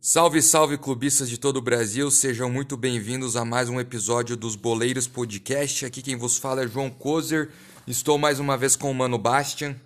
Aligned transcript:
Salve, 0.00 0.42
salve 0.42 0.76
clubistas 0.78 1.30
de 1.30 1.38
todo 1.38 1.56
o 1.58 1.62
Brasil, 1.62 2.10
sejam 2.10 2.50
muito 2.50 2.76
bem-vindos 2.76 3.36
a 3.36 3.44
mais 3.44 3.68
um 3.68 3.80
episódio 3.80 4.36
dos 4.36 4.56
Boleiros 4.56 5.06
Podcast. 5.06 5.86
Aqui 5.86 6.02
quem 6.02 6.16
vos 6.16 6.38
fala 6.38 6.64
é 6.64 6.68
João 6.68 6.90
Kozer. 6.90 7.50
Estou 7.86 8.18
mais 8.18 8.40
uma 8.40 8.56
vez 8.56 8.76
com 8.76 8.90
o 8.90 8.94
Mano 8.94 9.16
Bastian. 9.16 9.76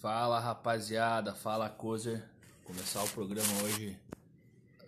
Fala 0.00 0.40
rapaziada, 0.40 1.34
fala 1.34 1.68
Kozer. 1.68 2.22
Começar 2.64 3.02
o 3.02 3.08
programa 3.08 3.62
hoje 3.64 3.96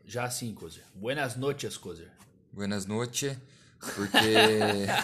já 0.06 0.24
assim, 0.24 0.54
Kozer. 0.54 0.84
Buenas 0.94 1.36
noches, 1.36 1.76
Kozer. 1.76 2.10
Buenas 2.52 2.84
noches, 2.86 3.36
porque 3.80 4.36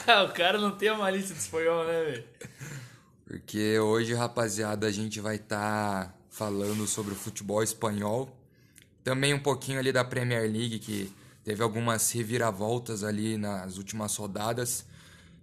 o 0.25 0.33
cara 0.33 0.59
não 0.59 0.73
tem 0.73 0.91
uma 0.91 1.11
lista 1.11 1.35
de 1.35 1.41
espanhol, 1.41 1.85
né, 1.85 2.05
velho? 2.05 2.25
porque 3.27 3.79
hoje, 3.81 4.15
rapaziada, 4.15 4.87
a 4.87 4.93
gente 4.93 5.21
vai 5.21 5.37
estar 5.37 6.17
falando 6.31 6.87
sobre 6.87 7.13
o 7.13 7.17
futebol 7.17 7.63
espanhol. 7.63 8.35
Também 9.03 9.35
um 9.35 9.39
pouquinho 9.39 9.79
ali 9.81 9.91
da 9.91 10.05
Premier 10.05 10.43
League, 10.43 10.79
que 10.79 11.13
teve 11.43 11.63
algumas 11.63 12.11
reviravoltas 12.13 13.03
ali 13.03 13.37
nas 13.37 13.79
últimas 13.79 14.15
rodadas. 14.17 14.87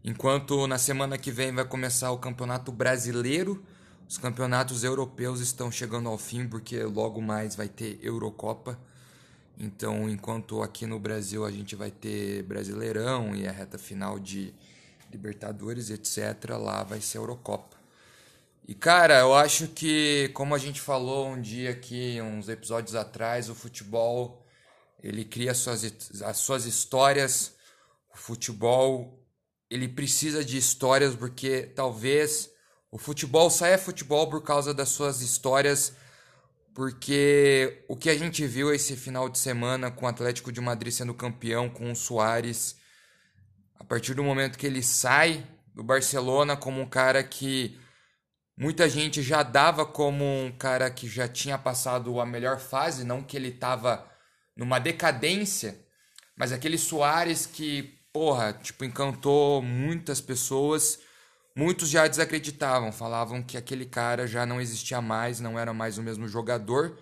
Enquanto 0.04 0.66
na 0.66 0.78
semana 0.78 1.18
que 1.18 1.30
vem 1.32 1.54
vai 1.54 1.66
começar 1.66 2.12
o 2.12 2.18
Campeonato 2.18 2.72
Brasileiro, 2.72 3.64
os 4.08 4.18
campeonatos 4.18 4.84
europeus 4.84 5.40
estão 5.40 5.72
chegando 5.72 6.08
ao 6.08 6.18
fim, 6.18 6.48
porque 6.48 6.84
logo 6.84 7.22
mais 7.22 7.56
vai 7.56 7.68
ter 7.68 8.00
Eurocopa. 8.02 8.80
Então, 9.58 10.10
enquanto 10.10 10.62
aqui 10.62 10.86
no 10.86 11.00
Brasil 11.00 11.46
a 11.46 11.52
gente 11.52 11.76
vai 11.76 11.92
ter 11.92 12.44
Brasileirão 12.44 13.36
e 13.36 13.48
a 13.48 13.52
reta 13.52 13.78
final 13.78 14.20
de 14.20 14.54
Libertadores, 15.12 15.90
etc., 15.92 16.58
lá 16.60 16.84
vai 16.84 17.00
ser 17.00 17.20
Eurocopa. 17.20 17.78
E 18.68 18.74
cara, 18.74 19.20
eu 19.20 19.34
acho 19.34 19.68
que, 19.68 20.32
como 20.34 20.56
a 20.56 20.58
gente 20.58 20.80
falou 20.82 21.28
um 21.28 21.40
dia 21.40 21.72
aqui, 21.72 22.20
uns 22.22 22.48
episódios 22.50 22.96
atrás, 22.96 23.50
o 23.50 23.56
futebol 23.56 24.44
ele 25.04 25.26
cria 25.26 25.54
suas, 25.54 25.84
as 26.24 26.38
suas 26.38 26.66
histórias. 26.66 27.54
O 28.14 28.18
futebol 28.18 29.20
ele 29.70 29.88
precisa 29.88 30.46
de 30.46 30.58
histórias 30.58 31.14
porque 31.14 31.64
talvez 31.64 32.50
o 32.90 32.98
futebol 32.98 33.50
saia 33.50 33.78
futebol 33.78 34.30
por 34.30 34.42
causa 34.42 34.74
das 34.74 34.90
suas 34.90 35.22
histórias. 35.22 35.94
Porque 36.74 37.86
o 37.88 37.96
que 37.96 38.10
a 38.10 38.18
gente 38.18 38.46
viu 38.48 38.74
esse 38.74 38.96
final 38.96 39.30
de 39.30 39.38
semana 39.38 39.92
com 39.92 40.06
o 40.06 40.10
Atlético 40.10 40.52
de 40.52 40.60
Madrid 40.60 40.92
sendo 40.92 41.14
campeão, 41.14 41.70
com 41.70 41.92
o 41.92 41.96
Soares, 41.96 42.78
a 43.80 43.84
partir 43.84 44.14
do 44.14 44.24
momento 44.24 44.58
que 44.58 44.66
ele 44.66 44.82
sai 44.82 45.46
do 45.74 45.84
Barcelona 45.84 46.58
como 46.58 46.82
um 46.82 46.90
cara 46.90 47.24
que 47.24 47.80
Muita 48.56 48.88
gente 48.88 49.24
já 49.24 49.42
dava 49.42 49.84
como 49.84 50.24
um 50.24 50.52
cara 50.52 50.90
que 50.92 51.08
já 51.08 51.28
tinha 51.28 51.58
passado 51.58 52.20
a 52.20 52.26
melhor 52.26 52.60
fase, 52.60 53.04
não 53.04 53.24
que 53.24 53.36
ele 53.36 53.52
tava 53.52 54.08
numa 54.56 54.78
decadência, 54.78 55.84
mas 56.38 56.52
aquele 56.52 56.78
Soares 56.78 57.48
que, 57.48 58.00
porra, 58.14 58.54
tipo, 58.54 58.86
encantou 58.86 59.60
muitas 59.64 60.22
pessoas. 60.22 61.00
Muitos 61.56 61.90
já 61.90 62.08
desacreditavam, 62.08 62.92
falavam 62.92 63.44
que 63.44 63.58
aquele 63.58 63.86
cara 63.86 64.26
já 64.26 64.46
não 64.46 64.60
existia 64.60 65.02
mais, 65.02 65.40
não 65.40 65.58
era 65.58 65.74
mais 65.74 65.98
o 65.98 66.04
mesmo 66.04 66.28
jogador. 66.28 66.98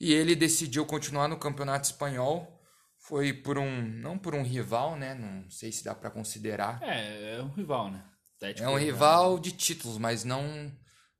E 0.00 0.12
ele 0.12 0.34
decidiu 0.34 0.84
continuar 0.84 1.28
no 1.28 1.38
Campeonato 1.38 1.86
Espanhol. 1.86 2.52
Foi 2.98 3.32
por 3.32 3.56
um, 3.56 3.82
não 3.82 4.18
por 4.18 4.34
um 4.34 4.42
rival, 4.42 4.96
né? 4.96 5.14
Não 5.14 5.48
sei 5.48 5.70
se 5.70 5.84
dá 5.84 5.94
para 5.94 6.10
considerar. 6.10 6.82
É, 6.82 7.36
é 7.36 7.42
um 7.42 7.52
rival, 7.52 7.90
né? 7.90 8.04
Atlético 8.36 8.68
É 8.68 8.70
um 8.70 8.76
rival 8.76 9.38
de 9.38 9.52
títulos, 9.52 9.96
mas 9.96 10.24
não 10.24 10.72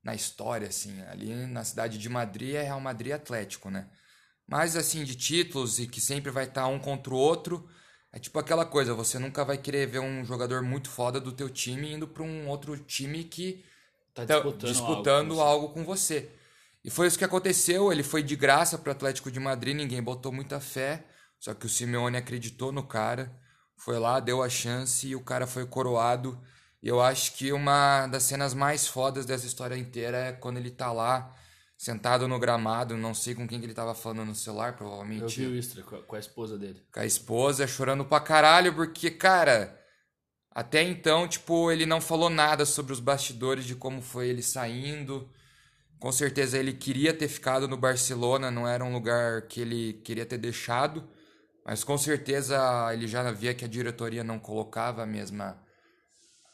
na 0.02 0.14
história, 0.14 0.68
assim. 0.68 1.00
Ali 1.02 1.34
na 1.46 1.64
cidade 1.64 1.98
de 1.98 2.08
Madrid 2.08 2.54
é 2.54 2.62
Real 2.62 2.80
Madrid 2.80 3.12
Atlético, 3.12 3.70
né? 3.70 3.88
Mas, 4.46 4.76
assim, 4.76 5.04
de 5.04 5.14
títulos 5.16 5.78
e 5.78 5.86
que 5.86 6.00
sempre 6.00 6.30
vai 6.30 6.44
estar 6.44 6.66
um 6.66 6.78
contra 6.78 7.12
o 7.12 7.16
outro. 7.16 7.68
É 8.16 8.18
tipo 8.18 8.38
aquela 8.38 8.64
coisa, 8.64 8.94
você 8.94 9.18
nunca 9.18 9.44
vai 9.44 9.58
querer 9.58 9.86
ver 9.86 9.98
um 9.98 10.24
jogador 10.24 10.62
muito 10.62 10.88
foda 10.88 11.20
do 11.20 11.32
teu 11.32 11.50
time 11.50 11.92
indo 11.92 12.08
para 12.08 12.22
um 12.22 12.48
outro 12.48 12.74
time 12.78 13.22
que 13.24 13.62
Tá 14.14 14.24
tá 14.24 14.36
disputando, 14.36 14.70
disputando 14.70 15.30
algo. 15.32 15.42
algo 15.42 15.68
com 15.74 15.84
você. 15.84 16.30
E 16.82 16.88
foi 16.88 17.08
isso 17.08 17.18
que 17.18 17.26
aconteceu. 17.26 17.92
Ele 17.92 18.02
foi 18.02 18.22
de 18.22 18.34
graça 18.34 18.78
para 18.78 18.88
o 18.88 18.92
Atlético 18.92 19.30
de 19.30 19.38
Madrid, 19.38 19.76
ninguém 19.76 20.02
botou 20.02 20.32
muita 20.32 20.58
fé. 20.58 21.04
Só 21.38 21.52
que 21.52 21.66
o 21.66 21.68
Simeone 21.68 22.16
acreditou 22.16 22.72
no 22.72 22.82
cara, 22.86 23.30
foi 23.76 23.98
lá, 23.98 24.18
deu 24.18 24.42
a 24.42 24.48
chance 24.48 25.06
e 25.06 25.14
o 25.14 25.22
cara 25.22 25.46
foi 25.46 25.66
coroado. 25.66 26.40
E 26.82 26.88
eu 26.88 27.02
acho 27.02 27.34
que 27.34 27.52
uma 27.52 28.06
das 28.06 28.22
cenas 28.22 28.54
mais 28.54 28.86
fodas 28.88 29.26
dessa 29.26 29.46
história 29.46 29.76
inteira 29.76 30.16
é 30.16 30.32
quando 30.32 30.56
ele 30.56 30.70
tá 30.70 30.90
lá, 30.90 31.34
sentado 31.76 32.26
no 32.26 32.38
gramado, 32.38 32.96
não 32.96 33.14
sei 33.14 33.34
com 33.34 33.46
quem 33.46 33.60
que 33.60 33.66
ele 33.66 33.74
tava 33.74 33.94
falando 33.94 34.24
no 34.24 34.34
celular, 34.34 34.70
Eu 34.70 34.76
provavelmente 34.76 35.40
vi 35.40 35.46
o 35.46 35.54
Istra 35.56 35.82
com 35.82 35.96
a, 35.96 36.02
com 36.02 36.16
a 36.16 36.18
esposa 36.18 36.56
dele. 36.58 36.82
com 36.92 37.00
a 37.00 37.06
esposa, 37.06 37.66
chorando 37.66 38.04
pra 38.04 38.20
caralho, 38.20 38.74
porque, 38.74 39.10
cara, 39.10 39.78
até 40.50 40.82
então, 40.82 41.28
tipo, 41.28 41.70
ele 41.70 41.84
não 41.84 42.00
falou 42.00 42.30
nada 42.30 42.64
sobre 42.64 42.92
os 42.92 43.00
bastidores 43.00 43.64
de 43.64 43.74
como 43.74 44.00
foi 44.00 44.28
ele 44.28 44.42
saindo. 44.42 45.30
Com 45.98 46.10
certeza 46.12 46.58
ele 46.58 46.72
queria 46.72 47.12
ter 47.12 47.28
ficado 47.28 47.68
no 47.68 47.76
Barcelona, 47.76 48.50
não 48.50 48.66
era 48.66 48.84
um 48.84 48.92
lugar 48.92 49.42
que 49.42 49.60
ele 49.60 49.94
queria 50.04 50.26
ter 50.26 50.38
deixado, 50.38 51.06
mas 51.64 51.84
com 51.84 51.96
certeza 51.98 52.58
ele 52.92 53.06
já 53.06 53.30
via 53.32 53.54
que 53.54 53.64
a 53.64 53.68
diretoria 53.68 54.24
não 54.24 54.38
colocava 54.38 55.02
a 55.02 55.06
mesma 55.06 55.62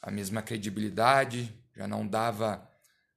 a 0.01 0.11
mesma 0.11 0.41
credibilidade, 0.41 1.53
já 1.75 1.87
não 1.87 2.05
dava 2.05 2.69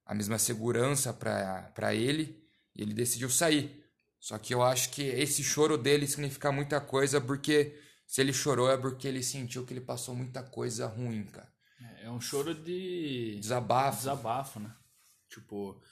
a 0.06 0.14
mesma 0.14 0.38
segurança 0.38 1.12
para 1.12 1.94
ele, 1.94 2.42
e 2.74 2.82
ele 2.82 2.94
decidiu 2.94 3.28
sair. 3.28 3.84
Só 4.20 4.38
que 4.38 4.54
eu 4.54 4.62
acho 4.62 4.90
que 4.90 5.02
esse 5.02 5.42
choro 5.42 5.76
dele 5.76 6.06
significa 6.06 6.50
muita 6.52 6.80
coisa, 6.80 7.20
porque 7.20 7.78
se 8.06 8.20
ele 8.20 8.32
chorou 8.32 8.70
é 8.70 8.76
porque 8.76 9.06
ele 9.08 9.22
sentiu 9.22 9.66
que 9.66 9.72
ele 9.74 9.80
passou 9.80 10.14
muita 10.14 10.42
coisa 10.42 10.86
ruim, 10.86 11.24
cara. 11.24 11.52
É, 12.00 12.10
um 12.10 12.20
choro 12.20 12.54
de 12.54 13.36
Desabafo. 13.40 13.98
desabafo, 13.98 14.60
né? 14.60 14.74
Tipo, 15.28 15.82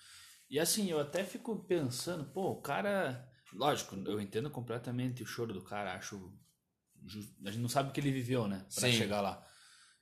e 0.49 0.59
assim, 0.59 0.91
eu 0.91 1.01
até 1.01 1.25
fico 1.25 1.65
pensando, 1.65 2.25
pô, 2.33 2.53
o 2.53 2.63
cara, 2.63 3.29
lógico, 3.53 3.97
eu 4.07 4.21
entendo 4.21 4.49
completamente 4.51 5.23
o 5.23 5.27
choro 5.27 5.53
do 5.53 5.63
cara, 5.63 5.95
acho 5.95 6.33
a 7.45 7.51
gente 7.51 7.61
não 7.61 7.69
sabe 7.69 7.91
o 7.91 7.93
que 7.93 8.01
ele 8.01 8.11
viveu, 8.11 8.49
né, 8.49 8.65
Pra 8.75 8.89
Sim. 8.89 8.93
chegar 8.93 9.21
lá. 9.21 9.47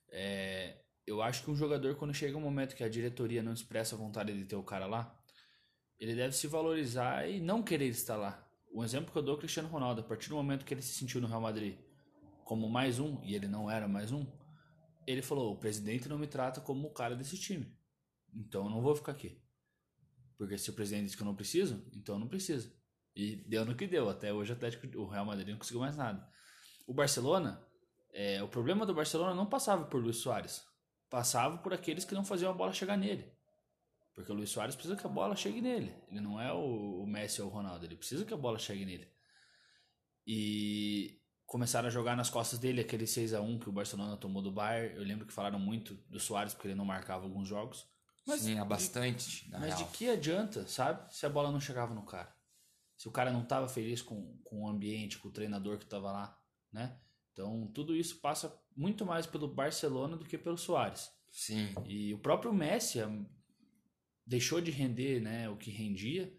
É, 0.08 0.81
eu 1.06 1.22
acho 1.22 1.42
que 1.44 1.50
um 1.50 1.56
jogador 1.56 1.96
quando 1.96 2.14
chega 2.14 2.36
um 2.36 2.40
momento 2.40 2.76
que 2.76 2.84
a 2.84 2.88
diretoria 2.88 3.42
não 3.42 3.52
expressa 3.52 3.94
a 3.94 3.98
vontade 3.98 4.32
de 4.32 4.44
ter 4.44 4.56
o 4.56 4.62
cara 4.62 4.86
lá, 4.86 5.18
ele 5.98 6.14
deve 6.14 6.34
se 6.34 6.46
valorizar 6.46 7.28
e 7.28 7.40
não 7.40 7.62
querer 7.62 7.88
estar 7.88 8.16
lá. 8.16 8.48
Um 8.74 8.82
exemplo 8.82 9.12
que 9.12 9.18
eu 9.18 9.22
dou 9.22 9.34
é 9.34 9.36
o 9.36 9.40
Cristiano 9.40 9.68
Ronaldo, 9.68 10.00
a 10.00 10.04
partir 10.04 10.28
do 10.28 10.36
momento 10.36 10.64
que 10.64 10.72
ele 10.72 10.82
se 10.82 10.94
sentiu 10.94 11.20
no 11.20 11.28
Real 11.28 11.40
Madrid 11.40 11.78
como 12.44 12.68
mais 12.68 12.98
um, 12.98 13.22
e 13.22 13.34
ele 13.34 13.46
não 13.46 13.70
era 13.70 13.86
mais 13.86 14.12
um, 14.12 14.26
ele 15.06 15.22
falou: 15.22 15.52
o 15.52 15.58
presidente 15.58 16.08
não 16.08 16.18
me 16.18 16.26
trata 16.26 16.60
como 16.60 16.88
o 16.88 16.92
cara 16.92 17.14
desse 17.14 17.38
time. 17.38 17.72
Então 18.34 18.64
eu 18.64 18.70
não 18.70 18.80
vou 18.80 18.94
ficar 18.96 19.12
aqui. 19.12 19.40
Porque 20.36 20.58
se 20.58 20.70
o 20.70 20.72
presidente 20.72 21.04
disse 21.04 21.16
que 21.16 21.22
eu 21.22 21.26
não 21.26 21.36
preciso, 21.36 21.86
então 21.94 22.16
eu 22.16 22.18
não 22.18 22.28
preciso. 22.28 22.72
E 23.14 23.36
deu 23.48 23.64
no 23.64 23.76
que 23.76 23.86
deu. 23.86 24.08
Até 24.08 24.32
hoje 24.32 24.52
o 24.52 24.56
Atlético, 24.56 24.86
o 24.98 25.06
Real 25.06 25.26
Madrid 25.26 25.48
não 25.48 25.58
conseguiu 25.58 25.80
mais 25.80 25.96
nada. 25.96 26.26
O 26.86 26.94
Barcelona, 26.94 27.64
é, 28.12 28.42
o 28.42 28.48
problema 28.48 28.86
do 28.86 28.94
Barcelona 28.94 29.34
não 29.34 29.46
passava 29.46 29.84
por 29.84 30.02
Luiz 30.02 30.16
Soares. 30.16 30.64
Passava 31.12 31.58
por 31.58 31.74
aqueles 31.74 32.06
que 32.06 32.14
não 32.14 32.24
faziam 32.24 32.50
a 32.50 32.54
bola 32.54 32.72
chegar 32.72 32.96
nele. 32.96 33.30
Porque 34.14 34.32
o 34.32 34.34
Luiz 34.34 34.48
Soares 34.48 34.74
precisa 34.74 34.96
que 34.96 35.06
a 35.06 35.10
bola 35.10 35.36
chegue 35.36 35.60
nele. 35.60 35.94
Ele 36.08 36.22
não 36.22 36.40
é 36.40 36.50
o, 36.54 37.04
Messi 37.04 37.42
ou 37.42 37.48
o 37.48 37.50
Ronaldo. 37.50 37.84
Ele 37.84 37.96
precisa 37.96 38.24
que 38.24 38.32
a 38.32 38.36
bola 38.36 38.58
chegue 38.58 38.86
nele. 38.86 39.06
E 40.26 41.20
começaram 41.44 41.88
a 41.88 41.90
jogar 41.90 42.16
nas 42.16 42.30
costas 42.30 42.58
dele 42.58 42.80
aquele 42.80 43.06
6 43.06 43.34
a 43.34 43.42
1 43.42 43.58
que 43.58 43.68
o 43.68 43.72
Barcelona 43.72 44.16
tomou 44.16 44.42
do 44.42 44.50
Bayern. 44.50 44.96
Eu 44.96 45.02
lembro 45.02 45.26
que 45.26 45.34
falaram 45.34 45.58
muito 45.58 45.96
do 46.08 46.18
Soares 46.18 46.54
porque 46.54 46.68
ele 46.68 46.74
não 46.74 46.86
marcava 46.86 47.24
alguns 47.24 47.46
jogos. 47.46 47.86
Mas, 48.26 48.40
Sim, 48.40 48.58
há 48.58 48.64
bastante, 48.64 49.50
na 49.50 49.58
mas 49.58 49.74
real. 49.74 49.84
de 49.84 49.84
que 49.94 50.08
adianta, 50.08 50.66
sabe? 50.66 51.14
Se 51.14 51.26
a 51.26 51.28
bola 51.28 51.52
não 51.52 51.60
chegava 51.60 51.94
no 51.94 52.06
cara. 52.06 52.34
Se 52.96 53.06
o 53.06 53.12
cara 53.12 53.30
não 53.30 53.44
tava 53.44 53.68
feliz 53.68 54.00
com, 54.00 54.38
com 54.44 54.62
o 54.62 54.66
ambiente, 54.66 55.18
com 55.18 55.28
o 55.28 55.32
treinador 55.32 55.76
que 55.76 55.84
tava 55.84 56.10
lá, 56.10 56.40
né? 56.72 56.98
Então, 57.32 57.66
tudo 57.68 57.96
isso 57.96 58.20
passa 58.20 58.54
muito 58.76 59.04
mais 59.06 59.26
pelo 59.26 59.48
Barcelona 59.48 60.16
do 60.16 60.24
que 60.24 60.36
pelo 60.36 60.58
Soares. 60.58 61.10
Sim. 61.30 61.74
E 61.86 62.12
o 62.12 62.18
próprio 62.18 62.52
Messi 62.52 63.02
hum, 63.02 63.26
deixou 64.26 64.60
de 64.60 64.70
render 64.70 65.20
né, 65.20 65.48
o 65.48 65.56
que 65.56 65.70
rendia. 65.70 66.32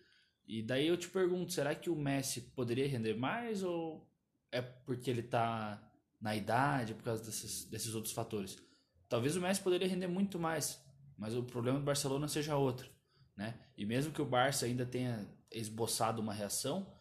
E 0.45 0.61
daí 0.61 0.87
eu 0.87 0.97
te 0.97 1.09
pergunto, 1.09 1.51
será 1.51 1.73
que 1.73 1.89
o 1.89 1.95
Messi 1.95 2.41
poderia 2.55 2.87
render 2.87 3.15
mais 3.15 3.63
ou 3.63 4.07
é 4.51 4.61
porque 4.61 5.09
ele 5.09 5.23
tá 5.23 5.81
na 6.21 6.35
idade, 6.35 6.93
por 6.93 7.03
causa 7.03 7.23
desses, 7.23 7.65
desses 7.65 7.95
outros 7.95 8.13
fatores? 8.13 8.57
Talvez 9.09 9.35
o 9.35 9.41
Messi 9.41 9.61
poderia 9.61 9.87
render 9.87 10.07
muito 10.07 10.37
mais, 10.37 10.83
mas 11.17 11.35
o 11.35 11.43
problema 11.43 11.79
do 11.79 11.85
Barcelona 11.85 12.27
seja 12.27 12.55
outro, 12.55 12.89
né? 13.35 13.59
E 13.75 13.85
mesmo 13.85 14.13
que 14.13 14.21
o 14.21 14.25
Barça 14.25 14.65
ainda 14.65 14.85
tenha 14.85 15.27
esboçado 15.51 16.21
uma 16.21 16.33
reação, 16.33 16.93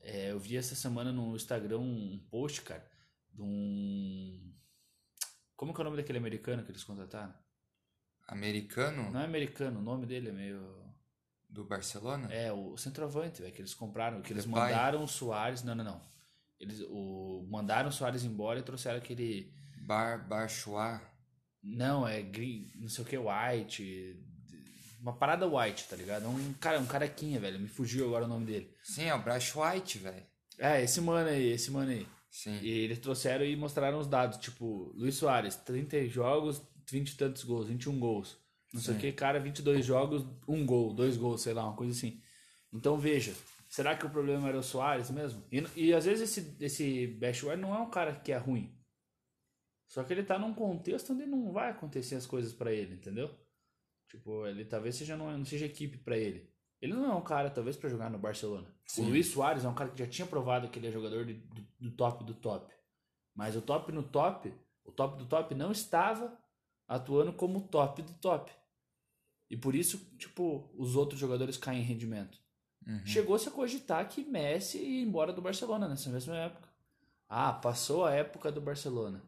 é, 0.00 0.32
eu 0.32 0.38
vi 0.38 0.56
essa 0.56 0.74
semana 0.74 1.12
no 1.12 1.34
Instagram 1.34 1.78
um 1.78 2.18
post, 2.30 2.62
cara, 2.62 2.88
de 3.38 3.42
um... 3.42 4.52
Como 5.54 5.72
que 5.72 5.80
é 5.80 5.82
o 5.82 5.84
nome 5.84 5.96
daquele 5.96 6.18
americano 6.18 6.64
que 6.64 6.70
eles 6.70 6.84
contrataram? 6.84 7.32
Americano? 8.26 9.10
Não 9.10 9.20
é 9.20 9.24
americano, 9.24 9.78
o 9.78 9.82
nome 9.82 10.06
dele 10.06 10.28
é 10.28 10.32
meio. 10.32 10.76
Do 11.48 11.64
Barcelona? 11.64 12.30
É, 12.30 12.52
o 12.52 12.76
centroavante, 12.76 13.40
velho, 13.40 13.54
que 13.54 13.62
eles 13.62 13.72
compraram, 13.72 14.20
que 14.20 14.32
eles 14.32 14.44
Depay? 14.44 14.60
mandaram 14.60 15.02
o 15.02 15.08
Soares. 15.08 15.62
Não, 15.62 15.74
não, 15.74 15.84
não. 15.84 16.02
Eles 16.60 16.80
o, 16.90 17.46
mandaram 17.48 17.88
o 17.88 17.92
Soares 17.92 18.22
embora 18.22 18.58
e 18.58 18.62
trouxeram 18.62 18.98
aquele. 18.98 19.50
Bar, 19.86 20.28
Barchois. 20.28 21.00
Não, 21.62 22.06
é 22.06 22.20
green, 22.20 22.70
não 22.76 22.88
sei 22.88 23.02
o 23.02 23.06
que, 23.06 23.16
white. 23.16 24.22
Uma 25.00 25.16
parada 25.16 25.46
white, 25.46 25.88
tá 25.88 25.96
ligado? 25.96 26.28
Um 26.28 26.52
cara, 26.54 26.78
um 26.78 26.86
carequinha, 26.86 27.40
velho. 27.40 27.58
Me 27.58 27.68
fugiu 27.68 28.06
agora 28.06 28.26
o 28.26 28.28
nome 28.28 28.44
dele. 28.44 28.74
Sim, 28.82 29.04
é 29.04 29.14
o 29.14 29.22
Brash 29.22 29.54
White, 29.56 29.98
velho. 29.98 30.26
É, 30.58 30.82
esse 30.82 31.00
mano 31.00 31.30
aí, 31.30 31.52
esse 31.52 31.70
mano 31.70 31.90
aí. 31.90 32.06
Sim. 32.30 32.58
E 32.60 32.70
eles 32.70 32.98
trouxeram 32.98 33.44
e 33.44 33.56
mostraram 33.56 33.98
os 33.98 34.06
dados, 34.06 34.38
tipo, 34.38 34.92
Luiz 34.94 35.16
Soares, 35.16 35.56
30 35.56 36.06
jogos, 36.08 36.62
20 36.90 37.10
e 37.10 37.16
tantos 37.16 37.44
gols, 37.44 37.68
21 37.68 37.98
gols. 37.98 38.38
Não 38.72 38.80
sei 38.80 38.94
o 38.94 38.98
que, 38.98 39.12
cara, 39.12 39.40
22 39.40 39.84
jogos, 39.84 40.26
um 40.46 40.64
gol, 40.66 40.92
dois 40.92 41.16
gols, 41.16 41.40
sei 41.40 41.54
lá, 41.54 41.64
uma 41.64 41.76
coisa 41.76 41.92
assim. 41.92 42.20
Então 42.72 42.98
veja, 42.98 43.34
será 43.68 43.96
que 43.96 44.04
o 44.04 44.10
problema 44.10 44.48
era 44.48 44.58
o 44.58 44.62
Soares 44.62 45.10
mesmo? 45.10 45.42
E, 45.50 45.86
e 45.86 45.94
às 45.94 46.04
vezes 46.04 46.30
esse, 46.30 46.56
esse 46.60 47.06
Bashware 47.06 47.56
não 47.56 47.74
é 47.74 47.78
um 47.78 47.90
cara 47.90 48.14
que 48.14 48.30
é 48.30 48.36
ruim. 48.36 48.74
Só 49.86 50.04
que 50.04 50.12
ele 50.12 50.22
tá 50.22 50.38
num 50.38 50.52
contexto 50.52 51.14
onde 51.14 51.24
não 51.24 51.50
vai 51.50 51.70
acontecer 51.70 52.14
as 52.14 52.26
coisas 52.26 52.52
pra 52.52 52.70
ele, 52.70 52.94
entendeu? 52.94 53.34
Tipo, 54.06 54.46
ele 54.46 54.66
talvez 54.66 54.96
seja 54.96 55.16
não, 55.16 55.36
não 55.36 55.44
seja 55.46 55.64
equipe 55.64 55.96
pra 55.96 56.16
ele. 56.16 56.50
Ele 56.80 56.92
não 56.92 57.10
é 57.10 57.14
um 57.14 57.24
cara, 57.24 57.50
talvez, 57.50 57.76
pra 57.76 57.88
jogar 57.88 58.10
no 58.10 58.18
Barcelona. 58.18 58.72
Sim. 58.88 59.04
O 59.04 59.08
Luiz 59.10 59.28
Soares 59.28 59.64
é 59.64 59.68
um 59.68 59.74
cara 59.74 59.90
que 59.90 59.98
já 59.98 60.06
tinha 60.08 60.26
provado 60.26 60.68
que 60.68 60.78
ele 60.78 60.88
é 60.88 60.90
jogador 60.90 61.24
de- 61.24 61.34
do, 61.34 61.62
do 61.78 61.90
top 61.90 62.24
do 62.24 62.34
top. 62.34 62.72
Mas 63.34 63.54
o 63.54 63.60
top 63.60 63.92
no 63.92 64.02
top, 64.02 64.52
o 64.84 64.90
top 64.90 65.18
do 65.18 65.26
top 65.26 65.54
não 65.54 65.70
estava 65.70 66.36
atuando 66.88 67.32
como 67.32 67.58
o 67.58 67.68
top 67.68 68.00
do 68.02 68.14
top. 68.14 68.50
E 69.50 69.56
por 69.56 69.74
isso, 69.74 69.98
tipo, 70.16 70.68
os 70.76 70.96
outros 70.96 71.20
jogadores 71.20 71.56
caem 71.56 71.80
em 71.80 71.84
rendimento. 71.84 72.38
Uhum. 72.86 73.04
Chegou-se 73.06 73.46
a 73.48 73.52
cogitar 73.52 74.08
que 74.08 74.24
Messi 74.24 74.78
ia 74.78 75.02
embora 75.02 75.32
do 75.32 75.42
Barcelona 75.42 75.86
nessa 75.86 76.08
mesma 76.08 76.36
época. 76.36 76.68
Ah, 77.28 77.52
passou 77.52 78.06
a 78.06 78.14
época 78.14 78.50
do 78.50 78.60
Barcelona. 78.60 79.22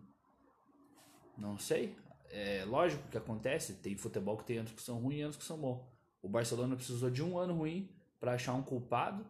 Não 1.37 1.59
sei. 1.59 1.97
É 2.31 2.65
lógico 2.65 3.07
que 3.09 3.19
acontece. 3.19 3.75
Tem 3.75 3.97
futebol 3.97 4.37
que 4.39 4.45
tem 4.45 4.59
anos 4.59 4.73
que 4.73 4.83
são 4.83 4.99
ruins 4.99 5.19
e 5.19 5.23
anos 5.23 5.37
que 5.37 5.45
são 5.45 5.59
bons. 5.59 5.83
O 6.23 6.29
Barcelona 6.29 6.77
precisou 6.77 7.11
de 7.11 7.23
um 7.23 7.39
ano 7.39 7.55
ruim 7.55 7.91
para 8.19 8.33
achar 8.33 8.55
um 8.55 8.63
culpado. 8.63 9.27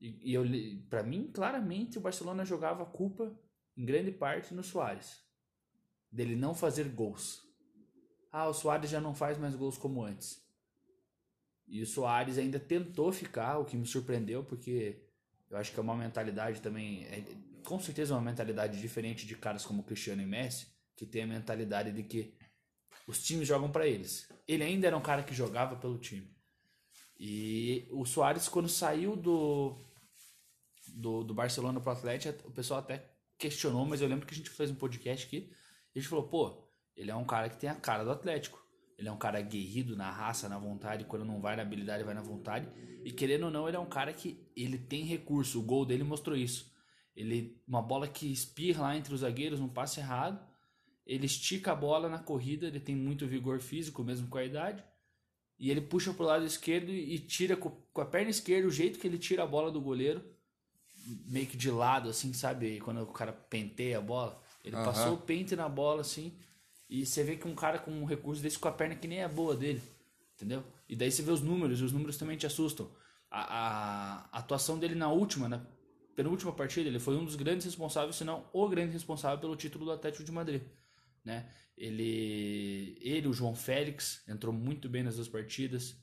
E, 0.00 0.30
e 0.30 0.34
eu, 0.34 0.44
para 0.88 1.02
mim, 1.02 1.30
claramente, 1.32 1.98
o 1.98 2.00
Barcelona 2.00 2.44
jogava 2.44 2.82
a 2.82 2.86
culpa, 2.86 3.36
em 3.76 3.84
grande 3.84 4.12
parte, 4.12 4.54
no 4.54 4.62
Soares. 4.62 5.20
Dele 6.10 6.36
não 6.36 6.54
fazer 6.54 6.88
gols. 6.88 7.42
Ah, 8.32 8.48
o 8.48 8.54
Soares 8.54 8.90
já 8.90 9.00
não 9.00 9.14
faz 9.14 9.38
mais 9.38 9.54
gols 9.54 9.76
como 9.76 10.02
antes. 10.02 10.42
E 11.66 11.82
o 11.82 11.86
Soares 11.86 12.38
ainda 12.38 12.58
tentou 12.58 13.12
ficar, 13.12 13.58
o 13.58 13.64
que 13.64 13.76
me 13.76 13.86
surpreendeu, 13.86 14.42
porque 14.42 15.02
eu 15.50 15.58
acho 15.58 15.72
que 15.72 15.78
é 15.78 15.82
uma 15.82 15.96
mentalidade 15.96 16.60
também, 16.60 17.04
é, 17.04 17.24
com 17.64 17.78
certeza 17.78 18.14
uma 18.14 18.22
mentalidade 18.22 18.80
diferente 18.80 19.26
de 19.26 19.36
caras 19.36 19.64
como 19.66 19.82
Cristiano 19.82 20.22
e 20.22 20.26
Messi, 20.26 20.68
que 20.96 21.04
tem 21.04 21.22
a 21.22 21.26
mentalidade 21.26 21.92
de 21.92 22.02
que 22.02 22.34
os 23.06 23.22
times 23.22 23.46
jogam 23.46 23.70
para 23.70 23.86
eles. 23.86 24.28
Ele 24.46 24.62
ainda 24.62 24.86
era 24.86 24.96
um 24.96 25.02
cara 25.02 25.22
que 25.22 25.34
jogava 25.34 25.76
pelo 25.76 25.98
time. 25.98 26.30
E 27.18 27.86
o 27.90 28.04
Soares, 28.04 28.48
quando 28.48 28.68
saiu 28.68 29.16
do, 29.16 29.78
do, 30.98 31.22
do 31.22 31.32
Barcelona 31.32 31.80
pro 31.80 31.92
Atlético, 31.92 32.48
o 32.48 32.52
pessoal 32.52 32.80
até 32.80 33.04
questionou, 33.38 33.86
mas 33.86 34.00
eu 34.00 34.08
lembro 34.08 34.26
que 34.26 34.34
a 34.34 34.36
gente 34.36 34.50
fez 34.50 34.70
um 34.70 34.74
podcast 34.74 35.26
aqui, 35.26 35.50
e 35.94 35.98
a 35.98 36.00
gente 36.00 36.08
falou, 36.08 36.28
pô, 36.28 36.68
ele 36.96 37.10
é 37.10 37.14
um 37.14 37.24
cara 37.24 37.48
que 37.48 37.56
tem 37.56 37.70
a 37.70 37.74
cara 37.74 38.04
do 38.04 38.10
Atlético. 38.10 38.66
Ele 38.98 39.08
é 39.08 39.12
um 39.12 39.16
cara 39.16 39.40
guerrido 39.40 39.96
na 39.96 40.10
raça, 40.10 40.48
na 40.48 40.58
vontade, 40.58 41.04
quando 41.04 41.24
não 41.24 41.40
vai 41.40 41.54
na 41.54 41.62
habilidade, 41.62 42.02
vai 42.02 42.14
na 42.14 42.20
vontade. 42.20 42.68
E 43.04 43.12
querendo 43.12 43.44
ou 43.44 43.50
não, 43.50 43.68
ele 43.68 43.76
é 43.76 43.80
um 43.80 43.88
cara 43.88 44.12
que 44.12 44.44
ele 44.56 44.76
tem 44.76 45.04
recurso. 45.04 45.60
O 45.60 45.62
gol 45.62 45.86
dele 45.86 46.02
mostrou 46.02 46.36
isso. 46.36 46.72
Ele 47.14 47.62
uma 47.66 47.80
bola 47.80 48.08
que 48.08 48.30
espirra 48.30 48.82
lá 48.82 48.96
entre 48.96 49.14
os 49.14 49.20
zagueiros, 49.20 49.60
um 49.60 49.68
passe 49.68 50.00
errado. 50.00 50.44
Ele 51.06 51.26
estica 51.26 51.70
a 51.70 51.76
bola 51.76 52.08
na 52.08 52.18
corrida, 52.18 52.66
ele 52.66 52.80
tem 52.80 52.96
muito 52.96 53.24
vigor 53.24 53.60
físico, 53.60 54.02
mesmo 54.02 54.26
com 54.26 54.38
a 54.38 54.44
idade. 54.44 54.82
E 55.58 55.70
ele 55.70 55.80
puxa 55.80 56.12
pro 56.12 56.24
lado 56.24 56.44
esquerdo 56.44 56.90
e 56.90 57.18
tira 57.20 57.56
com 57.56 58.00
a 58.00 58.04
perna 58.04 58.30
esquerda, 58.30 58.66
o 58.66 58.72
jeito 58.72 58.98
que 58.98 59.06
ele 59.06 59.18
tira 59.18 59.44
a 59.44 59.46
bola 59.46 59.70
do 59.70 59.80
goleiro, 59.80 60.24
meio 61.26 61.46
que 61.46 61.56
de 61.56 61.70
lado, 61.70 62.08
assim, 62.08 62.32
sabe? 62.32 62.80
Quando 62.80 63.02
o 63.02 63.06
cara 63.06 63.32
penteia 63.32 63.98
a 63.98 64.00
bola. 64.00 64.40
Ele 64.64 64.76
Aham. 64.76 64.84
passou 64.84 65.14
o 65.14 65.18
pente 65.18 65.56
na 65.56 65.68
bola, 65.68 66.00
assim. 66.02 66.32
E 66.88 67.04
você 67.04 67.22
vê 67.22 67.36
que 67.36 67.46
um 67.46 67.54
cara 67.54 67.78
com 67.78 67.90
um 67.90 68.04
recurso 68.04 68.42
desse 68.42 68.58
com 68.58 68.68
a 68.68 68.72
perna 68.72 68.94
que 68.94 69.06
nem 69.06 69.20
é 69.20 69.28
boa 69.28 69.56
dele. 69.56 69.82
Entendeu? 70.34 70.64
E 70.88 70.96
daí 70.96 71.10
você 71.10 71.22
vê 71.22 71.30
os 71.30 71.40
números, 71.40 71.80
e 71.80 71.84
os 71.84 71.92
números 71.92 72.16
também 72.16 72.36
te 72.36 72.46
assustam. 72.46 72.90
A, 73.30 73.40
a, 73.40 74.28
a 74.32 74.38
atuação 74.38 74.78
dele 74.78 74.94
na 74.94 75.10
última, 75.10 75.48
na 75.48 75.66
penúltima 76.14 76.52
partida, 76.52 76.88
ele 76.88 76.98
foi 76.98 77.16
um 77.16 77.24
dos 77.24 77.36
grandes 77.36 77.66
responsáveis, 77.66 78.16
se 78.16 78.24
não 78.24 78.48
o 78.52 78.68
grande 78.68 78.92
responsável 78.92 79.38
pelo 79.38 79.56
título 79.56 79.84
do 79.84 79.92
Atlético 79.92 80.24
de 80.24 80.32
Madrid. 80.32 80.62
Né? 81.24 81.48
Ele, 81.76 82.96
ele, 83.00 83.28
o 83.28 83.32
João 83.32 83.54
Félix, 83.54 84.22
entrou 84.26 84.52
muito 84.52 84.88
bem 84.88 85.02
nas 85.02 85.16
duas 85.16 85.28
partidas. 85.28 85.96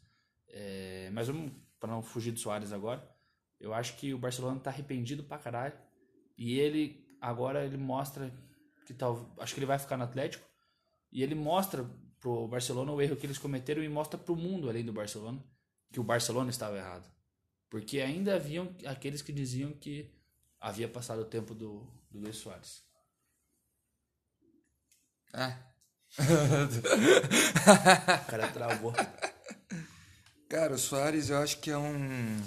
É, 0.49 1.09
mas 1.11 1.27
vamos, 1.27 1.51
para 1.79 1.91
não 1.91 2.01
fugir 2.01 2.31
do 2.31 2.39
Soares 2.39 2.71
agora, 2.71 3.14
eu 3.59 3.73
acho 3.73 3.95
que 3.97 4.13
o 4.13 4.17
Barcelona 4.17 4.59
tá 4.59 4.69
arrependido 4.69 5.23
pra 5.23 5.37
caralho. 5.37 5.77
E 6.37 6.59
ele, 6.59 7.07
agora, 7.21 7.65
ele 7.65 7.77
mostra 7.77 8.31
que 8.85 8.93
tal. 8.93 9.33
Acho 9.39 9.53
que 9.53 9.59
ele 9.59 9.65
vai 9.65 9.79
ficar 9.79 9.97
no 9.97 10.03
Atlético. 10.03 10.45
E 11.11 11.23
ele 11.23 11.35
mostra 11.35 11.89
pro 12.19 12.47
Barcelona 12.47 12.91
o 12.91 13.01
erro 13.01 13.15
que 13.15 13.25
eles 13.25 13.37
cometeram 13.37 13.83
e 13.83 13.89
mostra 13.89 14.17
pro 14.17 14.35
mundo, 14.35 14.69
além 14.69 14.83
do 14.83 14.91
Barcelona, 14.91 15.43
que 15.91 15.99
o 15.99 16.03
Barcelona 16.03 16.49
estava 16.49 16.77
errado. 16.77 17.09
Porque 17.69 17.99
ainda 17.99 18.35
haviam 18.35 18.75
aqueles 18.85 19.21
que 19.21 19.31
diziam 19.31 19.71
que 19.73 20.13
havia 20.59 20.87
passado 20.87 21.21
o 21.21 21.25
tempo 21.25 21.53
do, 21.53 21.85
do 22.09 22.19
Luiz 22.19 22.37
Soares. 22.37 22.83
É. 25.33 25.57
O 28.23 28.31
cara 28.31 28.47
travou. 28.51 28.93
Cara, 30.49 30.73
o 30.73 30.77
Soares 30.77 31.29
eu 31.29 31.37
acho 31.37 31.59
que 31.59 31.69
é 31.69 31.77
um. 31.77 32.41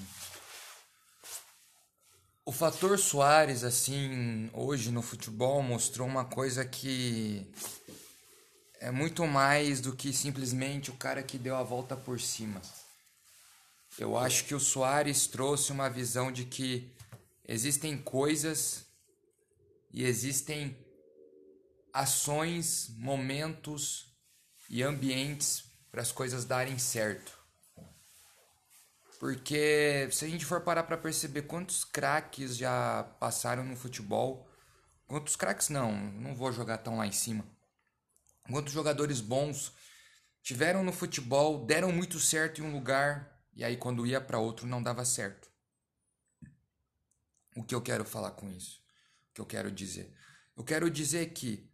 O 2.48 2.50
fator 2.50 2.98
Soares, 2.98 3.62
assim, 3.62 4.48
hoje 4.54 4.90
no 4.90 5.02
futebol 5.02 5.62
mostrou 5.62 6.08
uma 6.08 6.24
coisa 6.24 6.64
que 6.64 7.46
é 8.80 8.90
muito 8.90 9.26
mais 9.26 9.82
do 9.82 9.94
que 9.94 10.14
simplesmente 10.14 10.88
o 10.90 10.94
cara 10.94 11.22
que 11.22 11.36
deu 11.36 11.54
a 11.54 11.62
volta 11.62 11.94
por 11.94 12.18
cima. 12.18 12.62
Eu 13.98 14.16
acho 14.16 14.46
que 14.46 14.54
o 14.54 14.60
Soares 14.60 15.26
trouxe 15.26 15.72
uma 15.72 15.90
visão 15.90 16.32
de 16.32 16.46
que 16.46 16.90
existem 17.46 17.98
coisas 17.98 18.86
e 19.92 20.02
existem 20.02 20.74
ações, 21.92 22.88
momentos 22.96 24.06
e 24.70 24.82
ambientes 24.82 25.64
para 25.90 26.00
as 26.00 26.10
coisas 26.10 26.46
darem 26.46 26.78
certo. 26.78 27.37
Porque 29.18 30.08
se 30.12 30.24
a 30.24 30.28
gente 30.28 30.44
for 30.44 30.60
parar 30.60 30.84
para 30.84 30.96
perceber 30.96 31.42
quantos 31.42 31.84
craques 31.84 32.56
já 32.56 33.02
passaram 33.18 33.64
no 33.64 33.76
futebol, 33.76 34.48
quantos 35.06 35.34
craques 35.34 35.68
não, 35.68 35.92
não 35.92 36.34
vou 36.34 36.52
jogar 36.52 36.78
tão 36.78 36.96
lá 36.96 37.06
em 37.06 37.12
cima. 37.12 37.44
Quantos 38.48 38.72
jogadores 38.72 39.20
bons 39.20 39.72
tiveram 40.40 40.84
no 40.84 40.92
futebol, 40.92 41.66
deram 41.66 41.92
muito 41.92 42.18
certo 42.20 42.60
em 42.60 42.64
um 42.64 42.72
lugar 42.72 43.38
e 43.52 43.64
aí 43.64 43.76
quando 43.76 44.06
ia 44.06 44.20
para 44.20 44.38
outro 44.38 44.66
não 44.66 44.82
dava 44.82 45.04
certo. 45.04 45.50
O 47.56 47.64
que 47.64 47.74
eu 47.74 47.82
quero 47.82 48.04
falar 48.04 48.30
com 48.30 48.48
isso? 48.48 48.80
O 49.30 49.34
que 49.34 49.40
eu 49.40 49.46
quero 49.46 49.70
dizer? 49.70 50.14
Eu 50.56 50.62
quero 50.62 50.88
dizer 50.88 51.32
que 51.32 51.68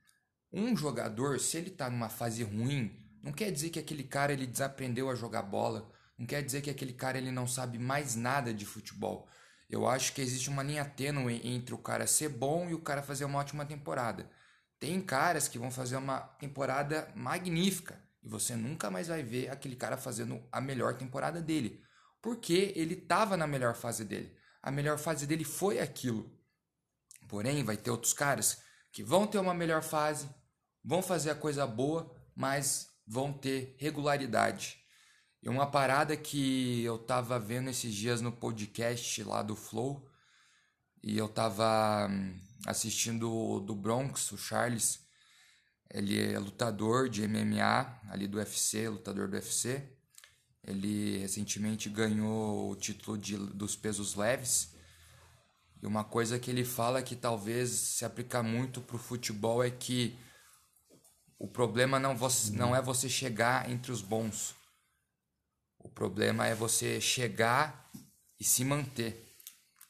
um 0.50 0.74
jogador, 0.74 1.38
se 1.38 1.58
ele 1.58 1.70
tá 1.70 1.90
numa 1.90 2.08
fase 2.08 2.42
ruim, 2.42 3.04
não 3.22 3.32
quer 3.32 3.50
dizer 3.50 3.68
que 3.68 3.78
aquele 3.78 4.04
cara 4.04 4.32
ele 4.32 4.46
desaprendeu 4.46 5.10
a 5.10 5.14
jogar 5.14 5.42
bola, 5.42 5.92
não 6.18 6.26
quer 6.26 6.42
dizer 6.42 6.62
que 6.62 6.70
aquele 6.70 6.92
cara 6.92 7.18
ele 7.18 7.30
não 7.30 7.46
sabe 7.46 7.78
mais 7.78 8.14
nada 8.14 8.54
de 8.54 8.64
futebol. 8.64 9.28
Eu 9.68 9.86
acho 9.88 10.12
que 10.12 10.20
existe 10.20 10.48
uma 10.48 10.62
linha 10.62 10.84
tênue 10.84 11.40
entre 11.44 11.74
o 11.74 11.78
cara 11.78 12.06
ser 12.06 12.28
bom 12.28 12.68
e 12.68 12.74
o 12.74 12.80
cara 12.80 13.02
fazer 13.02 13.24
uma 13.24 13.38
ótima 13.38 13.64
temporada. 13.64 14.30
Tem 14.78 15.00
caras 15.00 15.48
que 15.48 15.58
vão 15.58 15.70
fazer 15.70 15.96
uma 15.96 16.20
temporada 16.20 17.10
magnífica 17.16 18.00
e 18.22 18.28
você 18.28 18.54
nunca 18.54 18.90
mais 18.90 19.08
vai 19.08 19.22
ver 19.22 19.50
aquele 19.50 19.76
cara 19.76 19.96
fazendo 19.96 20.46
a 20.52 20.60
melhor 20.60 20.96
temporada 20.96 21.40
dele, 21.40 21.82
porque 22.22 22.72
ele 22.76 22.94
estava 22.94 23.36
na 23.36 23.46
melhor 23.46 23.74
fase 23.74 24.04
dele. 24.04 24.36
A 24.62 24.70
melhor 24.70 24.98
fase 24.98 25.26
dele 25.26 25.44
foi 25.44 25.78
aquilo. 25.78 26.30
Porém, 27.28 27.64
vai 27.64 27.76
ter 27.76 27.90
outros 27.90 28.12
caras 28.12 28.62
que 28.92 29.02
vão 29.02 29.26
ter 29.26 29.38
uma 29.38 29.52
melhor 29.52 29.82
fase, 29.82 30.28
vão 30.82 31.02
fazer 31.02 31.30
a 31.30 31.34
coisa 31.34 31.66
boa, 31.66 32.14
mas 32.34 32.88
vão 33.06 33.32
ter 33.32 33.74
regularidade. 33.78 34.83
E 35.44 35.48
uma 35.50 35.66
parada 35.66 36.16
que 36.16 36.82
eu 36.82 36.96
tava 36.96 37.38
vendo 37.38 37.68
esses 37.68 37.94
dias 37.94 38.22
no 38.22 38.32
podcast 38.32 39.22
lá 39.24 39.42
do 39.42 39.54
Flow, 39.54 40.08
e 41.02 41.18
eu 41.18 41.28
tava 41.28 42.08
hum, 42.10 42.40
assistindo 42.66 43.60
do 43.60 43.74
Bronx, 43.74 44.32
o 44.32 44.38
Charles, 44.38 45.00
Ele 45.92 46.32
é 46.32 46.38
lutador 46.38 47.10
de 47.10 47.28
MMA, 47.28 48.00
ali 48.08 48.26
do 48.26 48.38
UFC, 48.38 48.88
lutador 48.88 49.28
do 49.28 49.34
UFC. 49.34 49.86
Ele 50.66 51.18
recentemente 51.18 51.90
ganhou 51.90 52.70
o 52.70 52.74
título 52.74 53.18
de, 53.18 53.36
dos 53.36 53.76
pesos 53.76 54.14
leves. 54.14 54.72
E 55.82 55.86
uma 55.86 56.04
coisa 56.04 56.38
que 56.38 56.50
ele 56.50 56.64
fala 56.64 57.02
que 57.02 57.14
talvez 57.14 57.68
se 57.68 58.02
aplica 58.06 58.42
muito 58.42 58.80
para 58.80 58.96
o 58.96 58.98
futebol 58.98 59.62
é 59.62 59.70
que 59.70 60.18
o 61.38 61.46
problema 61.46 62.00
não, 62.00 62.16
não 62.54 62.74
é 62.74 62.80
você 62.80 63.10
chegar 63.10 63.70
entre 63.70 63.92
os 63.92 64.00
bons. 64.00 64.63
O 65.84 65.88
problema 65.88 66.48
é 66.48 66.54
você 66.54 67.00
chegar 67.00 67.88
e 68.40 68.42
se 68.42 68.64
manter. 68.64 69.24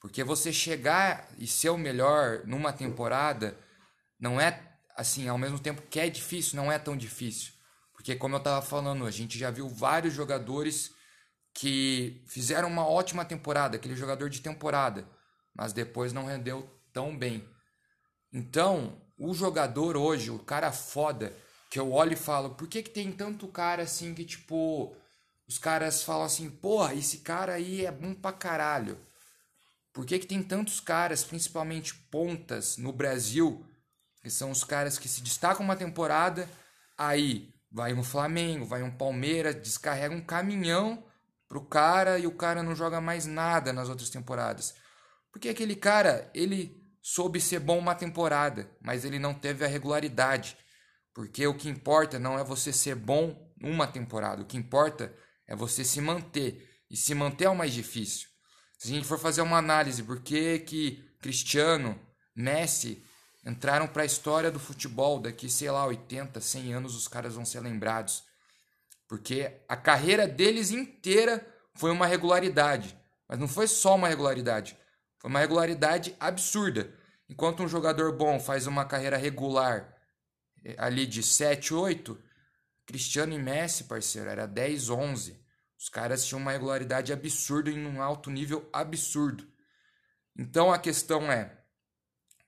Porque 0.01 0.23
você 0.23 0.53
chegar 0.53 1.27
e 1.39 1.47
ser 1.47 1.71
o 1.71 1.79
melhor 1.79 2.43
numa 2.45 2.75
temporada 2.75 3.57
não 4.21 4.39
é 4.39 4.61
assim, 4.95 5.29
ao 5.29 5.39
mesmo 5.39 5.59
tempo 5.59 5.83
que 5.89 5.99
é 5.99 6.11
difícil, 6.11 6.57
não 6.57 6.71
é 6.71 6.79
tão 6.79 6.97
difícil. 6.97 7.53
Porque 7.95 8.15
como 8.15 8.35
eu 8.35 8.39
estava 8.39 8.61
falando, 8.61 9.07
a 9.07 9.11
gente 9.11 9.39
já 9.39 9.51
viu 9.51 9.69
vários 9.69 10.13
jogadores 10.13 10.93
que 11.55 12.23
fizeram 12.27 12.69
uma 12.69 12.87
ótima 12.87 13.25
temporada, 13.25 13.77
aquele 13.77 13.97
jogador 13.97 14.29
de 14.29 14.41
temporada, 14.41 15.09
mas 15.55 15.73
depois 15.73 16.13
não 16.13 16.27
rendeu 16.27 16.69
tão 16.93 17.17
bem. 17.17 17.49
Então, 18.33 19.01
o 19.17 19.33
jogador 19.33 19.97
hoje, 19.97 20.31
o 20.31 20.39
cara 20.39 20.73
foda, 20.73 21.35
que 21.71 21.79
eu 21.79 21.93
olho 21.93 22.13
e 22.13 22.17
falo, 22.17 22.51
por 22.51 22.69
que, 22.69 22.83
que 22.83 22.91
tem 22.91 23.13
tanto 23.13 23.49
cara 23.49 23.85
assim 23.85 24.13
que, 24.15 24.25
tipo, 24.25 24.95
os 25.47 25.59
caras 25.59 26.03
falam 26.03 26.25
assim, 26.25 26.51
porra, 26.51 26.95
esse 26.95 27.19
cara 27.19 27.55
aí 27.55 27.85
é 27.85 27.93
bom 27.93 28.15
pra 28.15 28.33
caralho. 28.33 28.99
Por 29.93 30.05
que, 30.05 30.19
que 30.19 30.27
tem 30.27 30.43
tantos 30.43 30.81
caras, 30.81 31.23
principalmente 31.23 31.95
pontas, 31.95 32.77
no 32.77 32.93
Brasil, 32.93 33.65
que 34.23 34.31
são 34.31 34.51
os 34.51 34.65
caras 34.65 34.99
que 34.99 35.09
se 35.09 35.21
destacam 35.21 35.65
uma 35.65 35.77
temporada, 35.77 36.49
aí 36.97 37.55
vai 37.71 37.93
um 37.93 38.03
Flamengo, 38.03 38.65
vai 38.65 38.83
um 38.83 38.91
Palmeiras, 38.91 39.61
descarrega 39.61 40.15
um 40.15 40.21
caminhão 40.21 41.05
pro 41.49 41.65
cara 41.65 42.19
e 42.19 42.27
o 42.27 42.35
cara 42.35 42.63
não 42.63 42.75
joga 42.75 43.01
mais 43.01 43.27
nada 43.27 43.73
nas 43.73 43.89
outras 43.89 44.11
temporadas. 44.11 44.75
Porque 45.31 45.49
aquele 45.49 45.77
cara, 45.77 46.31
ele 46.35 46.83
soube 47.03 47.41
ser 47.41 47.61
bom 47.61 47.79
uma 47.79 47.95
temporada, 47.95 48.71
mas 48.81 49.05
ele 49.05 49.19
não 49.19 49.35
teve 49.35 49.65
a 49.65 49.69
regularidade. 49.69 50.57
Porque 51.13 51.47
o 51.47 51.55
que 51.55 51.69
importa 51.69 52.19
não 52.19 52.39
é 52.39 52.43
você 52.43 52.73
ser 52.73 52.95
bom 52.95 53.53
uma 53.61 53.87
temporada, 53.87 54.43
o 54.43 54.47
que 54.47 54.57
importa 54.57 55.13
é 55.47 55.55
você 55.55 55.85
se 55.85 56.01
manter. 56.01 56.71
E 56.91 56.97
se 56.97 57.15
manter 57.15 57.45
é 57.45 57.51
o 57.51 57.57
mais 57.57 57.73
difícil. 57.73 58.29
Se 58.79 58.89
a 58.89 58.95
gente 58.95 59.07
for 59.07 59.19
fazer 59.19 59.43
uma 59.43 59.59
análise, 59.59 60.03
por 60.03 60.21
que, 60.21 60.59
que 60.61 61.05
Cristiano, 61.21 61.99
Messi 62.35 63.03
entraram 63.47 63.87
para 63.87 64.03
a 64.03 64.07
história 64.07 64.51
do 64.51 64.59
futebol, 64.59 65.21
daqui, 65.21 65.51
sei 65.51 65.71
lá, 65.71 65.87
80, 65.87 66.41
100 66.41 66.75
anos 66.75 66.95
os 66.97 67.09
caras 67.09 67.35
vão 67.35 67.45
ser 67.45 67.61
lembrados. 67.61 68.25
Porque 69.09 69.51
a 69.69 69.77
carreira 69.77 70.27
deles 70.27 70.71
inteira 70.71 71.47
foi 71.75 71.91
uma 71.91 72.07
regularidade. 72.07 72.97
Mas 73.29 73.39
não 73.39 73.49
foi 73.49 73.67
só 73.67 73.95
uma 73.95 74.09
regularidade, 74.09 74.77
foi 75.19 75.31
uma 75.31 75.41
regularidade 75.41 76.15
absurda. 76.21 76.93
Enquanto 77.29 77.63
um 77.63 77.69
jogador 77.69 78.13
bom 78.13 78.39
faz 78.39 78.67
uma 78.67 78.85
carreira 78.85 79.17
regular 79.17 79.95
ali 80.79 81.07
de 81.07 81.23
7, 81.23 81.75
8, 81.75 82.19
Cristiano 82.87 83.33
e 83.33 83.39
Messi, 83.39 83.85
parceiro, 83.85 84.29
era 84.29 84.47
10, 84.47 84.91
11. 84.91 85.45
Os 85.79 85.89
caras 85.89 86.25
tinham 86.25 86.41
uma 86.41 86.53
regularidade 86.53 87.13
absurda 87.13 87.71
em 87.71 87.87
um 87.87 88.03
alto 88.03 88.31
nível 88.31 88.69
absurdo. 88.73 89.47
Então 90.37 90.73
a 90.73 90.79
questão 90.79 91.31
é: 91.31 91.59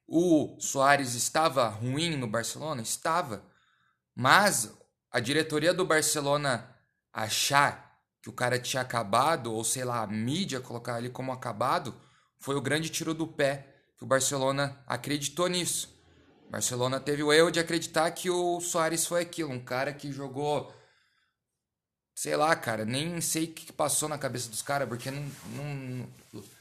o 0.06 0.56
Soares 0.60 1.14
estava 1.14 1.68
ruim 1.68 2.16
no 2.16 2.26
Barcelona? 2.26 2.82
Estava. 2.82 3.44
Mas 4.14 4.72
a 5.10 5.20
diretoria 5.20 5.74
do 5.74 5.84
Barcelona 5.84 6.74
achar 7.12 8.00
que 8.22 8.28
o 8.28 8.32
cara 8.32 8.58
tinha 8.58 8.82
acabado, 8.82 9.52
ou 9.52 9.62
sei 9.64 9.84
lá, 9.84 10.02
a 10.02 10.06
mídia 10.06 10.60
colocar 10.60 10.98
ele 10.98 11.10
como 11.10 11.32
acabado, 11.32 11.94
foi 12.38 12.56
o 12.56 12.60
grande 12.60 12.88
tiro 12.88 13.14
do 13.14 13.26
pé 13.26 13.74
que 13.96 14.04
o 14.04 14.06
Barcelona 14.06 14.82
acreditou 14.86 15.48
nisso. 15.48 15.95
Barcelona 16.50 17.00
teve 17.00 17.22
o 17.22 17.32
erro 17.32 17.50
de 17.50 17.60
acreditar 17.60 18.10
que 18.10 18.30
o 18.30 18.60
Soares 18.60 19.06
foi 19.06 19.22
aquilo, 19.22 19.52
um 19.52 19.62
cara 19.62 19.92
que 19.92 20.12
jogou. 20.12 20.72
Sei 22.14 22.34
lá, 22.36 22.54
cara, 22.56 22.84
nem 22.84 23.20
sei 23.20 23.44
o 23.44 23.52
que 23.52 23.72
passou 23.72 24.08
na 24.08 24.16
cabeça 24.16 24.48
dos 24.48 24.62
caras, 24.62 24.88
porque 24.88 25.10
não, 25.10 25.22
não, 25.54 26.08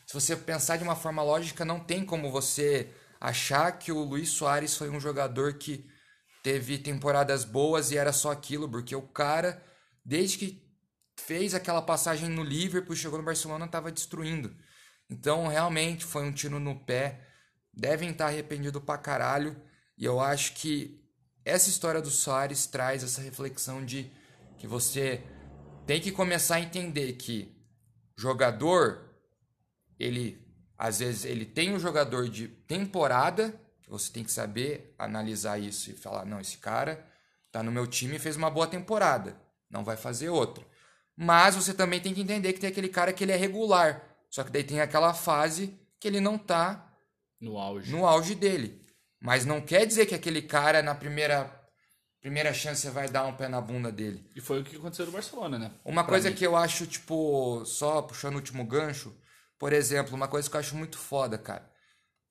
se 0.06 0.14
você 0.14 0.36
pensar 0.36 0.78
de 0.78 0.84
uma 0.84 0.96
forma 0.96 1.24
lógica, 1.24 1.64
não 1.64 1.80
tem 1.80 2.06
como 2.06 2.32
você 2.32 2.92
achar 3.20 3.72
que 3.80 3.92
o 3.92 4.04
Luiz 4.04 4.30
Soares 4.30 4.76
foi 4.76 4.90
um 4.90 5.00
jogador 5.00 5.54
que 5.54 5.90
teve 6.44 6.78
temporadas 6.78 7.44
boas 7.44 7.92
e 7.92 7.98
era 7.98 8.14
só 8.14 8.32
aquilo, 8.32 8.70
porque 8.70 8.96
o 8.96 9.02
cara, 9.02 9.64
desde 10.04 10.38
que 10.38 10.66
fez 11.18 11.56
aquela 11.56 11.82
passagem 11.82 12.30
no 12.30 12.44
Liverpool, 12.44 12.96
chegou 12.96 13.18
no 13.18 13.26
Barcelona, 13.26 13.66
estava 13.66 13.92
destruindo. 13.92 14.56
Então, 15.10 15.48
realmente, 15.48 16.06
foi 16.06 16.24
um 16.24 16.32
tiro 16.32 16.60
no 16.60 16.80
pé. 16.80 17.22
Devem 17.74 18.12
estar 18.12 18.28
arrependidos 18.28 18.84
pra 18.84 18.98
caralho. 18.98 19.56
E 19.98 20.06
eu 20.06 20.20
acho 20.20 20.54
que 20.54 21.02
essa 21.44 21.70
história 21.70 22.02
do 22.02 22.10
Soares 22.10 22.66
traz 22.66 23.04
essa 23.04 23.22
reflexão 23.22 23.86
de 23.86 24.12
que 24.58 24.68
você 24.68 25.24
tem 25.86 26.02
que 26.02 26.12
começar 26.12 26.56
a 26.56 26.62
entender 26.62 27.14
que 27.14 27.56
jogador, 28.18 29.04
ele 30.00 30.44
às 30.78 31.00
vezes 31.00 31.24
ele 31.24 31.46
tem 31.46 31.74
um 31.74 31.80
jogador 31.80 32.28
de 32.28 32.48
temporada, 32.48 33.54
você 33.88 34.12
tem 34.12 34.24
que 34.24 34.32
saber 34.32 34.94
analisar 34.98 35.58
isso 35.58 35.92
e 35.92 35.94
falar, 35.94 36.26
não, 36.26 36.42
esse 36.42 36.58
cara 36.58 37.06
tá 37.52 37.64
no 37.64 37.72
meu 37.72 37.88
time 37.88 38.16
e 38.16 38.20
fez 38.20 38.36
uma 38.36 38.50
boa 38.50 38.68
temporada, 38.68 39.40
não 39.70 39.84
vai 39.84 39.96
fazer 39.96 40.30
outra. 40.30 40.66
Mas 41.16 41.56
você 41.56 41.74
também 41.74 42.02
tem 42.02 42.14
que 42.14 42.22
entender 42.22 42.52
que 42.52 42.60
tem 42.60 42.70
aquele 42.70 42.90
cara 42.90 43.14
que 43.14 43.24
ele 43.24 43.32
é 43.32 43.38
regular, 43.38 44.04
só 44.30 44.44
que 44.44 44.52
daí 44.52 44.64
tem 44.64 44.82
aquela 44.82 45.14
fase 45.14 45.74
que 46.00 46.08
ele 46.08 46.20
não 46.20 46.38
tá 46.38 46.94
no 47.40 47.58
auge. 47.58 47.92
No 47.92 48.06
auge 48.06 48.36
dele. 48.36 48.82
Mas 49.26 49.44
não 49.44 49.60
quer 49.60 49.88
dizer 49.88 50.06
que 50.06 50.14
aquele 50.14 50.40
cara, 50.40 50.84
na 50.84 50.94
primeira, 50.94 51.52
primeira 52.22 52.54
chance, 52.54 52.82
você 52.82 52.92
vai 52.92 53.10
dar 53.10 53.26
um 53.26 53.36
pé 53.36 53.48
na 53.48 53.60
bunda 53.60 53.92
dele. 53.92 54.24
E 54.36 54.40
foi 54.40 54.62
o 54.62 54.64
que 54.64 54.76
aconteceu 54.76 55.08
no 55.08 55.12
Barcelona, 55.12 55.58
né? 55.58 55.72
Uma 55.84 56.04
pra 56.04 56.12
coisa 56.12 56.30
mim. 56.30 56.36
que 56.36 56.46
eu 56.46 56.56
acho, 56.56 56.86
tipo, 56.86 57.66
só 57.66 58.04
puxando 58.04 58.36
o 58.36 58.38
último 58.38 58.64
gancho, 58.64 59.18
por 59.58 59.74
exemplo, 59.74 60.14
uma 60.14 60.28
coisa 60.28 60.48
que 60.48 60.56
eu 60.56 60.60
acho 60.60 60.76
muito 60.76 61.00
foda, 61.00 61.40
cara. 61.40 61.68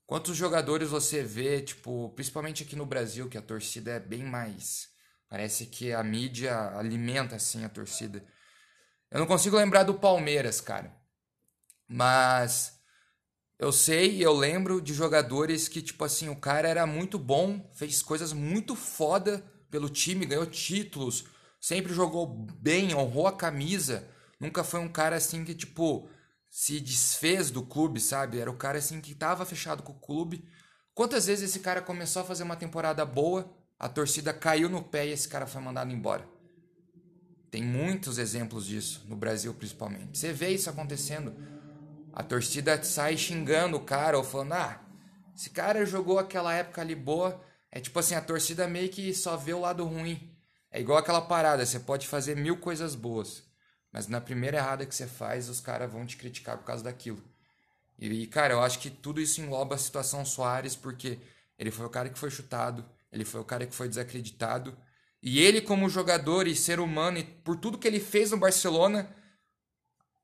Quantos 0.06 0.36
jogadores 0.36 0.88
você 0.88 1.20
vê, 1.20 1.62
tipo, 1.62 2.10
principalmente 2.10 2.62
aqui 2.62 2.76
no 2.76 2.86
Brasil, 2.86 3.28
que 3.28 3.36
a 3.38 3.42
torcida 3.42 3.90
é 3.90 3.98
bem 3.98 4.22
mais. 4.22 4.86
Parece 5.28 5.66
que 5.66 5.92
a 5.92 6.00
mídia 6.04 6.76
alimenta, 6.78 7.34
assim, 7.34 7.64
a 7.64 7.68
torcida. 7.68 8.24
Eu 9.10 9.18
não 9.18 9.26
consigo 9.26 9.56
lembrar 9.56 9.82
do 9.82 9.94
Palmeiras, 9.94 10.60
cara. 10.60 10.94
Mas 11.88 12.73
eu 13.58 13.70
sei 13.70 14.16
e 14.16 14.22
eu 14.22 14.32
lembro 14.32 14.80
de 14.80 14.92
jogadores 14.92 15.68
que, 15.68 15.80
tipo 15.80 16.04
assim, 16.04 16.28
o 16.28 16.36
cara 16.36 16.68
era 16.68 16.86
muito 16.86 17.18
bom, 17.18 17.70
fez 17.74 18.02
coisas 18.02 18.32
muito 18.32 18.74
foda 18.74 19.44
pelo 19.70 19.88
time, 19.88 20.26
ganhou 20.26 20.46
títulos, 20.46 21.24
sempre 21.60 21.92
jogou 21.92 22.26
bem, 22.26 22.94
honrou 22.94 23.26
a 23.26 23.36
camisa. 23.36 24.08
Nunca 24.40 24.64
foi 24.64 24.80
um 24.80 24.88
cara 24.88 25.16
assim 25.16 25.44
que, 25.44 25.54
tipo, 25.54 26.08
se 26.50 26.80
desfez 26.80 27.50
do 27.50 27.62
clube, 27.62 28.00
sabe? 28.00 28.38
Era 28.38 28.50
o 28.50 28.56
cara 28.56 28.78
assim 28.78 29.00
que 29.00 29.14
tava 29.14 29.46
fechado 29.46 29.82
com 29.82 29.92
o 29.92 30.00
clube. 30.00 30.44
Quantas 30.92 31.26
vezes 31.26 31.50
esse 31.50 31.60
cara 31.60 31.80
começou 31.80 32.22
a 32.22 32.24
fazer 32.24 32.42
uma 32.42 32.56
temporada 32.56 33.04
boa, 33.04 33.52
a 33.78 33.88
torcida 33.88 34.32
caiu 34.32 34.68
no 34.68 34.82
pé 34.82 35.06
e 35.06 35.12
esse 35.12 35.28
cara 35.28 35.46
foi 35.46 35.60
mandado 35.62 35.92
embora? 35.92 36.28
Tem 37.50 37.62
muitos 37.62 38.18
exemplos 38.18 38.66
disso, 38.66 39.04
no 39.08 39.16
Brasil 39.16 39.54
principalmente. 39.54 40.18
Você 40.18 40.32
vê 40.32 40.50
isso 40.50 40.68
acontecendo 40.68 41.32
a 42.14 42.22
torcida 42.22 42.80
sai 42.84 43.16
xingando 43.16 43.76
o 43.76 43.84
cara 43.84 44.16
ou 44.16 44.22
falando: 44.22 44.52
ah, 44.52 44.80
esse 45.36 45.50
cara 45.50 45.84
jogou 45.84 46.18
aquela 46.18 46.54
época 46.54 46.80
ali 46.80 46.94
boa. 46.94 47.42
É 47.72 47.80
tipo 47.80 47.98
assim, 47.98 48.14
a 48.14 48.20
torcida 48.20 48.68
meio 48.68 48.88
que 48.88 49.12
só 49.12 49.36
vê 49.36 49.52
o 49.52 49.60
lado 49.60 49.84
ruim. 49.84 50.30
É 50.70 50.80
igual 50.80 50.98
aquela 50.98 51.20
parada, 51.20 51.66
você 51.66 51.80
pode 51.80 52.06
fazer 52.06 52.36
mil 52.36 52.56
coisas 52.56 52.94
boas, 52.94 53.42
mas 53.92 54.06
na 54.06 54.20
primeira 54.20 54.58
errada 54.58 54.86
que 54.86 54.94
você 54.94 55.06
faz, 55.08 55.48
os 55.48 55.60
caras 55.60 55.90
vão 55.90 56.06
te 56.06 56.16
criticar 56.16 56.56
por 56.56 56.64
causa 56.64 56.84
daquilo. 56.84 57.22
E, 57.98 58.26
cara, 58.26 58.54
eu 58.54 58.62
acho 58.62 58.78
que 58.78 58.90
tudo 58.90 59.20
isso 59.20 59.40
engloba 59.40 59.74
a 59.74 59.78
situação 59.78 60.24
Soares, 60.24 60.74
porque 60.74 61.18
ele 61.58 61.70
foi 61.70 61.86
o 61.86 61.90
cara 61.90 62.08
que 62.08 62.18
foi 62.18 62.30
chutado, 62.30 62.84
ele 63.12 63.24
foi 63.24 63.40
o 63.40 63.44
cara 63.44 63.66
que 63.66 63.74
foi 63.74 63.88
desacreditado. 63.88 64.76
E 65.22 65.40
ele, 65.40 65.60
como 65.60 65.88
jogador 65.88 66.46
e 66.46 66.56
ser 66.56 66.80
humano, 66.80 67.18
e 67.18 67.24
por 67.24 67.56
tudo 67.56 67.78
que 67.78 67.86
ele 67.86 68.00
fez 68.00 68.32
no 68.32 68.36
Barcelona, 68.36 69.08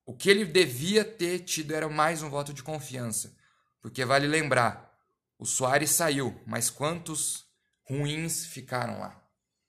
o 0.05 0.15
que 0.15 0.29
ele 0.31 0.45
devia 0.45 1.05
ter 1.05 1.41
tido 1.41 1.75
era 1.75 1.89
mais 1.89 2.23
um 2.23 2.31
voto 2.31 2.53
de 2.53 2.63
confiança. 2.63 3.37
Porque 3.81 4.05
vale 4.05 4.27
lembrar, 4.27 4.95
o 5.39 5.47
Soares 5.47 5.91
saiu, 5.91 6.39
mas 6.47 6.69
quantos 6.69 7.47
ruins 7.83 8.47
ficaram 8.47 9.01
lá? 9.01 9.23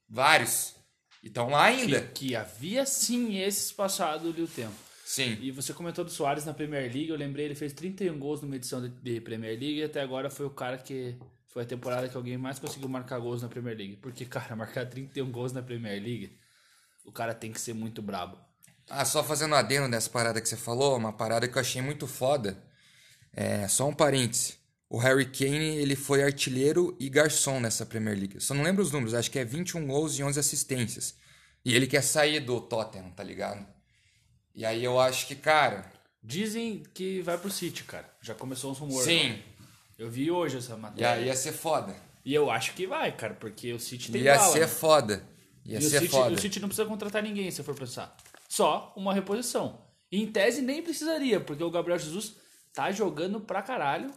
Vários. 0.07 0.75
E 1.23 1.27
estão 1.27 1.49
lá 1.49 1.65
ainda. 1.65 2.01
Que, 2.01 2.27
que, 2.27 2.35
havia 2.35 2.85
sim 2.85 3.37
esses 3.37 3.71
passado 3.71 4.29
ali 4.29 4.41
o 4.41 4.47
tempo. 4.47 4.75
Sim. 5.05 5.37
E 5.41 5.51
você 5.51 5.73
comentou 5.73 6.03
do 6.03 6.11
Soares 6.11 6.45
na 6.45 6.53
Premier 6.53 6.83
League, 6.83 7.09
eu 7.09 7.17
lembrei, 7.17 7.45
ele 7.45 7.55
fez 7.55 7.73
31 7.73 8.17
gols 8.17 8.41
numa 8.41 8.55
edição 8.55 8.81
de, 8.81 8.89
de 8.89 9.21
Premier 9.21 9.59
League 9.59 9.79
e 9.79 9.83
até 9.83 10.01
agora 10.01 10.29
foi 10.29 10.45
o 10.45 10.49
cara 10.49 10.77
que 10.77 11.17
foi 11.47 11.63
a 11.63 11.65
temporada 11.65 12.07
que 12.07 12.15
alguém 12.15 12.37
mais 12.37 12.59
conseguiu 12.59 12.87
marcar 12.87 13.19
gols 13.19 13.41
na 13.41 13.49
Premier 13.49 13.77
League. 13.77 13.97
Porque, 13.97 14.25
cara, 14.25 14.55
marcar 14.55 14.85
31 14.85 15.29
gols 15.31 15.51
na 15.51 15.61
Premier 15.61 16.01
League, 16.01 16.37
o 17.05 17.11
cara 17.11 17.33
tem 17.33 17.51
que 17.51 17.59
ser 17.59 17.73
muito 17.73 18.01
brabo. 18.01 18.37
Ah, 18.93 19.05
só 19.05 19.23
fazendo 19.23 19.53
um 19.53 19.55
adendo 19.55 19.89
dessa 19.89 20.09
parada 20.09 20.41
que 20.41 20.49
você 20.49 20.57
falou, 20.57 20.97
uma 20.97 21.13
parada 21.13 21.47
que 21.47 21.55
eu 21.57 21.61
achei 21.61 21.81
muito 21.81 22.05
foda. 22.07 22.61
É, 23.33 23.67
só 23.67 23.87
um 23.87 23.93
parêntese. 23.93 24.55
O 24.89 24.97
Harry 24.97 25.25
Kane, 25.25 25.77
ele 25.77 25.95
foi 25.95 26.21
artilheiro 26.21 26.95
e 26.99 27.09
garçom 27.09 27.59
nessa 27.61 27.85
Premier 27.85 28.17
League. 28.17 28.35
Eu 28.35 28.41
só 28.41 28.53
não 28.53 28.63
lembro 28.63 28.83
os 28.83 28.91
números, 28.91 29.13
acho 29.13 29.31
que 29.31 29.39
é 29.39 29.45
21 29.45 29.87
gols 29.87 30.19
e 30.19 30.23
11 30.23 30.37
assistências. 30.39 31.15
E 31.63 31.73
ele 31.73 31.87
quer 31.87 32.01
sair 32.01 32.41
do 32.41 32.59
Tottenham, 32.59 33.09
tá 33.11 33.23
ligado? 33.23 33.65
E 34.53 34.65
aí 34.65 34.83
eu 34.83 34.99
acho 34.99 35.27
que, 35.27 35.35
cara... 35.35 35.85
Dizem 36.23 36.83
que 36.93 37.19
vai 37.21 37.35
pro 37.37 37.49
City, 37.49 37.83
cara. 37.83 38.07
Já 38.21 38.35
começou 38.35 38.71
uns 38.71 38.77
rumores. 38.77 39.05
Sim. 39.05 39.41
Eu 39.97 40.07
vi 40.09 40.29
hoje 40.29 40.57
essa 40.57 40.73
E 40.73 40.77
matéria. 40.77 41.09
aí 41.13 41.25
ia 41.25 41.35
ser 41.35 41.51
foda. 41.53 41.95
E 42.23 42.31
eu 42.31 42.51
acho 42.51 42.73
que 42.73 42.85
vai, 42.85 43.11
cara, 43.11 43.33
porque 43.33 43.73
o 43.73 43.79
City 43.79 44.11
tem 44.11 44.21
Ia 44.21 44.35
bala, 44.35 44.53
ser 44.53 44.59
né? 44.59 44.67
foda. 44.67 45.23
Ia 45.65 45.79
E 45.79 45.85
o 45.85 45.89
ser 45.89 45.99
City, 46.01 46.11
foda. 46.11 46.35
o 46.35 46.37
City 46.37 46.59
não 46.59 46.67
precisa 46.67 46.87
contratar 46.87 47.23
ninguém, 47.23 47.49
se 47.49 47.63
for 47.63 47.73
pensar. 47.73 48.15
Só 48.51 48.93
uma 48.97 49.13
reposição. 49.13 49.81
E 50.11 50.21
em 50.21 50.29
tese 50.29 50.61
nem 50.61 50.83
precisaria, 50.83 51.39
porque 51.39 51.63
o 51.63 51.71
Gabriel 51.71 51.97
Jesus 51.97 52.35
tá 52.73 52.91
jogando 52.91 53.39
pra 53.39 53.61
caralho. 53.61 54.11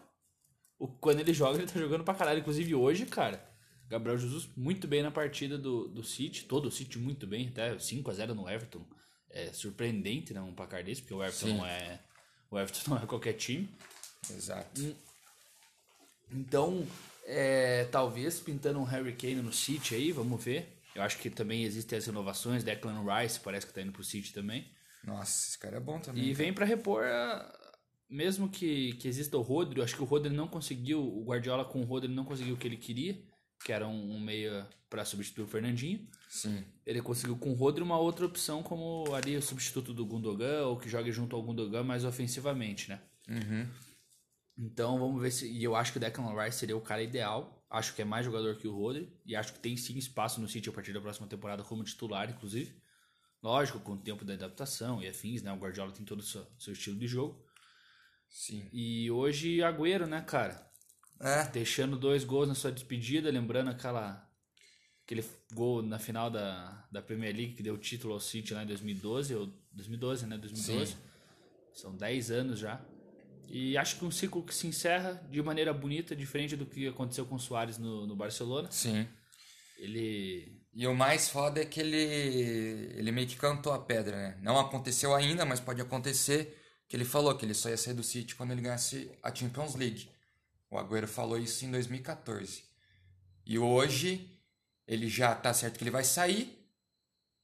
O, 0.77 0.89
quando 0.89 1.21
ele 1.21 1.33
joga, 1.33 1.59
ele 1.59 1.71
tá 1.71 1.79
jogando 1.79 2.03
pra 2.03 2.17
caralho. 2.17 2.41
Inclusive 2.41 2.75
hoje, 2.75 3.07
cara, 3.07 3.49
Gabriel 3.89 4.19
Jesus 4.19 4.49
muito 4.57 4.89
bem 4.89 5.05
na 5.05 5.11
partida 5.13 5.57
do, 5.57 5.87
do 5.87 6.03
City. 6.03 6.47
Todo 6.47 6.67
o 6.67 6.71
City 6.73 6.99
muito 6.99 7.29
bem, 7.29 7.47
até 7.47 7.77
5x0 7.77 8.35
no 8.35 8.51
Everton. 8.51 8.85
É 9.31 9.53
surpreendente, 9.53 10.35
né, 10.35 10.41
um 10.41 10.53
placar 10.53 10.83
desse, 10.83 11.03
porque 11.03 11.15
o 11.15 11.23
Everton 11.23 11.47
Sim. 11.47 11.57
não 11.59 11.67
é. 11.67 12.01
O 12.51 12.59
Everton 12.59 12.91
não 12.91 13.03
é 13.05 13.07
qualquer 13.07 13.35
time. 13.35 13.69
Exato. 14.29 14.97
Então, 16.33 16.85
é, 17.25 17.85
talvez 17.85 18.41
pintando 18.41 18.81
um 18.81 18.85
Harry 18.85 19.15
Kane 19.15 19.37
no 19.37 19.53
City 19.53 19.95
aí, 19.95 20.11
vamos 20.11 20.43
ver. 20.43 20.74
Eu 20.95 21.03
acho 21.03 21.19
que 21.19 21.29
também 21.31 21.65
existem 21.65 21.99
as 21.99 22.07
inovações. 22.07 22.63
Declan 22.63 23.03
Rice 23.05 23.41
parece 23.41 23.67
que 23.67 23.73
tá 23.75 23.83
indo 23.83 23.93
pro 23.93 24.05
City 24.05 24.33
também. 24.33 24.71
Nossa, 25.03 25.49
esse 25.49 25.59
cara 25.59 25.77
é 25.77 25.81
bom 25.81 25.99
também. 25.99 26.25
E 26.25 26.33
vem 26.33 26.53
pra 26.53 26.65
repor, 26.65 27.03
a- 27.05 27.61
mesmo 28.09 28.49
que, 28.49 28.93
que 28.95 29.09
exista 29.09 29.37
o 29.37 29.43
Rodri, 29.43 29.79
eu 29.79 29.85
acho 29.85 29.97
que 29.97 30.03
o 30.03 30.07
Rodri 30.07 30.33
não 30.33 30.47
conseguiu, 30.47 31.01
o 31.01 31.25
Guardiola 31.25 31.65
com 31.65 31.81
o 31.81 31.85
Rodri 31.85 32.09
não 32.09 32.25
conseguiu 32.25 32.55
o 32.55 32.57
que 32.57 32.67
ele 32.69 32.77
queria, 32.77 33.21
que 33.65 33.73
era 33.73 33.87
um, 33.89 34.13
um 34.17 34.21
meia 34.21 34.69
pra 34.89 35.05
substituir 35.05 35.45
o 35.45 35.49
Fernandinho. 35.49 36.07
Sim. 36.29 36.65
Ele 36.87 37.03
conseguiu 37.03 37.37
com 37.37 37.51
o 37.51 37.55
Rodri 37.55 37.83
uma 37.83 37.99
outra 37.99 38.25
opção 38.27 38.63
como 38.63 39.13
ali 39.15 39.37
o 39.37 39.43
substituto 39.43 39.93
do 39.93 40.07
Gundogan, 40.07 40.67
ou 40.67 40.79
que 40.79 40.89
jogue 40.89 41.11
junto 41.11 41.35
ao 41.35 41.43
Gundogan 41.43 41.83
mais 41.83 42.05
ofensivamente, 42.05 42.89
né? 42.89 43.01
Uhum. 43.29 43.67
Então 44.57 44.99
vamos 44.99 45.21
ver 45.21 45.31
se. 45.33 45.51
E 45.51 45.65
eu 45.65 45.75
acho 45.75 45.91
que 45.93 45.99
o 45.99 46.01
Declan 46.01 46.41
Rice 46.41 46.59
seria 46.59 46.77
o 46.77 46.81
cara 46.81 47.03
ideal. 47.03 47.64
Acho 47.75 47.93
que 47.93 48.03
é 48.03 48.05
mais 48.05 48.25
jogador 48.25 48.57
que 48.57 48.69
o 48.69 48.73
Rodri. 48.73 49.13
E 49.27 49.35
acho 49.35 49.53
que 49.53 49.59
tem 49.59 49.77
sim 49.77 49.99
espaço 49.99 50.41
no 50.41 50.47
City 50.47 50.69
a 50.69 50.73
partir 50.73 50.93
da 50.93 51.01
próxima 51.01 51.27
temporada 51.27 51.65
como 51.65 51.83
titular, 51.83 52.31
inclusive. 52.31 52.81
Lógico, 53.43 53.81
com 53.81 53.95
o 53.95 53.99
tempo 53.99 54.25
da 54.25 54.33
adaptação 54.35 55.03
e 55.03 55.09
afins, 55.09 55.43
né? 55.43 55.53
O 55.53 55.57
Guardiola 55.57 55.91
tem 55.91 56.05
todo 56.05 56.21
o 56.21 56.23
seu, 56.23 56.47
seu 56.57 56.73
estilo 56.73 56.97
de 56.97 57.09
jogo. 57.09 57.45
Sim. 58.29 58.69
E 58.73 59.11
hoje, 59.11 59.61
Agüero, 59.61 60.07
né, 60.07 60.23
cara? 60.23 60.71
É. 61.21 61.49
Deixando 61.49 61.99
dois 61.99 62.23
gols 62.23 62.47
na 62.47 62.55
sua 62.55 62.71
despedida, 62.71 63.29
lembrando 63.29 63.71
aquela. 63.71 64.25
Aquele 65.03 65.25
gol 65.53 65.83
na 65.83 65.99
final 65.99 66.31
da, 66.31 66.87
da 66.93 67.03
Premier 67.03 67.35
League 67.35 67.55
que 67.55 67.63
deu 67.63 67.77
título 67.77 68.15
ao 68.15 68.21
City 68.21 68.55
lá 68.55 68.63
em 68.63 68.67
2012, 68.67 69.35
ou 69.35 69.47
2012, 69.73 70.27
né? 70.27 70.39
2012. 70.39 70.93
Sim. 70.93 70.99
São 71.75 71.97
10 71.97 72.31
anos 72.31 72.59
já. 72.61 72.83
E 73.49 73.77
acho 73.77 73.99
que 73.99 74.05
um 74.05 74.11
ciclo 74.11 74.43
que 74.43 74.55
se 74.55 74.67
encerra 74.67 75.23
de 75.31 75.43
maneira 75.43 75.73
bonita, 75.73 76.15
diferente 76.17 76.57
do 76.57 76.67
que 76.67 76.89
aconteceu 76.89 77.27
com 77.27 77.37
o 77.37 77.41
Soares 77.41 77.79
no, 77.79 78.07
no 78.07 78.17
Barcelona. 78.17 78.71
Sim. 78.71 79.07
Ele. 79.79 80.61
E 80.73 80.87
o 80.87 80.95
mais 80.95 81.29
foda 81.29 81.61
é 81.61 81.65
que 81.65 81.81
ele, 81.81 81.97
ele 81.97 83.13
meio 83.13 83.29
que 83.29 83.37
cantou 83.37 83.73
a 83.73 83.79
pedra, 83.79 84.17
né? 84.17 84.39
Não 84.43 84.59
aconteceu 84.59 85.15
ainda, 85.15 85.45
mas 85.45 85.61
pode 85.61 85.81
acontecer. 85.81 86.61
Que 86.89 86.97
ele 86.97 87.05
falou 87.05 87.35
que 87.35 87.45
ele 87.47 87.55
só 87.55 87.71
ia 87.71 87.77
sair 87.77 87.95
do 87.95 88.03
City 88.03 88.35
quando 88.35 88.53
ele 88.53 88.61
ganhasse 88.61 89.11
a 89.23 89.35
Champions 89.35 89.75
League. 89.75 90.09
O 90.71 90.77
Agüero 90.77 91.07
falou 91.07 91.39
isso 91.39 91.65
em 91.65 91.71
2014. 91.71 92.65
E 93.47 93.59
hoje 93.59 94.31
ele 94.87 95.09
já 95.09 95.35
tá 95.35 95.53
certo 95.55 95.79
que 95.79 95.85
ele 95.85 95.91
vai 95.91 96.05
sair 96.05 96.59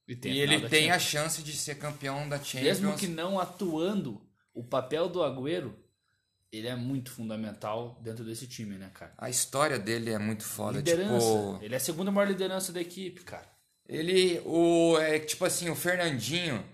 E, 0.07 0.19
e 0.29 0.41
ele 0.41 0.69
tem 0.69 0.91
a 0.91 0.99
chance 0.99 1.43
de 1.43 1.53
ser 1.53 1.77
campeão 1.77 2.29
da 2.29 2.39
Champions. 2.39 2.81
Mesmo 2.81 2.97
que 2.97 3.07
não 3.07 3.39
atuando, 3.39 4.21
o 4.53 4.65
papel 4.65 5.09
do 5.09 5.23
Agüero 5.23 5.75
ele 6.53 6.67
é 6.67 6.75
muito 6.75 7.11
fundamental 7.11 7.99
dentro 8.03 8.25
desse 8.25 8.47
time, 8.47 8.77
né, 8.77 8.91
cara? 8.93 9.13
A 9.17 9.31
história 9.31 9.79
dele 9.79 10.11
é 10.11 10.19
muito 10.19 10.43
foda, 10.45 10.79
liderança. 10.79 11.15
tipo, 11.15 11.59
Ele 11.63 11.75
é 11.75 11.77
a 11.77 11.81
segunda 11.81 12.11
maior 12.11 12.27
liderança 12.29 12.73
da 12.73 12.81
equipe, 12.81 13.21
cara. 13.23 13.47
ele 13.89 14.41
o 14.45 14.99
é 14.99 15.19
tipo 15.19 15.45
assim, 15.45 15.71
o 15.71 15.77
Fernandinho, 15.77 16.65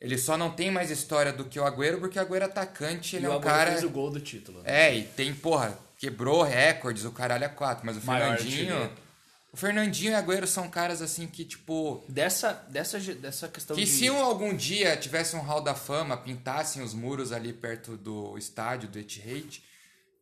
ele 0.00 0.18
só 0.18 0.36
não 0.36 0.50
tem 0.50 0.70
mais 0.70 0.90
história 0.90 1.32
do 1.32 1.44
que 1.44 1.60
o 1.60 1.64
Agüero 1.64 1.98
porque 2.00 2.18
o 2.18 2.22
Agüero 2.22 2.44
é 2.44 2.46
atacante, 2.46 3.16
ele 3.16 3.26
e 3.26 3.28
é 3.28 3.30
o 3.30 3.38
um 3.38 3.40
cara 3.40 3.70
fez 3.72 3.84
o 3.84 3.90
gol 3.90 4.10
do 4.10 4.20
título. 4.20 4.62
né? 4.62 4.88
É, 4.88 4.96
e 4.96 5.04
tem, 5.04 5.32
porra, 5.34 5.78
quebrou 5.96 6.42
recordes, 6.42 7.04
o 7.04 7.12
caralho 7.12 7.44
é 7.44 7.48
quatro, 7.48 7.86
mas 7.86 7.96
o 7.96 8.06
Maior 8.06 8.36
Fernandinho. 8.36 8.74
artilheiro. 8.74 9.09
O 9.52 9.56
Fernandinho 9.56 10.12
e 10.12 10.14
o 10.14 10.18
Agüero 10.18 10.46
são 10.46 10.68
caras 10.68 11.02
assim 11.02 11.26
que, 11.26 11.44
tipo. 11.44 12.04
Dessa, 12.08 12.52
dessa, 12.70 12.98
dessa 12.98 13.48
questão 13.48 13.74
Que 13.74 13.84
de... 13.84 13.90
se 13.90 14.08
um, 14.08 14.22
algum 14.22 14.54
dia 14.56 14.96
tivesse 14.96 15.34
um 15.34 15.40
hall 15.40 15.60
da 15.60 15.74
fama, 15.74 16.16
pintassem 16.16 16.82
os 16.82 16.94
muros 16.94 17.32
ali 17.32 17.52
perto 17.52 17.96
do 17.96 18.38
estádio 18.38 18.88
do 18.88 18.98
Etihad, 18.98 19.60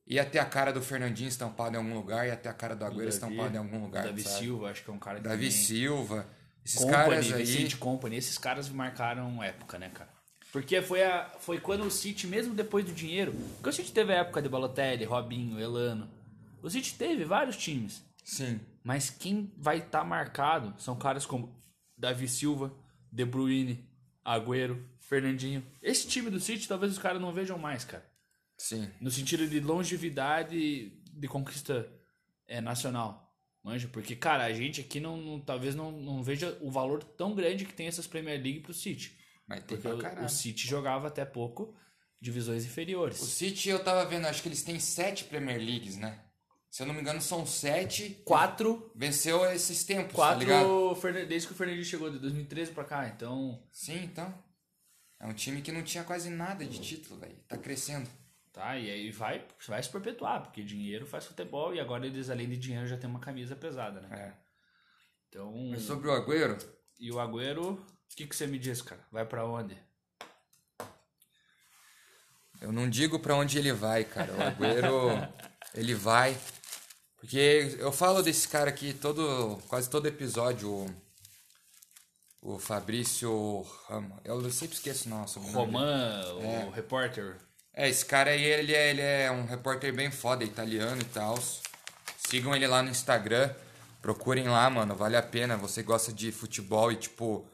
ia 0.07 0.25
ter 0.25 0.39
a 0.39 0.47
cara 0.47 0.73
do 0.73 0.81
Fernandinho 0.81 1.29
estampada 1.29 1.77
em 1.77 1.79
algum 1.79 1.95
lugar, 1.95 2.27
ia 2.27 2.37
ter 2.37 2.49
a 2.49 2.55
cara 2.55 2.75
do 2.75 2.85
Agüero 2.87 3.09
estampada 3.09 3.55
em 3.55 3.59
algum 3.59 3.83
lugar. 3.83 4.05
Davi 4.05 4.23
sabe? 4.23 4.39
Silva, 4.39 4.71
acho 4.71 4.83
que 4.83 4.91
é 4.91 4.93
um 4.95 4.99
cara 4.99 5.19
que 5.19 5.25
Davi 5.25 5.37
também- 5.37 5.51
Silva. 5.51 6.27
Esses 6.65 6.81
Company, 6.81 6.97
caras 6.99 7.33
aí. 7.33 7.45
Vicente 7.45 7.77
Company, 7.79 8.17
esses 8.17 8.37
caras 8.37 8.69
marcaram 8.69 9.43
época, 9.43 9.79
né, 9.79 9.91
cara? 9.93 10.11
Porque 10.53 10.81
foi, 10.83 11.03
a, 11.03 11.31
foi 11.41 11.61
quando 11.61 11.85
o 11.85 11.91
City, 11.91 12.27
mesmo 12.27 12.55
depois 12.55 12.85
do 12.85 12.93
dinheiro, 12.93 13.33
porque 13.57 13.69
o 13.69 13.73
City 13.73 13.93
teve 13.93 14.13
a 14.13 14.19
época 14.19 14.41
de 14.41 14.49
Balotelli, 14.49 15.05
Robinho, 15.05 15.59
Elano. 15.61 16.11
O 16.63 16.71
City 16.71 16.95
teve 16.95 17.25
vários 17.25 17.57
times. 17.57 18.03
Sim. 18.25 18.61
Mas 18.89 19.11
quem 19.11 19.53
vai 19.59 19.81
estar 19.81 20.03
marcado 20.03 20.75
são 20.81 20.97
caras 20.97 21.27
como 21.27 21.55
Davi 21.95 22.27
Silva, 22.27 22.75
De 23.13 23.23
Bruyne, 23.23 23.87
Agüero, 24.25 24.83
Fernandinho. 24.99 25.63
Esse 25.83 26.09
time 26.09 26.31
do 26.31 26.41
City 26.41 26.67
talvez 26.67 26.93
os 26.93 26.99
caras 26.99 27.21
não 27.21 27.31
vejam 27.31 27.59
mais, 27.59 27.85
cara. 27.85 28.11
Sim. 28.57 28.91
No 28.99 29.11
sentido 29.11 29.47
de 29.47 29.61
longevidade 29.61 30.89
de 31.13 31.29
conquista 31.29 31.87
é, 32.47 32.63
nacional. 32.63 33.31
Manja? 33.63 33.89
Porque, 33.89 34.17
cara, 34.17 34.45
a 34.47 34.55
gente 34.55 34.81
aqui 34.81 35.01
não, 35.01 35.19
não- 35.19 35.39
talvez 35.39 35.75
não, 35.75 35.93
não 35.93 36.23
veja 36.23 36.57
o 36.63 36.71
valor 36.71 37.05
tão 37.05 37.35
grande 37.35 37.67
que 37.67 37.75
tem 37.75 37.89
essas 37.89 38.07
Premier 38.07 38.43
League 38.43 38.61
pro 38.61 38.73
City. 38.73 39.15
Mas 39.47 39.65
tem 39.65 39.77
Porque 39.77 39.87
pra 39.87 39.97
o, 39.97 39.99
caralho. 39.99 40.25
o 40.25 40.31
City 40.31 40.67
jogava 40.67 41.09
até 41.09 41.27
pouco 41.27 41.77
divisões 42.19 42.65
inferiores. 42.65 43.21
O 43.21 43.27
City 43.27 43.69
eu 43.69 43.85
tava 43.85 44.07
vendo, 44.07 44.25
acho 44.25 44.41
que 44.41 44.49
eles 44.49 44.63
têm 44.63 44.81
sete 44.81 45.25
Premier 45.25 45.59
Leagues, 45.59 45.99
né? 45.99 46.25
Se 46.79 46.85
eu 46.85 46.87
não 46.87 46.95
me 46.95 47.01
engano, 47.01 47.21
são 47.21 47.45
sete. 47.45 48.23
Quatro, 48.25 48.89
Venceu 48.95 49.45
esses 49.51 49.83
tempos, 49.83 50.15
tá 50.15 50.33
ligado? 50.33 50.65
quatro 50.65 50.95
Fernan- 50.95 51.27
desde 51.27 51.49
que 51.49 51.53
o 51.53 51.57
Fernandinho 51.57 51.85
chegou, 51.85 52.09
de 52.09 52.21
2013 52.21 52.71
pra 52.71 52.85
cá. 52.85 53.09
Então, 53.09 53.61
Sim, 53.73 54.05
então. 54.05 54.33
É 55.19 55.27
um 55.27 55.33
time 55.33 55.61
que 55.61 55.73
não 55.73 55.83
tinha 55.83 56.05
quase 56.05 56.31
nada 56.31 56.65
de 56.65 56.81
título, 56.81 57.19
velho. 57.19 57.35
Tá 57.49 57.59
crescendo. 57.59 58.09
tá, 58.53 58.79
e 58.79 58.89
aí 58.89 59.11
vai, 59.11 59.45
vai 59.67 59.83
se 59.83 59.89
perpetuar, 59.89 60.41
porque 60.41 60.63
dinheiro 60.63 61.05
faz 61.05 61.27
futebol 61.27 61.75
e 61.75 61.81
agora 61.81 62.07
eles, 62.07 62.31
além 62.31 62.49
de 62.49 62.57
dinheiro, 62.57 62.87
já 62.87 62.97
tem 62.97 63.11
uma 63.11 63.19
camisa 63.19 63.57
pesada, 63.57 64.01
né? 64.01 64.09
É. 64.17 64.33
Então, 65.29 65.53
Mas 65.73 65.83
sobre 65.83 66.07
o 66.07 66.13
Agüero, 66.13 66.57
e 67.01 67.11
o 67.11 67.19
Agüero, 67.19 67.73
o 67.73 67.87
que, 68.15 68.25
que 68.25 68.37
você 68.37 68.47
me 68.47 68.57
diz, 68.57 68.81
cara? 68.83 69.05
Vai 69.11 69.27
pra 69.27 69.45
onde? 69.45 69.77
eu 72.61 72.71
não 72.73 72.89
digo 72.89 73.19
pra 73.19 73.35
onde 73.35 73.59
ele 73.59 73.73
vai, 73.73 74.05
cara. 74.05 74.33
O 74.33 74.43
Agüero, 74.43 75.09
ele 75.75 75.95
vai. 75.95 76.37
Porque 77.21 77.77
eu 77.79 77.91
falo 77.93 78.23
desse 78.23 78.49
cara 78.49 78.71
aqui 78.71 78.93
todo, 78.93 79.59
quase 79.69 79.89
todo 79.91 80.07
episódio. 80.07 80.71
o- 80.71 81.09
O 82.41 82.59
Fabrício 82.59 83.67
Rama. 83.89 84.21
Eu 84.25 84.49
sempre 84.53 84.77
esqueço 84.77 85.09
o 85.09 85.11
nosso 85.11 85.35
sobrenome. 85.41 85.73
Roman, 85.73 86.67
o 86.67 86.71
repórter. 86.71 87.37
É, 87.75 87.89
esse 87.89 88.05
cara 88.07 88.31
aí, 88.31 88.43
ele 88.45 88.73
é, 88.75 88.91
ele 88.91 89.01
é 89.03 89.31
um 89.31 89.45
repórter 89.45 89.93
bem 89.93 90.11
foda, 90.11 90.45
italiano 90.45 91.01
e 91.03 91.05
tal. 91.07 91.37
Sigam 92.29 92.55
ele 92.55 92.67
lá 92.69 92.81
no 92.83 92.91
Instagram. 92.91 93.53
Procurem 94.01 94.49
lá, 94.49 94.71
mano. 94.71 94.95
Vale 94.95 95.17
a 95.17 95.23
pena. 95.23 95.57
Você 95.57 95.83
gosta 95.83 96.13
de 96.13 96.31
futebol 96.31 96.93
e, 96.93 96.97
tipo, 96.97 97.45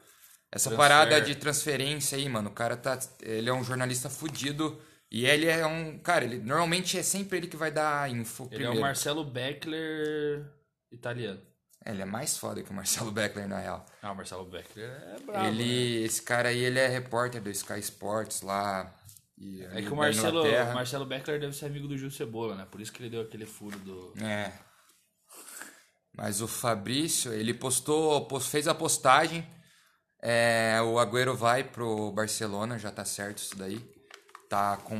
essa 0.51 0.69
Transfer. 0.69 0.77
parada 0.77 1.19
de 1.19 1.33
transferência 1.35 2.15
aí, 2.15 2.29
mano. 2.29 2.49
O 2.49 2.53
cara 2.53 2.77
tá. 2.77 2.97
Ele 3.21 3.49
é 3.49 3.53
um 3.53 3.63
jornalista 3.63 4.07
fudido. 4.09 4.79
E 5.15 5.25
ele 5.25 5.45
é 5.45 5.65
um. 5.65 5.97
Cara, 5.99 6.25
ele 6.25 6.39
normalmente 6.39 6.97
é 6.97 7.03
sempre 7.03 7.37
ele 7.37 7.47
que 7.47 7.55
vai 7.55 7.71
dar 7.71 8.09
info. 8.11 8.43
Ele 8.43 8.49
primeiro. 8.55 8.75
é 8.75 8.79
o 8.79 8.81
Marcelo 8.81 9.23
Beckler 9.23 10.45
italiano. 10.91 11.41
É, 11.85 11.91
ele 11.91 12.01
é 12.01 12.05
mais 12.05 12.37
foda 12.37 12.61
que 12.61 12.69
o 12.69 12.73
Marcelo 12.73 13.11
Beckler, 13.11 13.47
na 13.47 13.59
real. 13.59 13.85
Ah, 14.01 14.11
o 14.11 14.15
Marcelo 14.15 14.43
Beckler 14.43 14.89
é 14.89 15.19
brabo. 15.25 15.45
ele. 15.47 16.03
Esse 16.03 16.21
cara 16.21 16.49
aí, 16.49 16.59
ele 16.59 16.79
é 16.79 16.87
repórter 16.87 17.41
do 17.41 17.49
Sky 17.49 17.79
Sports 17.79 18.41
lá. 18.41 18.93
E, 19.37 19.59
né? 19.59 19.79
É 19.79 19.81
que 19.83 19.89
o 19.89 19.95
Marcelo, 19.95 20.43
o 20.43 20.73
Marcelo 20.73 21.05
Beckler 21.05 21.39
deve 21.39 21.53
ser 21.55 21.67
amigo 21.67 21.87
do 21.87 21.97
Gil 21.97 22.11
Cebola, 22.11 22.55
né? 22.55 22.67
Por 22.69 22.81
isso 22.81 22.91
que 22.91 23.01
ele 23.01 23.09
deu 23.09 23.21
aquele 23.21 23.45
furo 23.45 23.79
do. 23.79 24.13
É. 24.21 24.51
Mas 26.17 26.41
o 26.41 26.47
Fabrício, 26.47 27.31
ele 27.33 27.53
postou, 27.53 28.25
post- 28.27 28.49
fez 28.49 28.67
a 28.67 28.75
postagem. 28.75 29.47
É, 30.21 30.81
o 30.81 30.99
Agüero 30.99 31.35
vai 31.35 31.63
pro 31.63 32.11
Barcelona, 32.11 32.77
já 32.79 32.91
tá 32.91 33.05
certo 33.05 33.37
isso 33.37 33.55
daí. 33.57 33.94
Tá 34.49 34.77
com. 34.77 34.97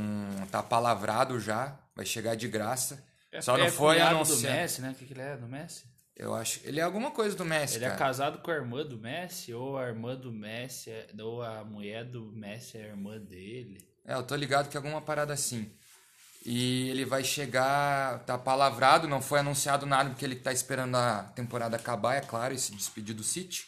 tá 0.51 0.61
palavrado 0.63 1.39
já, 1.39 1.77
vai 1.95 2.05
chegar 2.05 2.35
de 2.35 2.47
graça. 2.47 3.03
Só 3.41 3.57
não 3.57 3.65
é 3.65 3.69
foi 3.71 3.95
cunhado 3.95 4.11
do 4.11 4.21
anunciado. 4.21 4.55
Messi, 4.55 4.81
né? 4.81 4.89
O 4.91 4.95
que, 4.95 5.05
que 5.05 5.13
ele 5.13 5.21
é 5.21 5.35
do 5.37 5.47
Messi? 5.47 5.83
Eu 6.15 6.33
acho. 6.33 6.61
Ele 6.63 6.79
é 6.79 6.83
alguma 6.83 7.11
coisa 7.11 7.35
do 7.35 7.43
Messi, 7.43 7.75
Ele 7.75 7.85
é 7.85 7.89
cara. 7.89 7.99
casado 7.99 8.39
com 8.39 8.49
a 8.49 8.53
irmã 8.55 8.85
do 8.85 8.97
Messi, 8.97 9.53
ou 9.53 9.77
a 9.77 9.85
irmã 9.87 10.15
do 10.15 10.31
Messi, 10.31 10.89
é- 10.89 11.07
ou 11.19 11.41
a 11.43 11.63
mulher 11.65 12.05
do 12.05 12.31
Messi 12.31 12.77
é 12.77 12.83
a 12.83 12.87
irmã 12.87 13.17
dele. 13.19 13.85
É, 14.05 14.13
eu 14.13 14.23
tô 14.23 14.33
ligado 14.35 14.69
que 14.69 14.77
é 14.77 14.79
alguma 14.79 15.01
parada 15.01 15.33
assim. 15.33 15.69
E 16.45 16.89
ele 16.89 17.03
vai 17.05 17.23
chegar, 17.23 18.19
tá 18.19 18.37
palavrado, 18.37 19.07
não 19.07 19.21
foi 19.21 19.39
anunciado 19.39 19.85
nada 19.85 20.09
porque 20.11 20.23
ele 20.23 20.35
tá 20.35 20.53
esperando 20.53 20.95
a 20.95 21.23
temporada 21.35 21.75
acabar, 21.75 22.15
é 22.15 22.21
claro, 22.21 22.53
e 22.53 22.57
se 22.59 22.73
despedir 22.73 23.15
do 23.15 23.23
City. 23.23 23.65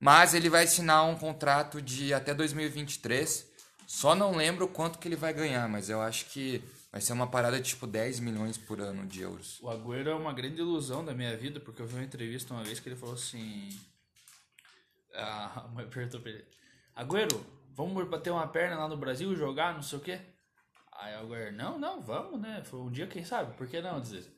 Mas 0.00 0.32
ele 0.32 0.48
vai 0.48 0.64
assinar 0.64 1.04
um 1.04 1.16
contrato 1.16 1.82
de 1.82 2.14
até 2.14 2.32
2023. 2.32 3.45
Só 3.86 4.16
não 4.16 4.36
lembro 4.36 4.66
quanto 4.66 4.98
que 4.98 5.06
ele 5.06 5.14
vai 5.14 5.32
ganhar, 5.32 5.68
mas 5.68 5.88
eu 5.88 6.00
acho 6.00 6.26
que 6.26 6.62
vai 6.90 7.00
ser 7.00 7.12
uma 7.12 7.28
parada 7.28 7.60
de 7.60 7.68
tipo 7.68 7.86
10 7.86 8.18
milhões 8.18 8.58
por 8.58 8.80
ano 8.80 9.06
de 9.06 9.22
euros. 9.22 9.60
O 9.62 9.70
Agüero 9.70 10.10
é 10.10 10.14
uma 10.14 10.32
grande 10.32 10.60
ilusão 10.60 11.04
da 11.04 11.14
minha 11.14 11.36
vida, 11.36 11.60
porque 11.60 11.80
eu 11.80 11.86
vi 11.86 11.94
uma 11.94 12.04
entrevista 12.04 12.52
uma 12.52 12.64
vez 12.64 12.80
que 12.80 12.88
ele 12.88 12.96
falou 12.96 13.14
assim. 13.14 13.68
A 15.14 15.68
mãe 15.72 15.88
perguntou 15.88 16.20
pra 16.20 16.30
ele: 16.30 16.44
Agüero, 16.94 17.46
vamos 17.74 18.08
bater 18.08 18.30
uma 18.30 18.48
perna 18.48 18.76
lá 18.76 18.88
no 18.88 18.96
Brasil, 18.96 19.34
jogar, 19.36 19.72
não 19.72 19.82
sei 19.82 19.98
o 19.98 20.02
quê? 20.02 20.20
Aí 20.92 21.14
o 21.14 21.20
Agüero: 21.20 21.56
Não, 21.56 21.78
não, 21.78 22.02
vamos, 22.02 22.40
né? 22.40 22.62
Foi 22.64 22.80
um 22.80 22.90
dia, 22.90 23.06
quem 23.06 23.24
sabe? 23.24 23.56
Por 23.56 23.68
que 23.68 23.80
não? 23.80 24.00
Dizer. 24.00 24.36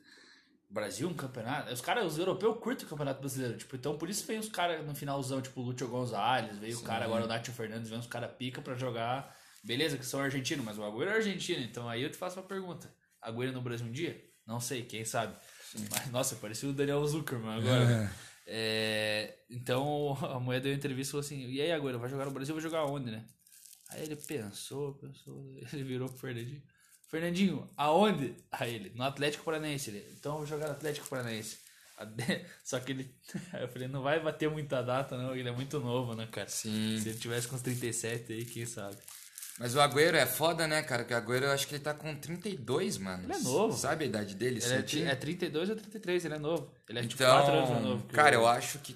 Brasil, 0.69 1.09
um 1.09 1.13
campeonato. 1.15 1.73
Os 1.73 1.81
caras, 1.81 2.05
os 2.05 2.19
europeus 2.19 2.59
curtem 2.59 2.85
o 2.85 2.89
campeonato 2.89 3.19
brasileiro. 3.19 3.57
Tipo, 3.57 3.75
então 3.75 3.97
por 3.97 4.07
isso 4.07 4.27
vem 4.27 4.37
os 4.37 4.49
caras 4.49 4.85
no 4.85 4.93
finalzão, 4.93 5.41
tipo 5.41 5.59
o 5.59 5.63
Lúcio 5.63 5.87
Gonzalez, 5.87 6.59
veio 6.59 6.77
o 6.77 6.83
cara 6.83 7.05
agora, 7.05 7.25
o 7.25 7.27
Nacho 7.27 7.51
Fernandes, 7.51 7.89
vem 7.89 7.97
os 7.97 8.05
caras 8.05 8.31
pica 8.37 8.61
pra 8.61 8.75
jogar. 8.75 9.35
Beleza, 9.63 9.97
que 9.97 10.05
são 10.05 10.19
argentinos, 10.19 10.65
mas 10.65 10.77
o 10.77 10.83
Agüero 10.83 11.11
é 11.11 11.15
argentino. 11.15 11.61
Então 11.63 11.87
aí 11.89 12.01
eu 12.01 12.09
te 12.09 12.17
faço 12.17 12.39
uma 12.39 12.47
pergunta: 12.47 12.93
Agüero 13.21 13.51
no 13.51 13.61
Brasil 13.61 13.85
um 13.85 13.91
dia? 13.91 14.23
Não 14.45 14.59
sei, 14.59 14.83
quem 14.83 15.05
sabe. 15.05 15.35
Mas, 15.91 16.11
nossa, 16.11 16.35
parecia 16.37 16.67
o 16.69 16.73
Daniel 16.73 17.05
Zuckerman 17.05 17.57
agora. 17.59 17.85
né? 17.85 18.15
É, 18.47 19.37
então 19.49 20.17
a 20.25 20.39
mulher 20.39 20.59
deu 20.61 20.73
entrevista 20.73 21.09
e 21.09 21.11
falou 21.11 21.25
assim: 21.25 21.49
E 21.49 21.61
aí, 21.61 21.71
Agüero, 21.71 21.99
vai 21.99 22.09
jogar 22.09 22.25
no 22.25 22.31
Brasil? 22.31 22.55
Vai 22.55 22.63
jogar 22.63 22.85
onde, 22.85 23.11
né? 23.11 23.25
Aí 23.89 24.03
ele 24.03 24.15
pensou, 24.15 24.93
pensou, 24.95 25.55
ele 25.73 25.83
virou 25.83 26.09
pro 26.09 26.17
Fernandinho. 26.17 26.63
Fernandinho, 27.07 27.69
aonde? 27.75 28.35
Aí 28.51 28.75
ele, 28.75 28.91
no 28.95 29.03
Atlético 29.03 29.43
Paranaense. 29.43 29.89
Ele, 29.89 30.05
então 30.17 30.33
eu 30.33 30.37
vou 30.39 30.47
jogar 30.47 30.67
no 30.67 30.73
Atlético 30.73 31.07
Paranaense. 31.07 31.57
Só 32.63 32.79
que 32.79 32.91
ele. 32.91 33.15
Aí 33.51 33.63
eu 33.63 33.67
falei, 33.67 33.87
não 33.87 34.01
vai 34.01 34.19
bater 34.19 34.49
muita 34.49 34.81
data, 34.81 35.17
não. 35.17 35.35
Ele 35.35 35.49
é 35.49 35.51
muito 35.51 35.79
novo, 35.79 36.15
né, 36.15 36.27
cara? 36.31 36.47
Sim. 36.47 36.99
Se 36.99 37.09
ele 37.09 37.17
tivesse 37.17 37.47
com 37.47 37.55
uns 37.55 37.61
37 37.61 38.31
aí, 38.31 38.45
quem 38.45 38.65
sabe? 38.65 38.97
Mas 39.59 39.75
o 39.75 39.81
Agüero 39.81 40.15
é 40.15 40.25
foda, 40.25 40.67
né, 40.67 40.81
cara? 40.81 41.03
Que 41.03 41.13
o 41.13 41.17
Agüero 41.17 41.45
eu 41.45 41.51
acho 41.51 41.67
que 41.67 41.75
ele 41.75 41.83
tá 41.83 41.93
com 41.93 42.15
32, 42.15 42.97
mano. 42.97 43.25
Ele 43.25 43.33
é 43.33 43.39
novo. 43.39 43.77
Sabe 43.77 44.05
a 44.05 44.07
idade 44.07 44.33
dele? 44.35 44.59
Ele 44.63 44.73
é, 45.07 45.11
é 45.11 45.15
32 45.15 45.69
ou 45.69 45.75
33, 45.75 46.25
ele 46.25 46.33
é 46.35 46.39
novo. 46.39 46.71
Ele 46.87 46.99
é 46.99 47.01
tipo 47.03 47.21
Então, 47.21 47.37
4 47.37 47.53
anos 47.53 47.69
mais 47.69 47.83
novo. 47.83 48.07
que 48.07 48.15
cara, 48.15 48.37
o- 48.39 48.43
eu 48.43 48.47
acho 48.47 48.79
que 48.79 48.95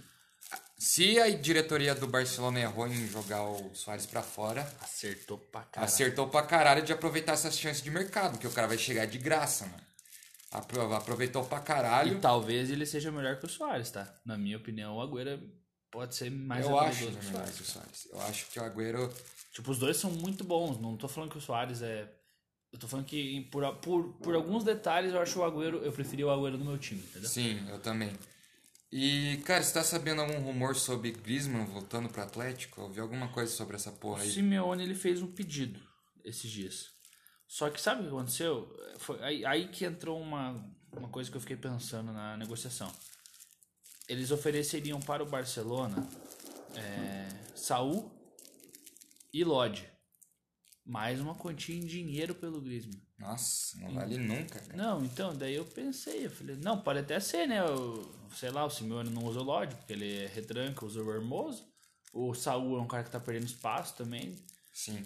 se 0.78 1.20
a 1.20 1.30
diretoria 1.30 1.94
do 1.94 2.08
Barcelona 2.08 2.60
errou 2.62 2.88
em 2.88 3.08
jogar 3.08 3.44
o 3.44 3.76
Soares 3.76 4.06
pra 4.06 4.22
fora, 4.22 4.62
Acertou 4.82 5.38
pra 5.38 5.62
caralho. 5.64 5.92
acertou 5.94 6.28
pra 6.30 6.42
caralho 6.44 6.82
de 6.82 6.94
aproveitar 6.94 7.34
essas 7.34 7.58
chances 7.60 7.84
de 7.84 7.92
mercado, 7.92 8.32
porque 8.34 8.48
o 8.48 8.52
cara 8.52 8.68
vai 8.68 8.78
chegar 8.78 9.06
de 9.06 9.18
graça, 9.18 9.66
mano. 9.66 9.84
Apro- 10.52 10.94
Aproveitou 10.94 11.44
pra 11.46 11.58
E 11.58 11.62
caralho. 11.62 12.20
talvez 12.22 12.70
ele 12.70 12.86
seja 12.86 13.12
melhor 13.12 13.38
que 13.40 13.46
o 13.46 13.50
Soares, 13.50 13.90
tá? 13.92 14.14
Na 14.26 14.38
minha 14.38 14.56
opinião, 14.58 14.96
o 14.98 15.02
Agüero 15.02 15.42
pode 15.92 16.16
ser 16.16 16.30
mais 16.30 16.66
eu 16.66 16.78
acho 16.80 17.00
que 17.00 17.06
o 17.06 17.12
que 17.12 17.26
o 17.62 17.66
Soares. 17.66 18.08
Eu 18.12 18.22
acho 18.22 18.46
que 18.52 18.60
o 18.60 18.64
Agüero. 18.64 19.14
Tipo, 19.54 19.72
os 19.72 19.78
dois 19.78 19.96
são 19.98 20.10
muito 20.10 20.44
bons. 20.44 20.80
Não 20.82 20.98
tô 20.98 21.08
falando 21.08 21.30
que 21.30 21.38
o 21.38 21.42
Soares 21.42 21.82
é. 21.82 22.12
Eu 22.72 22.80
tô 22.80 22.88
falando 22.88 23.06
que 23.06 23.42
por, 23.52 23.64
por, 23.76 24.14
por 24.16 24.34
alguns 24.34 24.64
detalhes 24.64 25.14
eu 25.14 25.22
acho 25.22 25.40
o 25.40 25.44
Agüero. 25.44 25.78
Eu 25.78 25.92
preferi 25.92 26.24
o 26.24 26.32
Agüero 26.32 26.58
no 26.58 26.66
meu 26.66 26.78
time, 26.80 27.02
entendeu? 27.02 27.30
Sim, 27.30 27.64
eu 27.70 27.80
também. 27.80 28.12
E, 28.92 29.38
cara, 29.46 29.62
você 29.62 29.74
tá 29.74 29.84
sabendo 29.84 30.22
algum 30.22 30.40
rumor 30.40 30.76
sobre 30.76 31.12
Griezmann 31.12 31.66
voltando 31.66 32.10
pro 32.10 32.24
Atlético? 32.24 32.82
Eu 32.82 32.90
vi 32.90 33.00
alguma 33.00 33.28
coisa 33.28 33.52
sobre 33.52 33.76
essa 33.76 33.92
porra 33.92 34.20
O 34.20 34.22
aí. 34.22 34.32
Simeone 34.32 34.84
ele 34.84 34.96
fez 34.96 35.22
um 35.22 35.28
pedido 35.28 35.80
esses 36.26 36.50
dias. 36.50 36.90
Só 37.48 37.70
que 37.70 37.80
sabe 37.80 38.02
o 38.02 38.04
que 38.06 38.10
aconteceu? 38.10 38.76
Foi 38.98 39.22
aí, 39.24 39.46
aí 39.46 39.68
que 39.68 39.86
entrou 39.86 40.20
uma, 40.20 40.64
uma 40.92 41.10
coisa 41.10 41.30
que 41.30 41.38
eu 41.38 41.42
fiquei 41.42 41.58
pensando 41.58 42.12
na 42.12 42.36
negociação. 42.38 42.92
Eles 44.08 44.32
ofereceriam 44.32 45.00
para 45.00 45.22
o 45.22 45.28
Barcelona 45.28 46.08
é, 46.76 47.30
Saul 47.56 48.12
e 49.34 49.44
Lodge. 49.44 49.90
Mais 50.86 51.20
uma 51.20 51.34
quantia 51.34 51.76
em 51.76 51.86
dinheiro 51.86 52.36
pelo 52.36 52.62
Griezmann. 52.62 53.02
Nossa, 53.18 53.80
não 53.80 53.94
vale 53.94 54.18
nunca, 54.18 54.60
cara. 54.60 54.76
Não, 54.76 55.04
então, 55.04 55.34
daí 55.34 55.56
eu 55.56 55.66
pensei, 55.66 56.26
eu 56.26 56.30
falei, 56.30 56.58
não, 56.58 56.82
pode 56.82 57.00
até 57.00 57.20
ser, 57.22 57.48
né? 57.48 57.64
O, 57.64 58.06
sei 58.36 58.52
lá, 58.52 58.66
o 58.66 58.70
Simeone 58.70 59.10
não 59.10 59.24
usa 59.24 59.40
o 59.40 59.44
Lodge, 59.44 59.76
porque 59.76 59.94
ele 59.94 60.24
é 60.24 60.28
retranca, 60.28 60.86
usa 60.86 61.02
o 61.02 61.12
Hermoso. 61.12 61.66
O 62.12 62.34
Saul 62.34 62.78
é 62.78 62.82
um 62.82 62.88
cara 62.88 63.04
que 63.04 63.10
tá 63.10 63.20
perdendo 63.20 63.48
espaço 63.48 63.96
também. 63.96 64.38
Sim. 64.74 65.06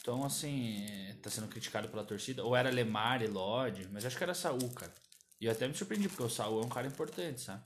Então, 0.00 0.24
assim, 0.24 0.86
tá 1.22 1.30
sendo 1.30 1.48
criticado 1.48 1.88
pela 1.88 2.04
torcida. 2.04 2.44
Ou 2.44 2.54
era 2.54 2.70
Lemar 2.70 3.22
e 3.22 3.26
Lodge, 3.26 3.88
mas 3.90 4.04
acho 4.04 4.18
que 4.18 4.22
era 4.22 4.34
Saul, 4.34 4.70
cara. 4.72 4.92
E 5.40 5.46
eu 5.46 5.52
até 5.52 5.66
me 5.66 5.74
surpreendi, 5.74 6.08
porque 6.08 6.22
o 6.22 6.28
Saul 6.28 6.62
é 6.62 6.66
um 6.66 6.68
cara 6.68 6.86
importante, 6.86 7.40
sabe? 7.40 7.62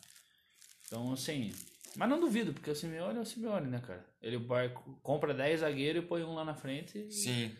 Então, 0.86 1.12
assim. 1.12 1.52
Mas 1.96 2.08
não 2.08 2.20
duvido, 2.20 2.52
porque 2.52 2.70
o 2.70 2.74
Simeone 2.76 3.18
é 3.18 3.20
o 3.20 3.24
Simeone, 3.24 3.68
né, 3.68 3.80
cara? 3.80 4.06
Ele 4.22 4.36
vai, 4.38 4.68
compra 5.02 5.34
10 5.34 5.60
zagueiros 5.60 6.04
e 6.04 6.06
põe 6.06 6.22
um 6.22 6.34
lá 6.34 6.44
na 6.44 6.54
frente. 6.54 6.98
E, 6.98 7.10
Sim. 7.12 7.56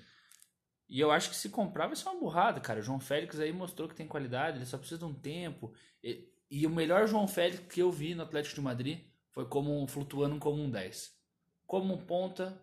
e 0.89 1.01
eu 1.01 1.11
acho 1.11 1.31
que 1.31 1.37
se 1.37 1.49
comprar 1.49 1.87
vai 1.87 1.97
ser 1.97 2.09
uma 2.09 2.21
burrada, 2.21 2.61
cara. 2.61 2.81
O 2.81 2.83
João 2.83 3.01
Félix 3.01 3.41
aí 3.41 3.53
mostrou 3.53 3.89
que 3.89 3.95
tem 3.95 4.07
qualidade, 4.07 4.59
ele 4.59 4.67
só 4.67 4.79
precisa 4.79 4.99
de 4.99 5.05
um 5.05 5.15
tempo. 5.15 5.73
E, 6.03 6.29
e 6.51 6.67
o 6.67 6.71
melhor 6.71 7.07
João 7.09 7.27
Félix 7.27 7.73
que 7.73 7.81
eu 7.83 7.91
vi 7.91 8.15
no 8.15 8.23
Atlético 8.23 8.55
de 8.55 8.61
Madrid 8.61 9.01
foi 9.33 9.47
como 9.47 9.83
um- 9.83 9.87
flutuando 9.89 10.39
como 10.39 10.63
um 10.63 10.71
10. 10.71 11.17
Como 11.67 11.95
um 11.95 11.99
ponta, 12.07 12.63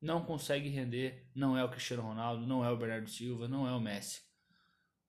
não 0.00 0.24
consegue 0.24 0.68
render, 0.68 1.30
não 1.34 1.56
é 1.56 1.64
o 1.64 1.70
Cristiano 1.70 2.02
Ronaldo, 2.02 2.46
não 2.46 2.64
é 2.64 2.70
o 2.70 2.76
Bernardo 2.76 3.08
Silva, 3.08 3.48
não 3.48 3.66
é 3.66 3.72
o 3.72 3.80
Messi. 3.80 4.22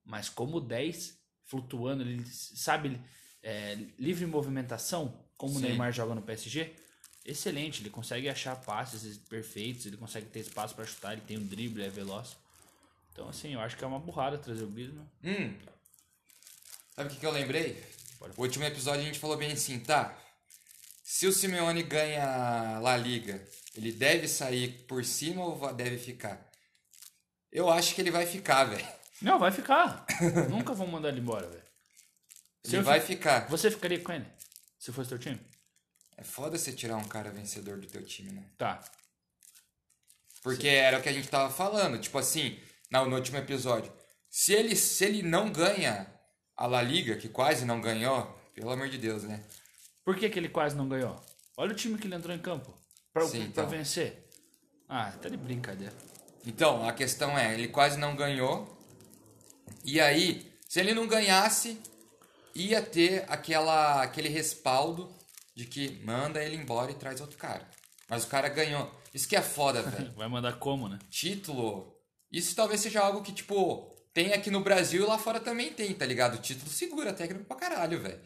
Mas 0.03 0.29
como 0.29 0.61
10, 0.61 1.21
flutuando, 1.43 2.03
ele 2.03 2.23
sabe, 2.25 3.01
é, 3.43 3.75
livre 3.99 4.25
movimentação, 4.25 5.26
como 5.37 5.53
o 5.53 5.59
Sim. 5.59 5.67
Neymar 5.67 5.91
joga 5.91 6.15
no 6.15 6.21
PSG, 6.21 6.73
excelente. 7.25 7.81
Ele 7.81 7.89
consegue 7.89 8.27
achar 8.29 8.55
passes 8.55 9.17
perfeitos, 9.17 9.85
ele 9.85 9.97
consegue 9.97 10.25
ter 10.27 10.39
espaço 10.39 10.75
para 10.75 10.85
chutar, 10.85 11.13
ele 11.13 11.21
tem 11.21 11.37
um 11.37 11.45
drible, 11.45 11.83
é 11.83 11.89
veloz. 11.89 12.35
Então, 13.11 13.27
assim, 13.29 13.53
eu 13.53 13.59
acho 13.61 13.75
que 13.77 13.83
é 13.83 13.87
uma 13.87 13.99
burrada 13.99 14.37
trazer 14.37 14.63
o 14.63 14.67
Griezmann. 14.67 15.07
Hum. 15.23 15.55
Sabe 16.95 17.09
o 17.09 17.13
que, 17.13 17.19
que 17.19 17.25
eu 17.25 17.31
lembrei? 17.31 17.83
Bora. 18.19 18.33
O 18.37 18.41
último 18.41 18.63
episódio 18.65 19.01
a 19.01 19.05
gente 19.05 19.19
falou 19.19 19.37
bem 19.37 19.51
assim, 19.51 19.79
tá? 19.79 20.17
Se 21.03 21.25
o 21.27 21.31
Simeone 21.31 21.83
ganha 21.83 22.23
a 22.75 22.79
La 22.79 22.97
Liga, 22.97 23.41
ele 23.75 23.91
deve 23.91 24.27
sair 24.27 24.83
por 24.87 25.03
cima 25.05 25.43
ou 25.43 25.73
deve 25.73 25.97
ficar? 25.97 26.45
Eu 27.51 27.69
acho 27.69 27.95
que 27.95 28.01
ele 28.01 28.11
vai 28.11 28.25
ficar, 28.25 28.65
velho. 28.65 28.85
Não, 29.21 29.39
vai 29.39 29.51
ficar. 29.51 30.05
Nunca 30.49 30.73
vão 30.73 30.85
mandar 30.87 31.09
ele 31.09 31.21
embora, 31.21 31.47
velho. 31.47 31.63
Ele 32.65 32.81
vai 32.81 32.99
fi- 32.99 33.15
ficar. 33.15 33.47
Você 33.49 33.71
ficaria 33.71 33.99
com 33.99 34.11
ele? 34.11 34.25
Se 34.87 34.93
fosse 34.93 35.09
teu 35.09 35.19
time? 35.19 35.41
É 36.15 36.23
foda 36.23 36.57
você 36.57 36.71
tirar 36.71 36.95
um 36.95 37.03
cara 37.03 37.29
vencedor 37.29 37.77
do 37.77 37.85
teu 37.87 38.01
time, 38.05 38.31
né? 38.31 38.45
Tá. 38.57 38.81
Porque 40.41 40.65
era 40.65 40.97
o 40.97 41.01
que 41.01 41.09
a 41.09 41.11
gente 41.11 41.27
tava 41.27 41.53
falando. 41.53 41.99
Tipo 41.99 42.17
assim, 42.17 42.57
no, 42.89 43.05
no 43.05 43.17
último 43.17 43.37
episódio. 43.37 43.91
Se 44.29 44.53
ele, 44.53 44.77
se 44.77 45.03
ele 45.03 45.21
não 45.23 45.51
ganha 45.51 46.07
a 46.55 46.65
La 46.67 46.81
Liga, 46.81 47.17
que 47.17 47.27
quase 47.27 47.65
não 47.65 47.81
ganhou, 47.81 48.33
pelo 48.55 48.71
amor 48.71 48.87
de 48.87 48.97
Deus, 48.97 49.23
né? 49.23 49.43
Por 50.05 50.15
que, 50.15 50.29
que 50.29 50.39
ele 50.39 50.47
quase 50.47 50.73
não 50.73 50.87
ganhou? 50.87 51.21
Olha 51.57 51.73
o 51.73 51.75
time 51.75 51.97
que 51.97 52.07
ele 52.07 52.15
entrou 52.15 52.33
em 52.33 52.39
campo. 52.39 52.73
Pra, 53.11 53.25
Sim, 53.27 53.39
pra 53.39 53.63
então. 53.63 53.67
vencer. 53.67 54.25
Ah, 54.87 55.11
tá 55.11 55.27
de 55.27 55.35
brincadeira. 55.35 55.93
Então, 56.45 56.87
a 56.87 56.93
questão 56.93 57.37
é, 57.37 57.53
ele 57.53 57.67
quase 57.67 57.99
não 57.99 58.15
ganhou. 58.15 58.81
E 59.83 59.99
aí, 59.99 60.49
se 60.65 60.79
ele 60.79 60.93
não 60.93 61.09
ganhasse, 61.09 61.77
ia 62.65 62.81
ter 62.81 63.25
aquela, 63.27 64.01
aquele 64.03 64.29
respaldo 64.29 65.13
de 65.55 65.65
que 65.65 66.01
manda 66.03 66.43
ele 66.43 66.55
embora 66.55 66.91
e 66.91 66.95
traz 66.95 67.19
outro 67.21 67.37
cara. 67.37 67.67
Mas 68.09 68.23
o 68.23 68.27
cara 68.27 68.47
ganhou. 68.49 68.93
Isso 69.13 69.27
que 69.27 69.35
é 69.35 69.41
foda, 69.41 69.81
velho. 69.89 70.13
Vai 70.13 70.27
mandar 70.27 70.53
como, 70.59 70.87
né? 70.87 70.97
Título. 71.09 71.95
Isso 72.31 72.55
talvez 72.55 72.81
seja 72.81 73.01
algo 73.01 73.21
que, 73.21 73.31
tipo, 73.31 73.95
tem 74.13 74.33
aqui 74.33 74.49
no 74.51 74.61
Brasil 74.61 75.03
e 75.03 75.07
lá 75.07 75.17
fora 75.17 75.39
também 75.39 75.71
tem, 75.73 75.93
tá 75.93 76.05
ligado? 76.05 76.35
O 76.35 76.41
título 76.41 76.69
segura 76.69 77.13
técnico 77.13 77.45
pra 77.45 77.57
caralho, 77.57 77.99
velho. 78.01 78.19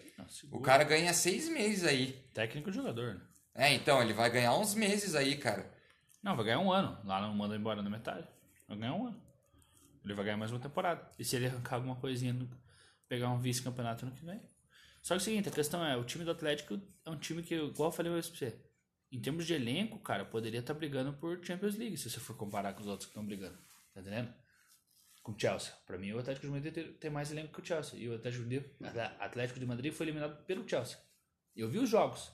O 0.52 0.60
cara 0.62 0.84
ganha 0.84 1.13
seis 1.13 1.48
meses 1.50 1.84
aí. 1.84 2.13
Técnico 2.34 2.72
jogador, 2.72 3.15
né? 3.15 3.22
É, 3.54 3.74
então, 3.74 4.02
ele 4.02 4.13
vai 4.13 4.30
ganhar 4.30 4.56
uns 4.56 4.74
meses 4.74 5.13
aí, 5.15 5.36
cara. 5.36 5.70
Não, 6.24 6.36
vai 6.36 6.46
ganhar 6.46 6.60
um 6.60 6.72
ano. 6.72 6.98
Lá 7.04 7.20
não 7.22 7.34
manda 7.36 7.56
embora 7.56 7.82
na 7.82 7.89
metade. 7.89 8.28
Vai 8.67 8.78
ganhar 8.78 8.94
um 8.94 9.08
ano. 9.08 9.22
Ele 10.06 10.13
vai 10.13 10.26
ganhar 10.26 10.38
mais 10.38 10.52
uma 10.52 10.60
temporada. 10.60 11.06
E 11.20 11.26
se 11.26 11.36
ele 11.36 11.48
arrancar 11.48 11.76
alguma 11.76 11.96
coisinha, 11.96 12.34
no- 12.34 12.50
pegar 13.12 13.30
um 13.30 13.38
vice-campeonato 13.38 14.06
no 14.06 14.13
que 14.13 14.24
vem? 14.24 14.39
Só 15.02 15.13
que 15.13 15.13
é 15.15 15.17
o 15.17 15.19
seguinte, 15.19 15.50
a 15.50 15.52
questão 15.52 15.86
é, 15.86 15.97
o 15.97 16.06
time 16.06 16.24
do 16.24 16.32
Atlético 16.32 16.80
é 17.06 17.10
um 17.10 17.17
time 17.17 17.43
que, 17.43 17.56
igual 17.56 17.89
eu 17.89 17.91
falei 17.91 18.10
pra 18.10 18.21
você, 18.21 18.58
em 19.12 19.19
termos 19.19 19.45
de 19.45 19.54
elenco, 19.54 20.00
cara, 20.00 20.24
poderia 20.24 20.62
estar 20.62 20.74
tá 20.74 20.80
brigando 20.80 21.12
por 21.12 21.43
Champions 21.43 21.76
League, 21.76 21.97
se 21.97 22.10
você 22.10 22.21
for 22.21 22.38
comparar 22.38 22.74
com 22.74 22.80
os 22.80 22.88
outros 22.88 23.08
que 23.08 23.12
estão 23.12 23.26
brigando. 23.26 23.58
Tá 23.93 24.00
entendendo? 24.00 24.34
Com 25.21 25.34
o 25.34 25.38
Chelsea. 25.38 25.74
Pra 25.86 25.97
mim, 25.97 26.13
o 26.13 26.19
Atlético 26.19 26.47
de 26.47 26.54
Madrid 26.54 26.95
tem, 27.00 27.12
mais 27.12 27.34
elenco 27.34 27.52
que 27.52 27.60
o 27.60 27.65
Chelsea. 27.65 28.00
E 28.00 28.08
o 28.08 28.15
Atlético 28.15 28.45
de, 28.45 28.65
Atlético 29.19 29.60
de 29.60 29.65
Madrid 29.65 29.91
foi 29.91 30.06
eliminado 30.06 30.45
pelo 30.45 30.65
Chelsea. 30.65 30.97
Eu 31.54 31.67
vi 31.67 31.80
os 31.80 31.89
jogos. 31.89 32.32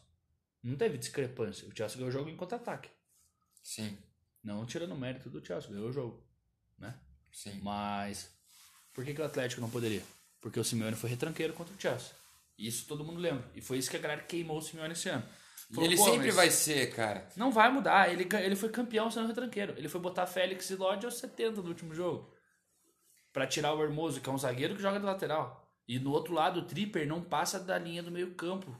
Não 0.61 0.75
teve 0.75 0.99
discrepância. 0.99 1.67
O 1.67 1.75
Chelsea 1.75 1.97
ganhou 1.97 2.09
o 2.09 2.11
jogo 2.11 2.29
em 2.29 2.37
contra-ataque. 2.37 2.91
Sim. 3.63 3.97
Não 4.43 4.63
tirando 4.63 4.91
o 4.91 4.97
mérito 4.97 5.27
do 5.27 5.43
Chelsea, 5.43 5.71
ganhou 5.71 5.89
o 5.89 5.91
jogo. 5.91 6.23
Né? 6.77 6.95
Sim. 7.31 7.59
Mas 7.63 8.31
por 8.93 9.03
que, 9.03 9.15
que 9.15 9.21
o 9.21 9.25
Atlético 9.25 9.59
não 9.59 9.71
poderia? 9.71 10.03
Porque 10.41 10.59
o 10.59 10.63
Simeone 10.63 10.95
foi 10.95 11.09
retranqueiro 11.09 11.53
contra 11.53 11.73
o 11.73 11.79
Chelsea. 11.79 12.11
Isso 12.57 12.87
todo 12.87 13.03
mundo 13.03 13.19
lembra. 13.19 13.49
E 13.53 13.61
foi 13.61 13.77
isso 13.77 13.89
que 13.89 13.97
a 13.97 13.99
galera 13.99 14.23
queimou 14.23 14.57
o 14.57 14.61
Simeone 14.61 14.93
esse 14.93 15.09
ano. 15.09 15.23
Falou, 15.69 15.83
e 15.83 15.87
ele 15.87 15.97
sempre 15.97 16.31
vai 16.31 16.49
ser, 16.49 16.93
cara. 16.95 17.27
Não 17.35 17.51
vai 17.51 17.69
mudar. 17.71 18.11
Ele, 18.11 18.27
ele 18.41 18.55
foi 18.55 18.69
campeão 18.69 19.11
sendo 19.11 19.27
retranqueiro. 19.27 19.73
Ele 19.77 19.89
foi 19.89 19.99
botar 19.99 20.25
Félix 20.25 20.69
e 20.69 20.75
Lodge 20.75 21.05
aos 21.05 21.17
70 21.17 21.61
no 21.61 21.67
último 21.67 21.93
jogo. 21.93 22.33
para 23.33 23.45
tirar 23.45 23.73
o 23.73 23.83
Hermoso, 23.83 24.21
que 24.21 24.29
é 24.29 24.31
um 24.31 24.37
zagueiro 24.37 24.75
que 24.75 24.81
joga 24.81 24.99
de 24.99 25.05
lateral. 25.05 25.69
E 25.87 25.99
no 25.99 26.11
outro 26.11 26.33
lado, 26.33 26.61
o 26.61 26.65
Tripper 26.65 27.07
não 27.07 27.21
passa 27.21 27.59
da 27.59 27.77
linha 27.77 28.01
do 28.01 28.11
meio 28.11 28.33
campo. 28.35 28.75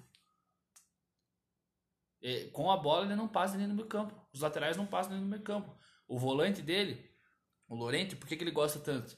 E, 2.22 2.46
com 2.46 2.72
a 2.72 2.78
bola, 2.78 3.06
ele 3.06 3.16
não 3.16 3.28
passa 3.28 3.54
da 3.54 3.58
linha 3.58 3.70
do 3.70 3.76
meio 3.76 3.88
campo. 3.88 4.14
Os 4.34 4.42
laterais 4.42 4.76
não 4.76 4.86
passam 4.86 5.12
da 5.12 5.16
linha 5.18 5.28
do 5.28 5.30
meio 5.30 5.44
campo. 5.44 5.78
O 6.08 6.18
volante 6.18 6.62
dele, 6.62 7.10
o 7.68 7.76
Lorente, 7.76 8.16
por 8.16 8.28
que, 8.28 8.36
que 8.36 8.44
ele 8.44 8.52
gosta 8.52 8.80
tanto? 8.80 9.18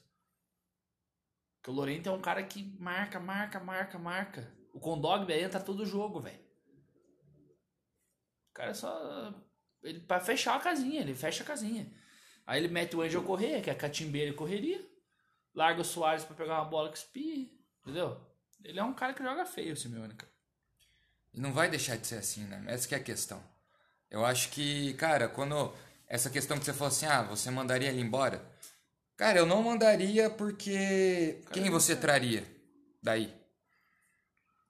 Porque 1.59 1.71
o 1.71 1.73
Lorente 1.73 2.07
é 2.07 2.11
um 2.11 2.21
cara 2.21 2.41
que 2.43 2.75
marca, 2.79 3.19
marca, 3.19 3.59
marca, 3.59 3.99
marca. 3.99 4.51
O 4.73 4.79
Condogba 4.79 5.33
entra 5.33 5.59
todo 5.59 5.85
jogo, 5.85 6.21
velho. 6.21 6.39
O 8.49 8.53
cara 8.53 8.73
só. 8.73 9.33
Ele, 9.83 9.99
pra 9.99 10.19
fechar 10.19 10.55
a 10.55 10.59
casinha, 10.59 11.01
ele 11.01 11.13
fecha 11.13 11.43
a 11.43 11.45
casinha. 11.45 11.91
Aí 12.45 12.63
ele 12.63 12.73
mete 12.73 12.95
o 12.95 13.01
Angel 13.01 13.23
Correia, 13.23 13.61
que 13.61 13.69
é 13.69 13.75
catimbeira 13.75 14.31
e 14.31 14.35
correria. 14.35 14.83
Larga 15.53 15.81
o 15.81 15.85
Soares 15.85 16.23
pra 16.23 16.35
pegar 16.35 16.61
uma 16.61 16.69
bola 16.69 16.91
que 16.91 16.97
espia. 16.97 17.49
Entendeu? 17.81 18.19
Ele 18.63 18.79
é 18.79 18.83
um 18.83 18.93
cara 18.93 19.13
que 19.13 19.23
joga 19.23 19.45
feio, 19.45 19.75
Simeone, 19.75 20.15
cara. 20.15 20.31
E 21.33 21.39
não 21.39 21.53
vai 21.53 21.69
deixar 21.69 21.97
de 21.97 22.07
ser 22.07 22.15
assim, 22.15 22.43
né? 22.45 22.63
Essa 22.67 22.87
que 22.87 22.95
é 22.95 22.97
a 22.97 23.03
questão. 23.03 23.43
Eu 24.09 24.25
acho 24.25 24.49
que, 24.49 24.93
cara, 24.95 25.27
quando. 25.27 25.73
Essa 26.07 26.29
questão 26.29 26.57
que 26.57 26.65
você 26.65 26.73
falou 26.73 26.87
assim, 26.87 27.05
ah, 27.05 27.21
você 27.21 27.51
mandaria 27.51 27.89
ele 27.89 28.01
embora? 28.01 28.43
Cara, 29.19 29.37
eu 29.37 29.45
não 29.45 29.61
mandaria 29.61 30.29
porque. 30.29 31.41
Quem 31.51 31.69
você 31.69 31.93
traria 31.93 32.47
daí? 33.03 33.35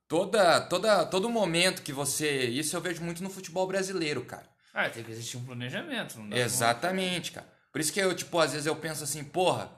Toda, 0.08 0.60
toda, 0.62 1.06
todo 1.06 1.30
momento 1.30 1.84
que 1.84 1.94
você. 1.94 2.46
Isso 2.46 2.76
eu 2.76 2.82
vejo 2.82 3.04
muito 3.04 3.22
no 3.22 3.30
futebol 3.30 3.68
brasileiro, 3.68 4.26
cara. 4.26 4.50
Ah, 4.74 4.90
tem 4.90 5.04
que 5.04 5.12
existir 5.12 5.38
um 5.38 5.46
planejamento. 5.46 6.20
Não 6.20 6.36
Exatamente, 6.36 7.32
cara. 7.32 7.48
Por 7.72 7.80
isso 7.80 7.94
que 7.94 8.00
eu, 8.00 8.16
tipo, 8.16 8.40
às 8.40 8.54
vezes 8.54 8.66
eu 8.66 8.76
penso 8.76 9.04
assim, 9.04 9.24
porra, 9.24 9.72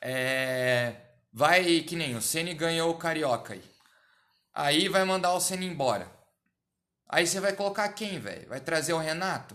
é. 0.00 0.96
Vai 1.30 1.82
que 1.82 1.94
nem 1.94 2.16
o 2.16 2.22
Ceni 2.22 2.54
ganhou 2.54 2.90
o 2.92 2.96
Carioca 2.96 3.52
aí. 3.52 3.64
Aí 4.54 4.88
vai 4.88 5.04
mandar 5.04 5.34
o 5.34 5.40
Ceni 5.40 5.66
embora. 5.66 6.10
Aí 7.06 7.26
você 7.26 7.40
vai 7.40 7.52
colocar 7.52 7.90
quem, 7.90 8.18
velho? 8.18 8.48
Vai 8.48 8.60
trazer 8.60 8.94
o 8.94 8.98
Renato? 8.98 9.54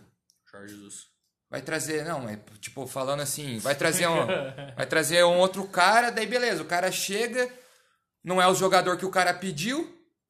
Jorge 0.51 0.75
Jesus. 0.75 1.07
Vai 1.49 1.61
trazer, 1.61 2.05
não, 2.05 2.29
é 2.29 2.39
tipo 2.61 2.85
falando 2.85 3.21
assim, 3.21 3.57
vai 3.57 3.73
trazer 3.73 4.07
um, 4.07 4.27
vai 4.75 4.85
trazer 4.85 5.23
um 5.23 5.39
outro 5.39 5.67
cara, 5.67 6.11
daí 6.11 6.27
beleza, 6.27 6.61
o 6.61 6.65
cara 6.65 6.91
chega, 6.91 7.51
não 8.23 8.39
é 8.39 8.47
o 8.47 8.53
jogador 8.53 8.97
que 8.97 9.05
o 9.05 9.09
cara 9.09 9.33
pediu, 9.33 9.81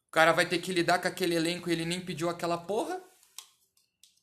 o 0.07 0.11
cara 0.11 0.31
vai 0.31 0.45
ter 0.45 0.59
que 0.59 0.71
lidar 0.71 0.99
com 0.99 1.09
aquele 1.09 1.35
elenco 1.35 1.69
e 1.69 1.73
ele 1.73 1.85
nem 1.85 1.99
pediu 1.99 2.29
aquela 2.29 2.57
porra. 2.57 3.01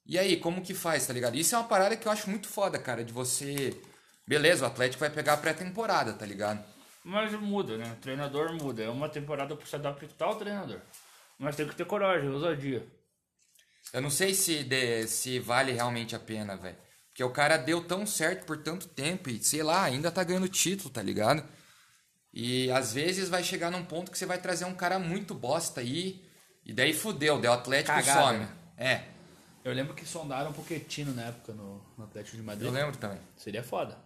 E 0.09 0.19
aí, 0.19 0.37
como 0.37 0.63
que 0.63 0.73
faz, 0.73 1.07
tá 1.07 1.13
ligado? 1.13 1.37
Isso 1.37 1.55
é 1.55 1.59
uma 1.59 1.67
parada 1.67 1.97
que 1.97 2.07
eu 2.07 2.13
acho 2.13 2.31
muito 2.31 2.49
foda, 2.49 2.79
cara, 2.79 3.05
de 3.05 3.13
você. 3.13 3.77
Beleza, 4.27 4.65
o 4.65 4.69
Atlético 4.69 5.01
vai 5.01 5.11
pegar 5.11 5.35
a 5.35 5.37
pré-temporada, 5.37 6.13
tá 6.13 6.25
ligado? 6.25 6.65
Mas 7.05 7.33
muda, 7.33 7.77
né? 7.77 7.93
O 7.93 8.01
treinador 8.01 8.53
muda. 8.53 8.83
É 8.85 8.89
uma 8.89 9.09
temporada 9.09 9.55
pra 9.55 9.67
se 9.67 9.75
adaptar 9.77 10.25
ao 10.25 10.37
treinador. 10.37 10.81
Mas 11.39 11.57
tem 11.57 11.69
que 11.69 11.75
ter 11.75 11.85
coragem, 11.85 12.31
ousadia. 12.31 12.87
Eu 13.93 14.01
não 14.01 14.11
sei 14.11 14.35
se, 14.35 14.65
de, 14.65 15.07
se 15.07 15.39
vale 15.39 15.73
realmente 15.73 16.17
a 16.17 16.19
pena, 16.19 16.57
velho. 16.57 16.77
Porque 17.17 17.25
o 17.25 17.31
cara 17.31 17.57
deu 17.57 17.83
tão 17.83 18.07
certo 18.07 18.45
por 18.45 18.59
tanto 18.59 18.87
tempo 18.89 19.31
e, 19.31 19.43
sei 19.43 19.63
lá, 19.63 19.83
ainda 19.83 20.13
tá 20.13 20.23
ganhando 20.23 20.51
título, 20.51 20.91
tá 20.91 21.03
ligado? 21.03 21.43
E 22.31 22.71
às 22.71 22.93
vezes 22.93 23.31
vai 23.31 23.43
chegar 23.43 23.71
num 23.71 23.87
ponto 23.87 24.13
que 24.13 24.19
você 24.19 24.27
vai 24.27 24.39
trazer 24.39 24.67
um 24.67 24.75
cara 24.75 24.99
muito 24.99 25.35
bosta 25.35 25.81
aí. 25.81 26.23
E 26.63 26.75
daí 26.75 26.93
fudeu, 26.93 27.41
deu 27.41 27.55
Atlético 27.55 27.97
Cagada. 27.97 28.37
some. 28.37 28.49
É. 28.77 29.09
Eu 29.65 29.73
lembro 29.73 29.95
que 29.95 30.05
sondaram 30.05 30.51
um 30.51 30.53
Pochettino 30.53 31.15
na 31.15 31.29
época 31.29 31.55
no, 31.55 31.83
no 31.97 32.05
Atlético 32.05 32.37
de 32.37 32.43
Madrid. 32.43 32.67
Eu 32.67 32.75
lembro 32.75 32.99
também. 32.99 33.19
Seria 33.35 33.63
foda. 33.63 33.97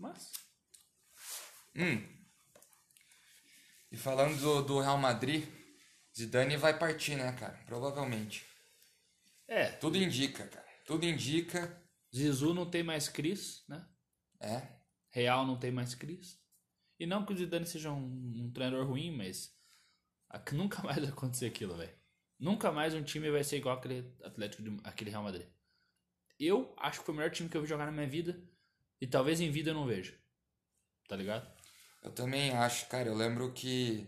Mas. 0.00 0.32
Hum. 1.76 2.02
E 3.92 3.96
falando 3.96 4.40
do, 4.40 4.62
do 4.62 4.80
Real 4.80 4.98
Madrid, 4.98 5.48
Zidane 6.12 6.56
vai 6.56 6.76
partir, 6.76 7.14
né, 7.14 7.30
cara? 7.38 7.60
Provavelmente. 7.64 8.44
É. 9.46 9.66
Tudo 9.66 9.96
indica, 9.96 10.44
cara. 10.48 10.66
Tudo 10.84 11.06
indica. 11.06 11.85
Zizu 12.16 12.54
não 12.54 12.68
tem 12.68 12.82
mais 12.82 13.08
Cris, 13.08 13.64
né? 13.68 13.86
É. 14.40 14.62
Real 15.10 15.46
não 15.46 15.58
tem 15.58 15.70
mais 15.70 15.94
Cris. 15.94 16.40
E 16.98 17.06
não 17.06 17.24
que 17.26 17.32
o 17.32 17.36
Zidane 17.36 17.66
seja 17.66 17.92
um, 17.92 18.32
um 18.36 18.50
treinador 18.50 18.86
ruim, 18.86 19.14
mas 19.14 19.54
nunca 20.52 20.82
mais 20.82 20.98
vai 20.98 21.08
acontecer 21.12 21.46
aquilo, 21.46 21.76
velho. 21.76 21.94
Nunca 22.38 22.72
mais 22.72 22.94
um 22.94 23.02
time 23.02 23.30
vai 23.30 23.44
ser 23.44 23.58
igual 23.58 23.76
aquele 23.76 24.14
Atlético, 24.22 24.62
de, 24.62 24.78
aquele 24.84 25.10
Real 25.10 25.22
Madrid. 25.22 25.46
Eu 26.38 26.74
acho 26.78 27.00
que 27.00 27.06
foi 27.06 27.14
o 27.14 27.16
melhor 27.16 27.30
time 27.30 27.48
que 27.48 27.56
eu 27.56 27.62
vi 27.62 27.68
jogar 27.68 27.86
na 27.86 27.92
minha 27.92 28.06
vida. 28.06 28.38
E 29.00 29.06
talvez 29.06 29.40
em 29.40 29.50
vida 29.50 29.70
eu 29.70 29.74
não 29.74 29.86
veja. 29.86 30.14
Tá 31.08 31.16
ligado? 31.16 31.50
Eu 32.02 32.10
também 32.10 32.52
acho, 32.52 32.88
cara. 32.88 33.08
Eu 33.08 33.14
lembro 33.14 33.52
que 33.52 34.06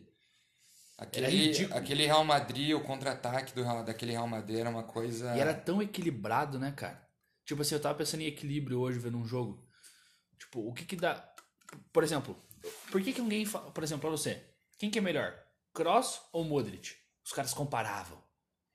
aquele, 0.96 1.66
aquele 1.72 2.06
Real 2.06 2.24
Madrid, 2.24 2.74
o 2.74 2.82
contra-ataque 2.82 3.54
do 3.54 3.62
daquele 3.84 4.12
Real 4.12 4.26
Madrid 4.26 4.58
era 4.58 4.70
uma 4.70 4.82
coisa. 4.82 5.36
E 5.36 5.40
era 5.40 5.54
tão 5.54 5.82
equilibrado, 5.82 6.58
né, 6.58 6.72
cara? 6.72 7.07
Tipo 7.48 7.62
assim, 7.62 7.74
eu 7.74 7.80
tava 7.80 7.96
pensando 7.96 8.20
em 8.20 8.26
equilíbrio 8.26 8.78
hoje 8.78 8.98
vendo 8.98 9.16
um 9.16 9.24
jogo. 9.24 9.66
Tipo, 10.38 10.68
o 10.68 10.74
que 10.74 10.84
que 10.84 10.94
dá. 10.94 11.34
Por 11.90 12.04
exemplo, 12.04 12.36
por 12.90 13.02
que, 13.02 13.10
que 13.10 13.22
alguém 13.22 13.46
fala, 13.46 13.70
por 13.70 13.82
exemplo, 13.82 14.02
pra 14.02 14.10
você, 14.10 14.44
quem 14.76 14.90
que 14.90 14.98
é 14.98 15.00
melhor? 15.00 15.34
Cross 15.72 16.20
ou 16.30 16.44
Modric? 16.44 16.94
Os 17.24 17.32
caras 17.32 17.54
comparavam. 17.54 18.22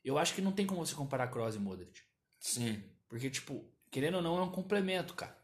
Eu 0.04 0.18
acho 0.18 0.34
que 0.34 0.42
não 0.42 0.52
tem 0.52 0.66
como 0.66 0.84
você 0.84 0.96
comparar 0.96 1.28
Cross 1.28 1.54
e 1.54 1.60
Modric. 1.60 2.02
Sim. 2.40 2.84
Porque, 3.08 3.30
tipo, 3.30 3.64
querendo 3.92 4.16
ou 4.16 4.24
não, 4.24 4.40
é 4.40 4.42
um 4.42 4.52
complemento, 4.52 5.14
cara. 5.14 5.38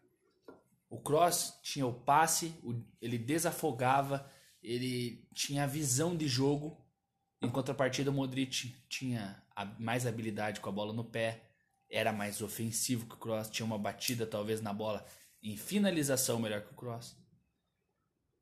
O 0.89 0.99
Cross 0.99 1.59
tinha 1.61 1.85
o 1.85 1.93
passe, 1.93 2.55
ele 2.99 3.19
desafogava, 3.19 4.27
ele 4.63 5.29
tinha 5.35 5.65
a 5.65 5.67
visão 5.67 6.17
de 6.17 6.27
jogo. 6.27 6.83
Em 7.39 7.49
contrapartida, 7.49 8.09
o 8.09 8.13
Modric 8.13 8.75
tinha 8.89 9.39
mais 9.77 10.07
habilidade 10.07 10.59
com 10.59 10.69
a 10.69 10.71
bola 10.71 10.93
no 10.93 11.03
pé, 11.03 11.48
era 11.89 12.13
mais 12.13 12.41
ofensivo 12.41 13.05
que 13.05 13.15
o 13.15 13.17
Cross, 13.17 13.49
tinha 13.49 13.65
uma 13.65 13.77
batida 13.77 14.25
talvez 14.25 14.61
na 14.61 14.71
bola 14.71 15.05
em 15.41 15.57
finalização 15.57 16.39
melhor 16.39 16.61
que 16.61 16.71
o 16.71 16.75
Cross. 16.75 17.17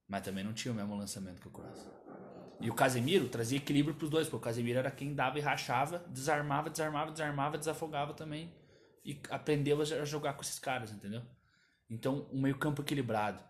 Mas 0.07 0.23
também 0.23 0.43
não 0.43 0.53
tinha 0.53 0.71
o 0.71 0.75
mesmo 0.75 0.95
lançamento 0.95 1.41
que 1.41 1.47
o 1.47 1.51
Cross. 1.51 1.89
E 2.59 2.69
o 2.69 2.73
Casemiro 2.73 3.29
trazia 3.29 3.57
equilíbrio 3.57 3.95
para 3.95 4.05
os 4.05 4.09
dois, 4.09 4.27
porque 4.27 4.37
o 4.37 4.45
Casemiro 4.45 4.79
era 4.79 4.89
quem 4.89 5.13
dava 5.13 5.37
e 5.37 5.41
rachava, 5.41 5.99
desarmava, 6.09 6.69
desarmava, 6.69 7.11
desarmava, 7.11 7.57
desafogava 7.57 8.13
também. 8.13 8.51
E 9.05 9.19
aprendeu 9.29 9.79
a 9.81 10.05
jogar 10.05 10.33
com 10.33 10.41
esses 10.41 10.59
caras, 10.59 10.91
entendeu? 10.91 11.21
Então, 11.89 12.27
um 12.31 12.41
meio-campo 12.41 12.81
equilibrado. 12.81 13.43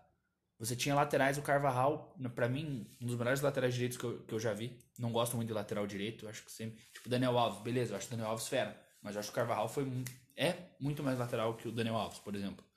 Você 0.58 0.76
tinha 0.76 0.94
laterais, 0.94 1.38
o 1.38 1.42
Carvajal, 1.42 2.14
para 2.34 2.48
mim, 2.48 2.86
um 3.00 3.06
dos 3.06 3.16
melhores 3.16 3.40
laterais 3.40 3.74
direitos 3.74 3.96
que 3.96 4.04
eu, 4.04 4.22
que 4.24 4.34
eu 4.34 4.40
já 4.40 4.52
vi. 4.52 4.76
Não 4.98 5.10
gosto 5.10 5.36
muito 5.36 5.48
de 5.48 5.54
lateral 5.54 5.86
direito, 5.86 6.28
acho 6.28 6.44
que 6.44 6.52
sempre. 6.52 6.82
Tipo, 6.92 7.08
Daniel 7.08 7.38
Alves, 7.38 7.62
beleza, 7.62 7.92
eu 7.92 7.96
acho 7.96 8.08
o 8.08 8.10
Daniel 8.10 8.28
Alves 8.28 8.48
fera. 8.48 8.78
Mas 9.02 9.16
acho 9.16 9.28
que 9.28 9.32
o 9.32 9.34
Carvajal 9.36 9.68
foi, 9.68 9.86
é 10.36 10.70
muito 10.80 11.02
mais 11.02 11.18
lateral 11.18 11.56
que 11.56 11.68
o 11.68 11.72
Daniel 11.72 11.96
Alves, 11.96 12.18
por 12.18 12.34
exemplo 12.34 12.68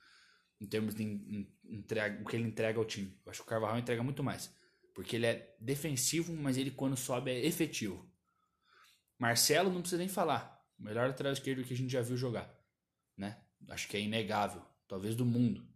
em 0.61 0.67
termos 0.67 0.93
de 0.93 1.47
entrega, 1.65 2.21
o 2.21 2.25
que 2.25 2.35
ele 2.35 2.47
entrega 2.47 2.77
ao 2.77 2.85
time. 2.85 3.19
Eu 3.25 3.31
acho 3.31 3.41
que 3.41 3.47
o 3.47 3.49
Carvajal 3.49 3.79
entrega 3.79 4.03
muito 4.03 4.23
mais. 4.23 4.53
Porque 4.93 5.15
ele 5.15 5.25
é 5.25 5.55
defensivo, 5.59 6.33
mas 6.33 6.55
ele 6.55 6.69
quando 6.69 6.95
sobe 6.95 7.31
é 7.31 7.45
efetivo. 7.45 8.07
Marcelo 9.17 9.71
não 9.71 9.81
precisa 9.81 9.97
nem 9.99 10.07
falar. 10.07 10.61
O 10.77 10.83
melhor 10.83 11.07
lateral 11.07 11.33
esquerdo 11.33 11.63
que 11.63 11.73
a 11.73 11.77
gente 11.77 11.91
já 11.91 12.01
viu 12.03 12.15
jogar. 12.15 12.53
Né? 13.17 13.41
Acho 13.69 13.87
que 13.87 13.97
é 13.97 14.01
inegável. 14.01 14.61
Talvez 14.87 15.15
do 15.15 15.25
mundo. 15.25 15.67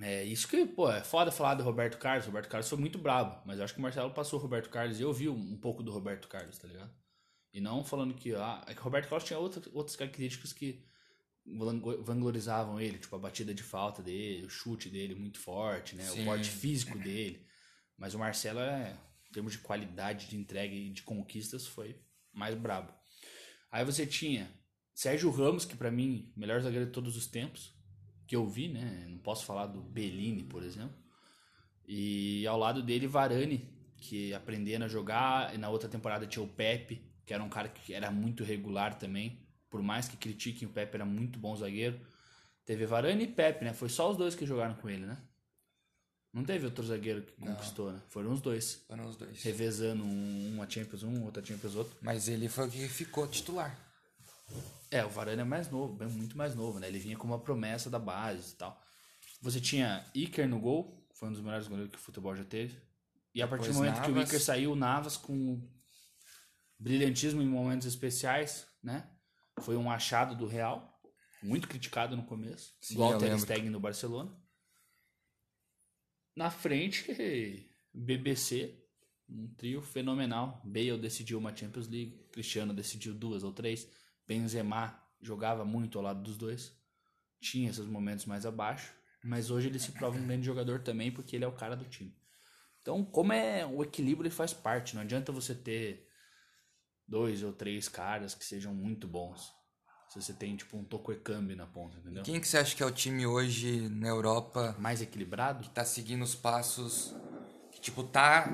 É 0.00 0.22
isso 0.22 0.46
que, 0.46 0.64
pô, 0.64 0.90
é 0.92 1.02
foda 1.02 1.32
falar 1.32 1.54
do 1.54 1.64
Roberto 1.64 1.98
Carlos. 1.98 2.26
O 2.26 2.28
Roberto 2.28 2.48
Carlos 2.48 2.68
foi 2.68 2.78
muito 2.78 2.98
brabo. 2.98 3.42
Mas 3.44 3.58
eu 3.58 3.64
acho 3.64 3.74
que 3.74 3.80
o 3.80 3.82
Marcelo 3.82 4.12
passou 4.12 4.38
o 4.38 4.42
Roberto 4.42 4.70
Carlos 4.70 5.00
e 5.00 5.02
eu 5.02 5.12
vi 5.12 5.28
um 5.28 5.56
pouco 5.56 5.82
do 5.82 5.90
Roberto 5.90 6.28
Carlos, 6.28 6.56
tá 6.56 6.68
ligado? 6.68 6.94
E 7.56 7.60
não 7.60 7.82
falando 7.82 8.12
que. 8.12 8.34
Ah, 8.34 8.62
é 8.66 8.74
que 8.74 8.82
Roberto 8.82 9.08
Carlos 9.08 9.26
tinha 9.26 9.38
outras, 9.38 9.66
outras 9.72 9.96
características 9.96 10.52
que 10.52 10.84
vanglorizavam 12.04 12.78
ele, 12.78 12.98
tipo 12.98 13.16
a 13.16 13.18
batida 13.18 13.54
de 13.54 13.62
falta 13.62 14.02
dele, 14.02 14.44
o 14.44 14.50
chute 14.50 14.90
dele 14.90 15.14
muito 15.14 15.38
forte, 15.38 15.96
né? 15.96 16.04
Sim. 16.04 16.20
O 16.20 16.24
porte 16.26 16.50
físico 16.50 16.98
dele. 16.98 17.46
Mas 17.96 18.12
o 18.12 18.18
Marcelo 18.18 18.60
é 18.60 19.00
termos 19.32 19.52
de 19.52 19.58
qualidade 19.60 20.28
de 20.28 20.36
entrega 20.36 20.74
e 20.74 20.90
de 20.90 21.02
conquistas, 21.02 21.66
foi 21.66 21.98
mais 22.30 22.54
brabo. 22.54 22.92
Aí 23.72 23.86
você 23.86 24.06
tinha 24.06 24.50
Sérgio 24.92 25.30
Ramos, 25.30 25.64
que 25.64 25.78
para 25.78 25.90
mim, 25.90 26.30
melhor 26.36 26.60
zagueiro 26.60 26.84
de 26.84 26.92
todos 26.92 27.16
os 27.16 27.26
tempos, 27.26 27.72
que 28.26 28.36
eu 28.36 28.46
vi, 28.46 28.68
né? 28.68 29.06
Não 29.08 29.18
posso 29.18 29.46
falar 29.46 29.66
do 29.66 29.80
Bellini, 29.80 30.44
por 30.44 30.62
exemplo. 30.62 30.98
E 31.88 32.46
ao 32.46 32.58
lado 32.58 32.82
dele, 32.82 33.06
Varane, 33.06 33.66
que 33.96 34.34
aprendendo 34.34 34.84
a 34.84 34.88
jogar. 34.88 35.54
E 35.54 35.58
na 35.58 35.70
outra 35.70 35.88
temporada 35.88 36.26
tinha 36.26 36.44
o 36.44 36.48
Pepe, 36.48 37.15
que 37.26 37.34
era 37.34 37.42
um 37.42 37.48
cara 37.48 37.68
que 37.68 37.92
era 37.92 38.10
muito 38.10 38.44
regular 38.44 38.96
também. 38.96 39.44
Por 39.68 39.82
mais 39.82 40.08
que 40.08 40.16
critiquem, 40.16 40.66
o 40.66 40.70
Pepe 40.70 40.94
era 40.94 41.04
muito 41.04 41.38
bom 41.38 41.54
zagueiro. 41.56 42.00
Teve 42.64 42.86
Varane 42.86 43.24
e 43.24 43.26
Pepe, 43.26 43.64
né? 43.64 43.74
Foi 43.74 43.88
só 43.88 44.10
os 44.10 44.16
dois 44.16 44.34
que 44.34 44.46
jogaram 44.46 44.74
com 44.74 44.88
ele, 44.88 45.04
né? 45.04 45.18
Não 46.32 46.44
teve 46.44 46.66
outro 46.66 46.84
zagueiro 46.84 47.22
que 47.22 47.32
Não. 47.38 47.54
conquistou, 47.54 47.92
né? 47.92 48.00
Foram 48.08 48.32
os 48.32 48.40
dois. 48.40 48.84
Foram 48.86 49.06
os 49.08 49.16
dois. 49.16 49.42
Revezando 49.42 50.04
um, 50.04 50.54
uma 50.54 50.68
Champions 50.70 51.02
um, 51.02 51.24
outra 51.24 51.44
Champions 51.44 51.74
outro. 51.74 51.96
Mas 52.00 52.28
ele 52.28 52.48
foi 52.48 52.68
o 52.68 52.70
que 52.70 52.86
ficou 52.88 53.26
titular. 53.26 53.76
É, 54.90 55.04
o 55.04 55.08
Varane 55.08 55.40
é 55.40 55.44
mais 55.44 55.68
novo, 55.68 55.94
bem 55.94 56.08
muito 56.08 56.38
mais 56.38 56.54
novo, 56.54 56.78
né? 56.78 56.86
Ele 56.86 56.98
vinha 56.98 57.16
como 57.16 57.32
uma 57.32 57.40
promessa 57.40 57.90
da 57.90 57.98
base 57.98 58.52
e 58.52 58.56
tal. 58.56 58.80
Você 59.42 59.60
tinha 59.60 60.04
Iker 60.14 60.48
no 60.48 60.60
gol, 60.60 61.06
foi 61.14 61.28
um 61.28 61.32
dos 61.32 61.40
melhores 61.40 61.66
goleiros 61.66 61.90
que 61.90 61.98
o 61.98 62.00
futebol 62.00 62.36
já 62.36 62.44
teve. 62.44 62.76
E 63.34 63.42
a 63.42 63.48
partir 63.48 63.68
do 63.68 63.72
Depois 63.72 63.90
momento 63.90 64.04
que 64.04 64.10
o 64.10 64.14
Navas. 64.14 64.28
Iker 64.28 64.40
saiu, 64.40 64.72
o 64.72 64.76
Navas 64.76 65.16
com 65.16 65.60
brilhantismo 66.78 67.42
em 67.42 67.48
momentos 67.48 67.86
especiais, 67.86 68.66
né? 68.82 69.08
Foi 69.60 69.76
um 69.76 69.90
achado 69.90 70.36
do 70.36 70.46
Real, 70.46 71.00
muito 71.42 71.68
criticado 71.68 72.16
no 72.16 72.24
começo, 72.24 72.76
Sim, 72.80 72.94
igual 72.94 73.16
o 73.16 73.18
Ter. 73.18 73.38
Stegen 73.38 73.70
no 73.70 73.80
Barcelona. 73.80 74.36
Na 76.34 76.50
frente, 76.50 77.70
BBC, 77.94 78.78
um 79.28 79.48
trio 79.54 79.80
fenomenal. 79.80 80.60
Bale 80.64 80.98
decidiu 80.98 81.38
uma 81.38 81.56
Champions 81.56 81.88
League, 81.88 82.28
Cristiano 82.30 82.74
decidiu 82.74 83.14
duas 83.14 83.42
ou 83.42 83.52
três, 83.52 83.88
Benzema 84.26 85.02
jogava 85.20 85.64
muito 85.64 85.98
ao 85.98 86.04
lado 86.04 86.22
dos 86.22 86.36
dois. 86.36 86.76
Tinha 87.40 87.70
esses 87.70 87.86
momentos 87.86 88.26
mais 88.26 88.44
abaixo, 88.44 88.94
mas 89.24 89.50
hoje 89.50 89.68
ele 89.68 89.78
se 89.78 89.92
prova 89.92 90.18
um 90.18 90.26
grande 90.26 90.44
jogador 90.44 90.82
também 90.82 91.10
porque 91.10 91.36
ele 91.36 91.44
é 91.44 91.48
o 91.48 91.52
cara 91.52 91.76
do 91.76 91.84
time. 91.84 92.14
Então, 92.82 93.04
como 93.04 93.32
é 93.32 93.66
o 93.66 93.82
equilíbrio, 93.82 94.28
ele 94.28 94.34
faz 94.34 94.52
parte. 94.52 94.94
Não 94.94 95.02
adianta 95.02 95.32
você 95.32 95.54
ter 95.54 96.05
dois 97.06 97.42
ou 97.42 97.52
três 97.52 97.88
caras 97.88 98.34
que 98.34 98.44
sejam 98.44 98.74
muito 98.74 99.06
bons. 99.06 99.54
Se 100.08 100.20
você 100.22 100.32
tem 100.32 100.56
tipo 100.56 100.76
um 100.76 100.84
Tokoekambi 100.84 101.54
na 101.54 101.66
ponta, 101.66 101.98
entendeu? 101.98 102.22
Quem 102.22 102.40
que 102.40 102.48
você 102.48 102.58
acha 102.58 102.74
que 102.74 102.82
é 102.82 102.86
o 102.86 102.92
time 102.92 103.26
hoje 103.26 103.88
na 103.88 104.08
Europa 104.08 104.74
Mais 104.78 105.02
equilibrado? 105.02 105.62
que 105.62 105.70
tá 105.70 105.84
seguindo 105.84 106.22
os 106.22 106.34
passos 106.34 107.14
que 107.72 107.80
tipo 107.80 108.02
tá 108.04 108.46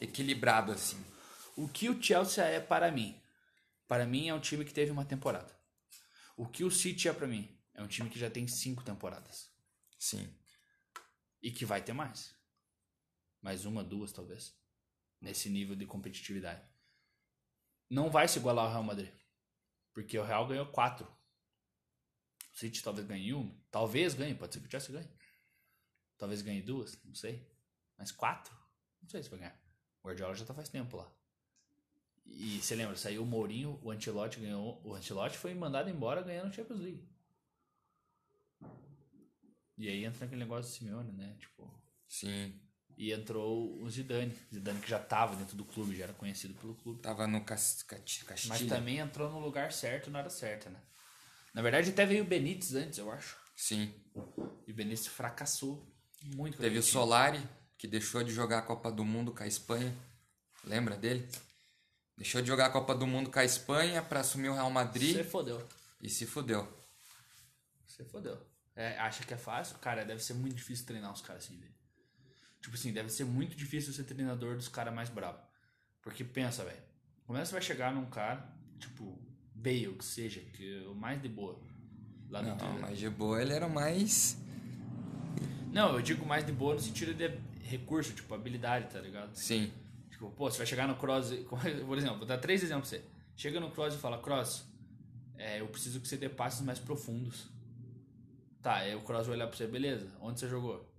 equilibrado 0.00 0.72
assim? 0.72 1.02
O 1.56 1.68
que 1.68 1.88
o 1.88 2.00
Chelsea 2.00 2.44
é 2.44 2.60
para 2.60 2.90
mim? 2.90 3.20
Para 3.86 4.06
mim 4.06 4.28
é 4.28 4.34
um 4.34 4.40
time 4.40 4.64
que 4.64 4.72
teve 4.72 4.90
uma 4.90 5.04
temporada. 5.04 5.54
O 6.36 6.46
que 6.46 6.64
o 6.64 6.70
City 6.70 7.08
é 7.08 7.12
para 7.12 7.26
mim? 7.26 7.48
É 7.74 7.82
um 7.82 7.86
time 7.86 8.08
que 8.08 8.18
já 8.18 8.30
tem 8.30 8.46
cinco 8.46 8.82
temporadas. 8.82 9.50
Sim. 9.98 10.28
E 11.42 11.50
que 11.50 11.64
vai 11.64 11.82
ter 11.82 11.92
mais. 11.92 12.34
Mais 13.40 13.64
uma, 13.64 13.84
duas, 13.84 14.12
talvez. 14.12 14.54
Nesse 15.20 15.48
nível 15.48 15.76
de 15.76 15.86
competitividade. 15.86 16.62
Não 17.94 18.10
vai 18.10 18.26
se 18.26 18.40
igualar 18.40 18.64
ao 18.64 18.70
Real 18.72 18.82
Madrid. 18.82 19.12
Porque 19.92 20.18
o 20.18 20.24
Real 20.24 20.48
ganhou 20.48 20.66
quatro. 20.66 21.06
O 22.52 22.56
City 22.56 22.82
talvez 22.82 23.06
ganhe 23.06 23.32
uma. 23.32 23.54
Talvez 23.70 24.14
ganhe, 24.14 24.34
pode 24.34 24.52
ser 24.52 24.60
que 24.60 24.66
o 24.66 24.70
Chelsea 24.70 24.92
ganhe. 24.92 25.08
Talvez 26.18 26.42
ganhe 26.42 26.60
duas, 26.60 27.00
não 27.04 27.14
sei. 27.14 27.48
Mas 27.96 28.10
quatro? 28.10 28.52
Não 29.00 29.08
sei 29.08 29.22
se 29.22 29.30
vai 29.30 29.38
ganhar. 29.38 29.56
O 30.02 30.08
Guardiola 30.08 30.34
já 30.34 30.44
tá 30.44 30.52
faz 30.52 30.68
tempo 30.68 30.96
lá. 30.96 31.08
E 32.26 32.60
você 32.60 32.74
lembra, 32.74 32.96
saiu 32.96 33.22
o 33.22 33.26
Mourinho, 33.26 33.78
o 33.80 33.92
Ancelotti 33.92 34.40
ganhou. 34.40 34.80
O 34.84 34.94
Ancelotti 34.94 35.38
foi 35.38 35.54
mandado 35.54 35.88
embora 35.88 36.20
ganhando 36.20 36.50
o 36.50 36.52
Champions 36.52 36.80
League. 36.80 37.08
E 39.78 39.88
aí 39.88 40.04
entra 40.04 40.24
aquele 40.24 40.40
negócio 40.40 40.68
do 40.68 40.74
Simeone, 40.74 41.12
né? 41.12 41.36
Tipo, 41.38 41.72
Sim. 42.08 42.60
E 42.96 43.12
entrou 43.12 43.80
o 43.82 43.88
Zidane. 43.90 44.36
Zidane 44.52 44.80
que 44.80 44.88
já 44.88 44.98
tava 44.98 45.36
dentro 45.36 45.56
do 45.56 45.64
clube, 45.64 45.96
já 45.96 46.04
era 46.04 46.12
conhecido 46.12 46.54
pelo 46.54 46.74
clube. 46.74 47.00
Tava 47.02 47.26
no 47.26 47.44
Cas- 47.44 47.82
Cati- 47.82 48.24
Mas 48.28 48.44
Castilho. 48.46 48.68
também 48.70 48.98
entrou 48.98 49.30
no 49.30 49.38
lugar 49.40 49.72
certo 49.72 50.10
na 50.10 50.20
hora 50.20 50.30
certa, 50.30 50.70
né? 50.70 50.80
Na 51.52 51.62
verdade 51.62 51.90
até 51.90 52.04
veio 52.06 52.24
o 52.24 52.26
Benítez 52.26 52.74
antes, 52.74 52.98
eu 52.98 53.10
acho. 53.10 53.36
Sim. 53.56 53.92
E 54.66 54.72
o 54.72 54.74
Benítez 54.74 55.06
fracassou 55.06 55.86
muito. 56.34 56.58
Teve 56.58 56.78
o. 56.78 56.82
Solari, 56.82 57.40
que 57.78 57.86
deixou 57.86 58.22
de 58.24 58.32
jogar 58.32 58.58
a 58.58 58.62
Copa 58.62 58.90
do 58.90 59.04
Mundo 59.04 59.32
com 59.32 59.42
a 59.42 59.46
Espanha. 59.46 59.94
Lembra 60.64 60.96
dele? 60.96 61.28
Deixou 62.16 62.40
de 62.40 62.48
jogar 62.48 62.66
a 62.66 62.70
Copa 62.70 62.94
do 62.94 63.06
Mundo 63.06 63.30
com 63.30 63.38
a 63.38 63.44
Espanha 63.44 64.00
pra 64.02 64.20
assumir 64.20 64.48
o 64.48 64.54
Real 64.54 64.70
Madrid 64.70 65.14
Você 65.16 65.24
fodeu. 65.24 65.68
e 66.00 66.08
se 66.08 66.26
fudeu. 66.26 66.66
Você 67.86 68.04
fodeu. 68.04 68.40
É, 68.76 68.98
acha 68.98 69.24
que 69.24 69.32
é 69.34 69.36
fácil? 69.36 69.78
Cara, 69.78 70.04
deve 70.04 70.22
ser 70.22 70.34
muito 70.34 70.56
difícil 70.56 70.86
treinar 70.86 71.12
os 71.12 71.20
caras 71.20 71.44
assim, 71.44 71.56
velho. 71.58 71.74
Tipo 72.64 72.76
assim, 72.76 72.94
deve 72.94 73.10
ser 73.10 73.26
muito 73.26 73.54
difícil 73.54 73.92
ser 73.92 74.04
treinador 74.04 74.56
dos 74.56 74.68
caras 74.68 74.94
mais 74.94 75.10
bravos. 75.10 75.42
Porque 76.00 76.24
pensa, 76.24 76.64
velho. 76.64 76.80
Como 77.26 77.38
é 77.38 77.42
que 77.42 77.48
você 77.48 77.52
vai 77.52 77.60
chegar 77.60 77.92
num 77.92 78.06
cara, 78.06 78.42
tipo, 78.78 79.20
Bale, 79.54 79.94
que 79.98 80.04
seja, 80.04 80.40
que 80.40 80.82
é 80.82 80.88
o 80.88 80.94
mais 80.94 81.20
de 81.20 81.28
boa. 81.28 81.60
Lá 82.30 82.40
no 82.40 82.56
Não, 82.56 82.80
mas 82.80 82.98
de 82.98 83.10
boa 83.10 83.42
ele 83.42 83.52
era 83.52 83.66
o 83.66 83.70
mais. 83.70 84.38
Não, 85.74 85.92
eu 85.92 86.00
digo 86.00 86.24
mais 86.24 86.46
de 86.46 86.52
boa 86.52 86.72
no 86.72 86.80
sentido 86.80 87.12
de 87.12 87.38
recurso, 87.64 88.14
tipo, 88.14 88.32
habilidade, 88.32 88.90
tá 88.90 88.98
ligado? 88.98 89.34
Sim. 89.34 89.70
Tipo, 90.08 90.30
pô, 90.30 90.50
você 90.50 90.56
vai 90.56 90.66
chegar 90.66 90.88
no 90.88 90.96
cross, 90.96 91.34
por 91.86 91.98
exemplo, 91.98 92.16
vou 92.16 92.26
dar 92.26 92.38
três 92.38 92.62
exemplos 92.62 92.88
pra 92.88 92.98
você. 92.98 93.04
Chega 93.36 93.60
no 93.60 93.70
cross 93.72 93.94
e 93.94 93.98
fala, 93.98 94.22
cross, 94.22 94.64
é, 95.36 95.60
eu 95.60 95.66
preciso 95.68 96.00
que 96.00 96.08
você 96.08 96.16
dê 96.16 96.30
passes 96.30 96.62
mais 96.62 96.78
profundos. 96.78 97.46
Tá, 98.62 98.76
aí 98.76 98.94
o 98.94 99.02
cross 99.02 99.26
vai 99.26 99.36
olhar 99.36 99.48
pra 99.48 99.54
você, 99.54 99.66
beleza, 99.66 100.10
onde 100.18 100.40
você 100.40 100.48
jogou? 100.48 100.93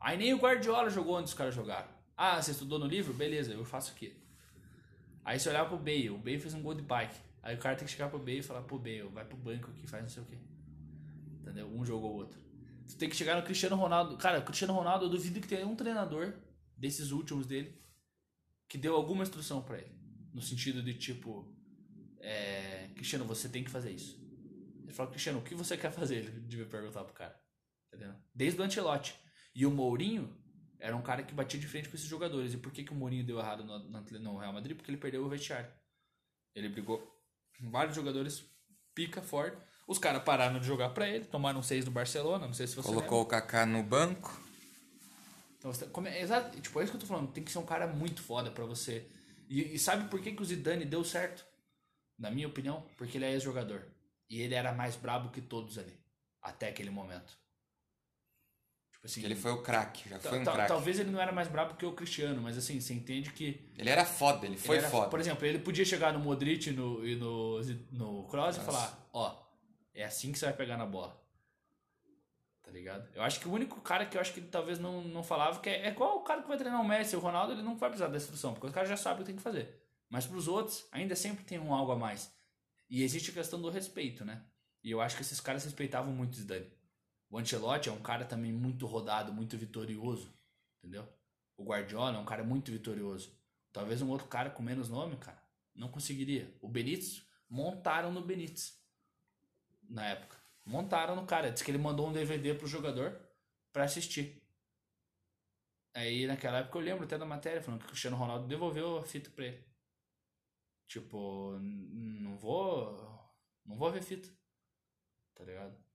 Aí 0.00 0.16
nem 0.16 0.32
o 0.32 0.38
Guardiola 0.38 0.88
jogou 0.88 1.16
onde 1.16 1.28
os 1.28 1.34
caras 1.34 1.54
jogaram. 1.54 1.88
Ah, 2.16 2.40
você 2.40 2.52
estudou 2.52 2.78
no 2.78 2.86
livro? 2.86 3.12
Beleza, 3.12 3.52
eu 3.52 3.64
faço 3.64 3.92
aqui. 3.92 4.16
Aí 5.24 5.38
você 5.38 5.48
olhar 5.50 5.66
pro 5.66 5.76
Bale, 5.76 6.10
o 6.10 6.18
Bale 6.18 6.38
fez 6.38 6.54
um 6.54 6.62
gol 6.62 6.74
de 6.74 6.82
bike. 6.82 7.14
Aí 7.42 7.54
o 7.54 7.58
cara 7.58 7.76
tem 7.76 7.86
que 7.86 7.92
chegar 7.92 8.08
pro 8.08 8.18
Bale 8.18 8.38
e 8.38 8.42
falar, 8.42 8.62
pô, 8.62 8.78
Bale, 8.78 9.02
vai 9.12 9.24
pro 9.24 9.36
banco 9.36 9.70
aqui, 9.70 9.86
faz 9.86 10.02
não 10.02 10.10
sei 10.10 10.22
o 10.22 10.26
quê. 10.26 10.38
Entendeu? 11.40 11.66
Um 11.68 11.84
jogo 11.84 12.06
ou 12.06 12.14
outro. 12.14 12.38
Você 12.86 12.96
tem 12.96 13.08
que 13.08 13.16
chegar 13.16 13.36
no 13.36 13.42
Cristiano 13.42 13.76
Ronaldo. 13.76 14.16
Cara, 14.16 14.40
o 14.40 14.42
Cristiano 14.42 14.74
Ronaldo, 14.74 15.04
eu 15.04 15.10
duvido 15.10 15.40
que 15.40 15.46
tenha 15.46 15.66
um 15.66 15.76
treinador 15.76 16.34
desses 16.76 17.10
últimos 17.10 17.46
dele 17.46 17.80
que 18.68 18.78
deu 18.78 18.94
alguma 18.94 19.22
instrução 19.22 19.62
pra 19.62 19.78
ele. 19.78 19.92
No 20.32 20.42
sentido 20.42 20.82
de 20.82 20.94
tipo, 20.94 21.52
é, 22.20 22.88
Cristiano, 22.94 23.24
você 23.24 23.48
tem 23.48 23.62
que 23.62 23.70
fazer 23.70 23.92
isso. 23.92 24.20
Ele 24.82 24.92
fala, 24.92 25.10
Cristiano, 25.10 25.38
o 25.38 25.42
que 25.42 25.54
você 25.54 25.76
quer 25.76 25.92
fazer? 25.92 26.16
Ele 26.16 26.40
devia 26.40 26.66
perguntar 26.66 27.04
pro 27.04 27.14
cara. 27.14 27.40
Entendeu? 27.88 28.14
Desde 28.34 28.60
o 28.60 28.64
Ancelotti. 28.64 29.14
E 29.54 29.66
o 29.66 29.70
Mourinho 29.70 30.34
era 30.78 30.96
um 30.96 31.02
cara 31.02 31.22
que 31.22 31.34
batia 31.34 31.58
de 31.60 31.66
frente 31.66 31.88
com 31.88 31.96
esses 31.96 32.06
jogadores. 32.08 32.54
E 32.54 32.56
por 32.56 32.72
que, 32.72 32.84
que 32.84 32.92
o 32.92 32.94
Mourinho 32.94 33.24
deu 33.24 33.38
errado 33.38 33.64
no, 33.64 33.78
no- 33.78 34.38
Real 34.38 34.52
Madrid? 34.52 34.76
Porque 34.76 34.90
ele 34.90 34.98
perdeu 34.98 35.24
o 35.24 35.28
vestiário. 35.28 35.70
Ele 36.54 36.68
brigou 36.68 36.98
com 37.58 37.70
vários 37.70 37.94
jogadores, 37.94 38.44
pica 38.94 39.20
forte. 39.22 39.56
Os 39.86 39.98
caras 39.98 40.22
pararam 40.22 40.60
de 40.60 40.66
jogar 40.66 40.90
pra 40.90 41.08
ele, 41.08 41.24
tomaram 41.24 41.62
seis 41.62 41.84
do 41.84 41.90
Barcelona, 41.90 42.46
não 42.46 42.54
sei 42.54 42.66
se 42.66 42.76
você 42.76 42.88
Colocou 42.88 43.22
o 43.22 43.26
Kaká 43.26 43.66
no 43.66 43.82
banco. 43.82 44.40
então, 45.58 45.72
você- 45.72 45.86
como 45.86 46.06
é, 46.08 46.20
exato, 46.20 46.58
tipo, 46.60 46.80
é 46.80 46.84
isso 46.84 46.92
que 46.92 46.96
eu 46.96 47.00
tô 47.00 47.06
falando. 47.06 47.32
Tem 47.32 47.42
que 47.44 47.50
ser 47.50 47.58
um 47.58 47.66
cara 47.66 47.86
muito 47.86 48.22
foda 48.22 48.50
pra 48.50 48.64
você. 48.64 49.06
E, 49.48 49.74
e 49.74 49.78
sabe 49.78 50.08
por 50.08 50.20
que, 50.20 50.32
que 50.32 50.40
o 50.42 50.44
Zidane 50.44 50.84
deu 50.84 51.04
certo? 51.04 51.44
Na 52.18 52.30
minha 52.30 52.46
opinião, 52.46 52.86
porque 52.96 53.18
ele 53.18 53.24
é 53.24 53.32
ex-jogador. 53.32 53.82
E 54.28 54.40
ele 54.40 54.54
era 54.54 54.72
mais 54.72 54.94
brabo 54.94 55.30
que 55.30 55.40
todos 55.40 55.76
ali. 55.76 55.98
Até 56.40 56.68
aquele 56.68 56.90
momento. 56.90 57.36
Tipo 59.00 59.06
assim. 59.06 59.24
Ele 59.24 59.34
foi 59.34 59.50
o 59.50 59.62
craque, 59.62 60.08
já 60.10 60.18
foi 60.18 60.40
um 60.40 60.44
craque. 60.44 60.68
Talvez 60.68 60.98
ele 61.00 61.10
não 61.10 61.18
era 61.20 61.32
mais 61.32 61.48
brabo 61.48 61.74
que 61.74 61.86
o 61.86 61.92
Cristiano, 61.92 62.42
mas 62.42 62.58
assim, 62.58 62.78
você 62.78 62.92
entende 62.92 63.32
que. 63.32 63.72
Ele 63.78 63.88
era 63.88 64.04
foda, 64.04 64.44
ele 64.46 64.58
foi 64.58 64.76
ele 64.76 64.84
era- 64.84 64.90
foda. 64.90 65.08
Por 65.08 65.18
exemplo, 65.18 65.46
ele 65.46 65.58
podia 65.58 65.84
chegar 65.86 66.12
no 66.12 66.18
Modric 66.18 66.68
e 66.68 66.72
no, 66.72 67.06
e 67.06 67.16
no, 67.16 67.60
no 67.92 68.28
Kroos 68.28 68.58
e 68.58 68.60
falar: 68.60 69.08
Ó, 69.12 69.34
é 69.94 70.04
assim 70.04 70.30
que 70.30 70.38
você 70.38 70.44
vai 70.44 70.54
pegar 70.54 70.76
na 70.76 70.84
bola. 70.84 71.18
Tá 72.62 72.70
ligado? 72.70 73.08
Eu 73.14 73.22
acho 73.22 73.40
que 73.40 73.48
o 73.48 73.52
único 73.52 73.80
cara 73.80 74.04
que 74.04 74.16
eu 74.16 74.20
acho 74.20 74.34
que 74.34 74.40
ele 74.40 74.48
talvez 74.48 74.78
não, 74.78 75.02
não 75.02 75.22
falava, 75.24 75.60
que 75.60 75.68
é, 75.70 75.86
é 75.86 75.88
igual 75.88 76.18
o 76.18 76.22
cara 76.22 76.42
que 76.42 76.48
vai 76.48 76.58
treinar 76.58 76.80
o 76.80 76.86
Messi, 76.86 77.16
o 77.16 77.20
Ronaldo, 77.20 77.52
ele 77.54 77.62
não 77.62 77.76
vai 77.76 77.88
precisar 77.88 78.08
da 78.08 78.16
instrução, 78.18 78.52
porque 78.52 78.66
os 78.66 78.72
caras 78.72 78.88
já 78.88 78.96
sabem 78.98 79.22
o 79.22 79.24
que 79.24 79.32
tem 79.32 79.36
que 79.36 79.42
fazer. 79.42 79.82
Mas 80.10 80.26
pros 80.26 80.46
outros, 80.46 80.86
ainda 80.92 81.16
sempre 81.16 81.42
tem 81.42 81.58
um 81.58 81.72
algo 81.72 81.92
a 81.92 81.96
mais. 81.96 82.30
E 82.88 83.02
existe 83.02 83.30
a 83.30 83.34
questão 83.34 83.60
do 83.60 83.70
respeito, 83.70 84.24
né? 84.24 84.42
E 84.84 84.90
eu 84.90 85.00
acho 85.00 85.16
que 85.16 85.22
esses 85.22 85.40
caras 85.40 85.64
respeitavam 85.64 86.12
muito 86.12 86.34
o 86.34 86.36
Zidane. 86.36 86.70
O 87.30 87.38
Ancelotti 87.38 87.88
é 87.88 87.92
um 87.92 88.02
cara 88.02 88.24
também 88.24 88.52
muito 88.52 88.86
rodado, 88.86 89.32
muito 89.32 89.56
vitorioso, 89.56 90.36
entendeu? 90.78 91.08
O 91.56 91.64
Guardiola 91.64 92.16
é 92.16 92.20
um 92.20 92.24
cara 92.24 92.42
muito 92.42 92.72
vitorioso. 92.72 93.38
Talvez 93.72 94.02
um 94.02 94.10
outro 94.10 94.26
cara 94.26 94.50
com 94.50 94.62
menos 94.62 94.88
nome, 94.88 95.16
cara, 95.16 95.40
não 95.74 95.88
conseguiria. 95.88 96.52
O 96.60 96.68
Benítez, 96.68 97.24
montaram 97.48 98.12
no 98.12 98.20
Benítez. 98.20 98.78
Na 99.88 100.06
época. 100.06 100.36
Montaram 100.64 101.16
no 101.16 101.26
cara. 101.26 101.50
Diz 101.50 101.62
que 101.62 101.70
ele 101.70 101.78
mandou 101.78 102.08
um 102.08 102.12
DVD 102.12 102.54
pro 102.54 102.66
jogador 102.66 103.20
pra 103.72 103.84
assistir. 103.84 104.40
Aí 105.94 106.26
naquela 106.26 106.58
época 106.58 106.78
eu 106.78 106.82
lembro 106.82 107.04
até 107.04 107.18
da 107.18 107.26
matéria 107.26 107.62
falando 107.62 107.80
que 107.80 107.86
o 107.86 107.88
Cristiano 107.88 108.16
Ronaldo 108.16 108.46
devolveu 108.46 108.98
a 108.98 109.04
fita 109.04 109.30
pra 109.30 109.46
ele. 109.46 109.64
Tipo, 110.86 111.58
não 111.60 112.36
vou. 112.36 112.96
Não 113.64 113.76
vou 113.76 113.90
ver 113.90 114.02
fita. 114.02 114.28
Tá 115.34 115.44
ligado? 115.44 115.89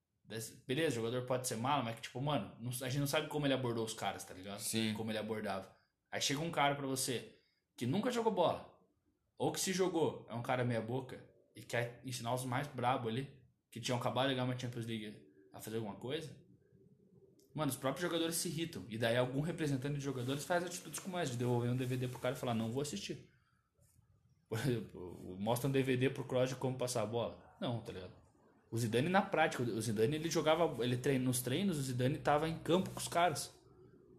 Beleza, 0.67 0.99
o 0.99 1.03
jogador 1.03 1.25
pode 1.25 1.47
ser 1.47 1.55
malo, 1.55 1.83
mas 1.83 1.95
que, 1.95 2.01
tipo, 2.03 2.19
mano, 2.19 2.51
a 2.81 2.89
gente 2.89 2.99
não 2.99 3.07
sabe 3.07 3.27
como 3.27 3.45
ele 3.45 3.53
abordou 3.53 3.85
os 3.85 3.93
caras, 3.93 4.23
tá 4.23 4.33
ligado? 4.33 4.59
Sim. 4.59 4.93
Como 4.93 5.11
ele 5.11 5.17
abordava. 5.17 5.69
Aí 6.11 6.21
chega 6.21 6.39
um 6.41 6.51
cara 6.51 6.75
pra 6.75 6.87
você 6.87 7.31
que 7.77 7.85
nunca 7.85 8.09
jogou 8.11 8.31
bola, 8.31 8.73
ou 9.37 9.51
que 9.51 9.59
se 9.59 9.73
jogou, 9.73 10.25
é 10.29 10.33
um 10.33 10.41
cara 10.41 10.63
meia 10.63 10.81
boca, 10.81 11.23
e 11.55 11.61
quer 11.61 12.01
ensinar 12.03 12.33
os 12.33 12.45
mais 12.45 12.67
brabo 12.67 13.07
ali, 13.07 13.29
que 13.69 13.79
tinham 13.79 13.97
acabado 13.97 14.29
de 14.29 14.35
ganhar 14.35 14.45
uma 14.45 14.57
Champions 14.57 14.85
League, 14.85 15.15
a 15.53 15.59
fazer 15.59 15.77
alguma 15.77 15.95
coisa. 15.95 16.29
Mano, 17.53 17.71
os 17.71 17.77
próprios 17.77 18.01
jogadores 18.01 18.35
se 18.35 18.49
irritam. 18.49 18.83
E 18.89 18.97
daí 18.97 19.15
algum 19.15 19.39
representante 19.39 19.95
de 19.95 20.01
jogadores 20.01 20.43
faz 20.43 20.63
atitudes 20.63 20.99
como 20.99 21.17
essa, 21.17 21.31
de 21.31 21.37
devolver 21.37 21.71
um 21.71 21.77
DVD 21.77 22.07
pro 22.07 22.19
cara 22.19 22.35
e 22.35 22.37
falar, 22.37 22.53
não 22.53 22.71
vou 22.71 22.81
assistir. 22.81 23.17
Por 24.49 24.59
exemplo, 24.59 25.37
mostra 25.39 25.69
um 25.69 25.71
DVD 25.71 26.09
pro 26.09 26.25
Kroos 26.25 26.49
de 26.49 26.55
como 26.55 26.77
passar 26.77 27.03
a 27.03 27.05
bola. 27.05 27.41
Não, 27.59 27.79
tá 27.81 27.91
ligado? 27.91 28.24
O 28.75 28.77
Zidane 28.77 29.07
na 29.07 29.21
prática, 29.21 29.63
o 29.63 29.81
Zidane 29.81 30.17
ele 30.17 30.29
jogava, 30.29 30.83
ele 30.83 30.97
treina 30.97 31.23
nos 31.23 31.41
treinos, 31.41 31.77
o 31.77 31.81
Zidane 31.81 32.17
tava 32.17 32.49
em 32.49 32.59
campo 32.59 32.89
com 32.89 32.99
os 32.99 33.07
caras. 33.07 33.49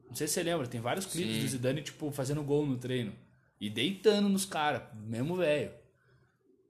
Não 0.09 0.15
sei 0.17 0.27
se 0.27 0.33
você 0.33 0.43
lembra, 0.43 0.67
tem 0.67 0.81
vários 0.81 1.05
clipes 1.05 1.35
Sim. 1.35 1.43
do 1.43 1.49
Zidane, 1.49 1.83
tipo, 1.83 2.11
fazendo 2.11 2.43
gol 2.43 2.65
no 2.65 2.79
treino. 2.79 3.15
E 3.61 3.69
deitando 3.69 4.31
nos 4.31 4.47
caras, 4.47 4.83
mesmo 4.95 5.37
velho. 5.37 5.75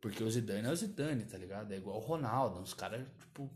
Porque 0.00 0.20
o 0.20 0.28
Zidane 0.28 0.66
é 0.66 0.70
o 0.72 0.74
Zidane, 0.74 1.26
tá 1.26 1.38
ligado? 1.38 1.70
É 1.70 1.76
igual 1.76 1.98
o 1.98 2.00
Ronaldo, 2.00 2.60
os 2.60 2.74
caras, 2.74 3.06
tipo... 3.20 3.48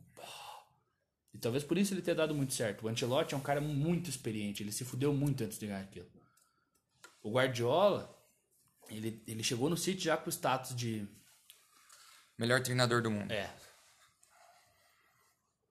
E 1.34 1.38
talvez 1.38 1.64
por 1.64 1.76
isso 1.76 1.92
ele 1.92 2.00
tenha 2.00 2.14
dado 2.14 2.32
muito 2.32 2.54
certo. 2.54 2.86
O 2.86 2.88
Ancelotti 2.88 3.34
é 3.34 3.36
um 3.36 3.42
cara 3.42 3.60
muito 3.60 4.08
experiente, 4.08 4.62
ele 4.62 4.70
se 4.70 4.84
fudeu 4.84 5.12
muito 5.12 5.42
antes 5.42 5.58
de 5.58 5.66
ganhar 5.66 5.80
aquilo. 5.80 6.06
O 7.20 7.32
Guardiola, 7.32 8.16
ele, 8.88 9.24
ele 9.26 9.42
chegou 9.42 9.68
no 9.68 9.76
City 9.76 10.04
já 10.04 10.16
com 10.16 10.30
o 10.30 10.32
status 10.32 10.72
de... 10.76 11.04
Melhor 12.38 12.62
treinador 12.62 13.02
do 13.02 13.10
mundo. 13.10 13.32
É. 13.32 13.52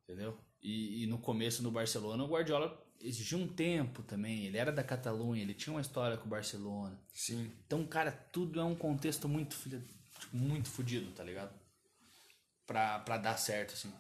Entendeu? 0.09 0.35
E, 0.59 1.03
e 1.03 1.05
no 1.05 1.19
começo 1.19 1.61
no 1.61 1.69
Barcelona, 1.69 2.23
o 2.23 2.27
Guardiola 2.27 2.83
exigiu 2.99 3.37
um 3.37 3.47
tempo 3.47 4.01
também. 4.01 4.47
Ele 4.47 4.57
era 4.57 4.71
da 4.71 4.83
Catalunha, 4.83 5.43
ele 5.43 5.53
tinha 5.53 5.71
uma 5.71 5.81
história 5.81 6.17
com 6.17 6.25
o 6.25 6.29
Barcelona. 6.29 6.99
Sim. 7.13 7.53
Então, 7.63 7.85
cara, 7.85 8.11
tudo 8.11 8.59
é 8.59 8.63
um 8.63 8.73
contexto 8.73 9.29
muito, 9.29 9.55
tipo, 9.55 10.35
muito 10.35 10.67
fudido, 10.67 11.11
tá 11.11 11.23
ligado? 11.23 11.53
Pra, 12.65 12.97
pra 13.01 13.19
dar 13.19 13.37
certo, 13.37 13.73
assim. 13.75 13.93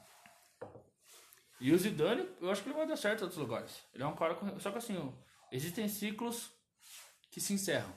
E 1.61 1.71
o 1.71 1.77
Zidane, 1.77 2.27
eu 2.41 2.49
acho 2.49 2.63
que 2.63 2.69
ele 2.69 2.77
vai 2.77 2.87
dar 2.87 2.97
certo 2.97 3.19
em 3.19 3.23
outros 3.25 3.39
lugares. 3.39 3.83
Ele 3.93 4.01
é 4.01 4.07
um 4.07 4.15
cara 4.15 4.33
com... 4.33 4.59
Só 4.59 4.71
que 4.71 4.79
assim, 4.79 5.13
existem 5.51 5.87
ciclos 5.87 6.51
que 7.29 7.39
se 7.39 7.53
encerram. 7.53 7.93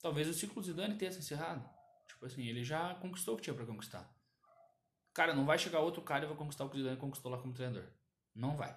Talvez 0.00 0.26
o 0.26 0.34
ciclo 0.34 0.60
Zidane 0.60 0.98
tenha 0.98 1.12
se 1.12 1.20
encerrado. 1.20 1.64
Tipo 2.08 2.26
assim, 2.26 2.42
ele 2.48 2.64
já 2.64 2.96
conquistou 2.96 3.34
o 3.34 3.36
que 3.36 3.44
tinha 3.44 3.54
pra 3.54 3.64
conquistar. 3.64 4.12
Cara, 5.14 5.34
não 5.34 5.44
vai 5.44 5.58
chegar 5.58 5.80
outro 5.80 6.00
cara 6.02 6.24
e 6.24 6.28
vai 6.28 6.36
conquistar 6.36 6.64
o 6.64 6.68
que 6.70 6.76
o 6.76 6.78
Zidane 6.78 6.96
conquistou 6.96 7.30
lá 7.30 7.38
como 7.38 7.52
treinador. 7.52 7.84
Não 8.34 8.56
vai. 8.56 8.74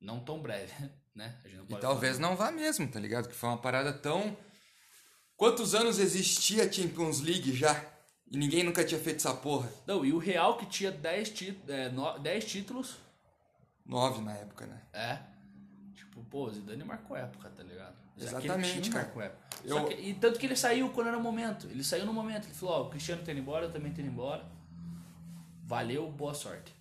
Não 0.00 0.20
tão 0.20 0.40
breve, 0.40 0.72
né? 1.14 1.36
Não 1.68 1.76
E 1.76 1.80
talvez 1.80 2.18
não 2.18 2.36
vá 2.36 2.50
mesmo, 2.50 2.88
tá 2.90 2.98
ligado? 3.00 3.28
Que 3.28 3.34
foi 3.34 3.48
uma 3.48 3.58
parada 3.58 3.92
tão. 3.92 4.36
Quantos 5.36 5.74
anos 5.74 5.98
existia 5.98 6.64
a 6.64 6.72
Champions 6.72 7.20
League 7.20 7.54
já? 7.54 7.84
E 8.30 8.36
ninguém 8.38 8.64
nunca 8.64 8.84
tinha 8.84 8.98
feito 9.00 9.18
essa 9.18 9.34
porra. 9.34 9.70
Não, 9.86 10.04
e 10.04 10.12
o 10.12 10.18
Real 10.18 10.56
que 10.56 10.66
tinha 10.66 10.90
10 10.90 11.30
tí 11.30 11.60
é, 11.68 11.88
no- 11.90 12.18
10 12.18 12.44
títulos, 12.44 12.96
Nove 13.84 14.20
na 14.20 14.32
época, 14.32 14.66
né? 14.66 14.82
é. 14.92 15.18
Tipo, 15.94 16.24
pô, 16.24 16.46
o 16.46 16.50
Zidane 16.52 16.82
marcou 16.82 17.16
época, 17.16 17.48
tá 17.50 17.62
ligado? 17.62 17.94
Exatamente, 18.18 18.90
cara. 18.90 19.04
marcou 19.04 19.22
época. 19.22 19.42
Eu- 19.64 19.84
que- 19.84 19.94
e 19.94 20.14
tanto 20.14 20.38
que 20.40 20.46
ele 20.46 20.56
saiu 20.56 20.88
quando 20.90 21.08
era 21.08 21.18
o 21.18 21.22
momento. 21.22 21.66
Ele 21.68 21.84
saiu 21.84 22.04
no 22.06 22.12
momento. 22.12 22.46
Ele 22.46 22.54
falou, 22.54 22.74
ó, 22.74 22.82
o 22.86 22.90
Cristiano 22.90 23.22
tá 23.22 23.30
indo 23.30 23.40
embora, 23.42 23.66
eu 23.66 23.72
também 23.72 23.92
tô 23.92 24.00
indo 24.00 24.10
embora. 24.10 24.44
Valeu, 25.66 26.12
boa 26.12 26.32
sorte. 26.32 26.72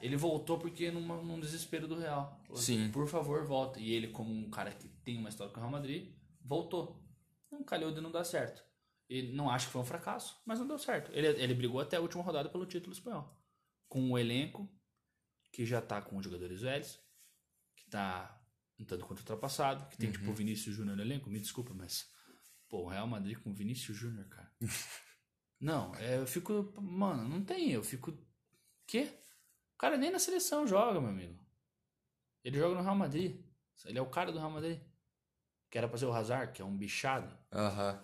Ele 0.00 0.16
voltou 0.16 0.58
porque 0.58 0.90
numa, 0.90 1.20
num 1.20 1.38
desespero 1.38 1.86
do 1.86 1.98
Real. 1.98 2.40
Falou, 2.46 2.62
Sim. 2.62 2.90
Por 2.90 3.06
favor, 3.06 3.44
volta. 3.44 3.78
E 3.78 3.92
ele, 3.92 4.08
como 4.08 4.32
um 4.32 4.48
cara 4.48 4.72
que 4.72 4.88
tem 5.04 5.18
uma 5.18 5.28
história 5.28 5.52
com 5.52 5.60
o 5.60 5.62
Real 5.62 5.70
Madrid, 5.70 6.10
voltou. 6.42 7.04
Não 7.52 7.62
calhou 7.62 7.92
de 7.92 8.00
não 8.00 8.10
dar 8.10 8.24
certo. 8.24 8.64
E 9.06 9.30
não 9.32 9.50
acho 9.50 9.66
que 9.66 9.72
foi 9.72 9.82
um 9.82 9.84
fracasso, 9.84 10.40
mas 10.46 10.58
não 10.58 10.66
deu 10.66 10.78
certo. 10.78 11.12
Ele, 11.12 11.26
ele 11.26 11.52
brigou 11.52 11.78
até 11.78 11.98
a 11.98 12.00
última 12.00 12.22
rodada 12.22 12.48
pelo 12.48 12.64
título 12.64 12.94
espanhol. 12.94 13.38
Com 13.86 14.00
um 14.00 14.16
elenco 14.16 14.66
que 15.52 15.66
já 15.66 15.82
tá 15.82 16.00
com 16.00 16.22
jogadores 16.22 16.62
velhos, 16.62 16.98
que 17.76 17.84
tá 17.90 18.40
um 18.78 18.84
tanto 18.84 19.04
quanto 19.04 19.18
ultrapassado, 19.18 19.86
que 19.90 19.98
tem 19.98 20.10
tipo 20.10 20.30
o 20.30 20.34
Vinícius 20.34 20.74
Júnior 20.74 20.96
no 20.96 21.02
elenco, 21.02 21.28
me 21.28 21.40
desculpa, 21.40 21.74
mas 21.74 22.08
pô, 22.66 22.84
o 22.84 22.88
Real 22.88 23.06
Madrid 23.06 23.36
com 23.38 23.50
o 23.50 23.54
Vinícius 23.54 23.98
Júnior, 23.98 24.26
cara. 24.28 24.50
não, 25.60 25.94
é, 25.96 26.16
eu 26.18 26.26
fico, 26.26 26.72
mano, 26.80 27.28
não 27.28 27.44
tem, 27.44 27.70
eu 27.70 27.84
fico 27.84 28.16
quê? 28.86 29.12
O 29.74 29.78
cara 29.78 29.96
nem 29.96 30.10
na 30.10 30.18
seleção 30.18 30.66
joga, 30.66 31.00
meu 31.00 31.10
amigo. 31.10 31.38
Ele 32.42 32.58
joga 32.58 32.74
no 32.74 32.82
Real 32.82 32.96
Madrid. 32.96 33.40
Ele 33.84 33.98
é 33.98 34.02
o 34.02 34.10
cara 34.10 34.32
do 34.32 34.38
Real 34.38 34.50
Madrid. 34.50 34.80
Que 35.70 35.78
era 35.78 35.88
pra 35.88 35.98
ser 35.98 36.06
o 36.06 36.12
Hazard, 36.12 36.52
que 36.52 36.60
é 36.60 36.64
um 36.64 36.76
bichado. 36.76 37.36
Aham. 37.52 38.02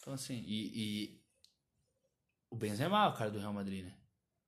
Então, 0.00 0.12
assim, 0.12 0.42
e, 0.46 0.72
e 0.74 1.24
o 2.50 2.56
Benzema 2.56 3.04
é 3.04 3.08
o 3.08 3.14
cara 3.14 3.30
do 3.30 3.38
Real 3.38 3.52
Madrid, 3.52 3.84
né? 3.84 3.94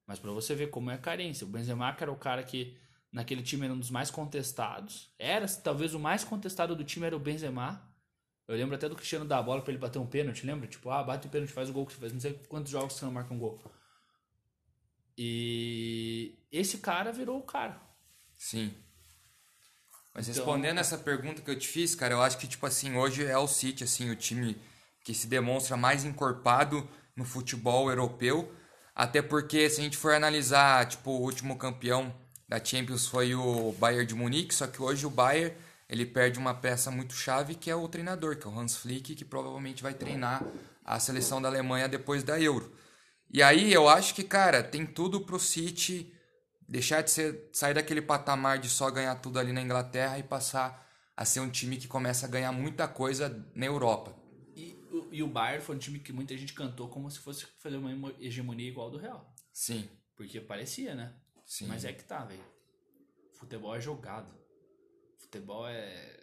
Mas 0.07 0.19
pra 0.19 0.31
você 0.33 0.55
ver 0.55 0.71
como 0.71 0.91
é 0.91 0.95
a 0.95 0.99
carência. 0.99 1.47
O 1.47 1.51
Benzema 1.51 1.93
que 1.95 2.03
era 2.03 2.13
o 2.13 2.19
cara 2.19 2.43
que 2.43 2.77
naquele 3.13 3.43
time 3.43 3.65
era 3.65 3.75
um 3.75 3.79
dos 3.79 3.91
mais 3.91 4.11
contestados. 4.11 5.15
Era, 5.19 5.47
talvez 5.47 5.95
o 5.95 6.01
mais 6.01 6.25
contestado 6.25 6.75
do 6.75 6.85
time 6.85 7.07
era 7.07 7.17
o 7.17 7.21
Benzema. 7.21 7.90
Eu 8.51 8.57
lembro 8.57 8.75
até 8.75 8.89
do 8.89 8.97
Cristiano 8.97 9.25
dar 9.25 9.39
a 9.39 9.43
bola 9.43 9.63
pra 9.63 9.71
ele 9.71 9.79
bater 9.79 10.01
um 10.01 10.07
pênalti, 10.07 10.45
lembra? 10.45 10.67
Tipo, 10.67 10.91
ah, 10.91 11.05
bate 11.05 11.29
o 11.29 11.31
pênalti, 11.31 11.53
faz 11.53 11.71
o 11.71 11.73
gol 11.73 11.87
que 11.87 11.93
você 11.93 12.01
faz. 12.01 12.13
Não 12.13 12.19
sei 12.21 12.33
quantos 12.49 12.73
jogos 12.73 12.95
você 12.95 13.05
não 13.05 13.13
marca 13.13 13.33
um 13.33 13.39
gol. 13.39 13.63
E 15.17 16.35
esse 16.51 16.79
cara 16.79 17.13
virou 17.13 17.39
o 17.39 17.43
cara. 17.43 17.81
Sim. 18.37 18.75
Mas 20.13 20.29
Então- 20.29 20.43
respondendo 20.45 20.79
essa 20.79 20.99
pergunta 20.99 21.41
que 21.43 21.51
eu 21.51 21.59
te 21.59 21.69
fiz, 21.69 21.95
cara, 21.95 22.15
eu 22.15 22.23
acho 22.23 22.39
que, 22.39 22.49
tipo 22.49 22.67
assim, 22.67 22.97
hoje 22.97 23.25
é 23.25 23.39
o 23.39 23.47
City, 23.47 23.85
assim, 23.85 24.11
o 24.11 24.17
time 24.17 24.61
que 25.05 25.15
se 25.15 25.29
demonstra 25.29 25.77
mais 25.77 26.05
encorpado 26.05 26.89
no 27.15 27.25
futebol 27.25 27.89
europeu. 27.89 28.53
Até 28.95 29.23
porque, 29.23 29.71
se 29.71 29.81
a 29.81 29.85
gente 29.85 29.97
for 29.97 30.13
analisar, 30.13 30.89
tipo, 30.89 31.11
o 31.13 31.21
último 31.23 31.57
campeão 31.57 32.13
da 32.49 32.63
Champions 32.63 33.07
foi 33.07 33.35
o 33.35 33.73
Bayern 33.79 34.07
de 34.07 34.15
Munique, 34.15 34.53
só 34.55 34.67
que 34.67 34.83
hoje 34.83 35.07
o 35.07 35.11
Bayern, 35.11 35.55
ele 35.91 36.07
perde 36.07 36.39
uma 36.39 36.55
peça 36.55 36.91
muito 36.91 37.13
chave, 37.15 37.55
que 37.57 37.69
é 37.71 37.75
o 37.75 37.89
treinador, 37.89 38.39
que 38.39 38.47
é 38.47 38.51
o 38.51 38.59
Hans 38.59 38.77
Flick, 38.77 39.15
que 39.17 39.25
provavelmente 39.25 39.83
vai 39.83 39.93
treinar 39.93 40.43
a 40.85 40.99
seleção 41.01 41.43
da 41.43 41.49
Alemanha 41.49 41.89
depois 41.89 42.23
da 42.23 42.41
Euro. 42.41 42.73
E 43.29 43.43
aí, 43.43 43.73
eu 43.73 43.89
acho 43.89 44.15
que, 44.15 44.23
cara, 44.25 44.63
tem 44.63 44.87
tudo 44.87 45.21
pro 45.21 45.39
City 45.39 46.13
deixar 46.69 47.03
de 47.03 47.11
ser 47.11 47.51
sair 47.53 47.75
daquele 47.75 48.01
patamar 48.01 48.59
de 48.59 48.69
só 48.69 48.89
ganhar 48.91 49.17
tudo 49.17 49.39
ali 49.41 49.53
na 49.53 49.61
Inglaterra 49.61 50.19
e 50.19 50.23
passar 50.23 50.89
a 51.17 51.25
ser 51.25 51.41
um 51.41 51.51
time 51.51 51.77
que 51.77 51.89
começa 51.89 52.27
a 52.27 52.29
ganhar 52.29 52.53
muita 52.53 52.87
coisa 52.89 53.45
na 53.55 53.67
Europa. 53.67 54.15
E, 54.57 54.75
o- 54.93 55.09
e 55.13 55.23
o 55.23 55.27
Bayern 55.29 55.63
foi 55.65 55.75
um 55.77 55.79
time 55.79 55.99
que 55.99 56.13
muita 56.13 56.37
gente 56.37 56.53
cantou 56.55 56.89
como 56.89 57.11
se 57.11 57.19
fosse 57.19 57.47
fazer 57.59 57.77
uma 57.77 57.91
emo- 57.91 58.15
hegemonia 58.21 58.69
igual 58.69 58.91
do 58.91 58.97
Real. 58.99 59.33
Sim, 59.53 59.89
Porque 60.17 60.41
parecia, 60.41 60.95
né? 60.95 61.13
sim. 61.45 61.67
Mas 61.67 61.85
é 61.85 61.93
que 61.93 62.05
tá, 62.05 62.25
velho. 62.25 62.45
Futebol 63.35 63.75
é 63.75 63.81
jogado. 63.81 64.29
Futebol 65.21 65.69
é. 65.69 66.19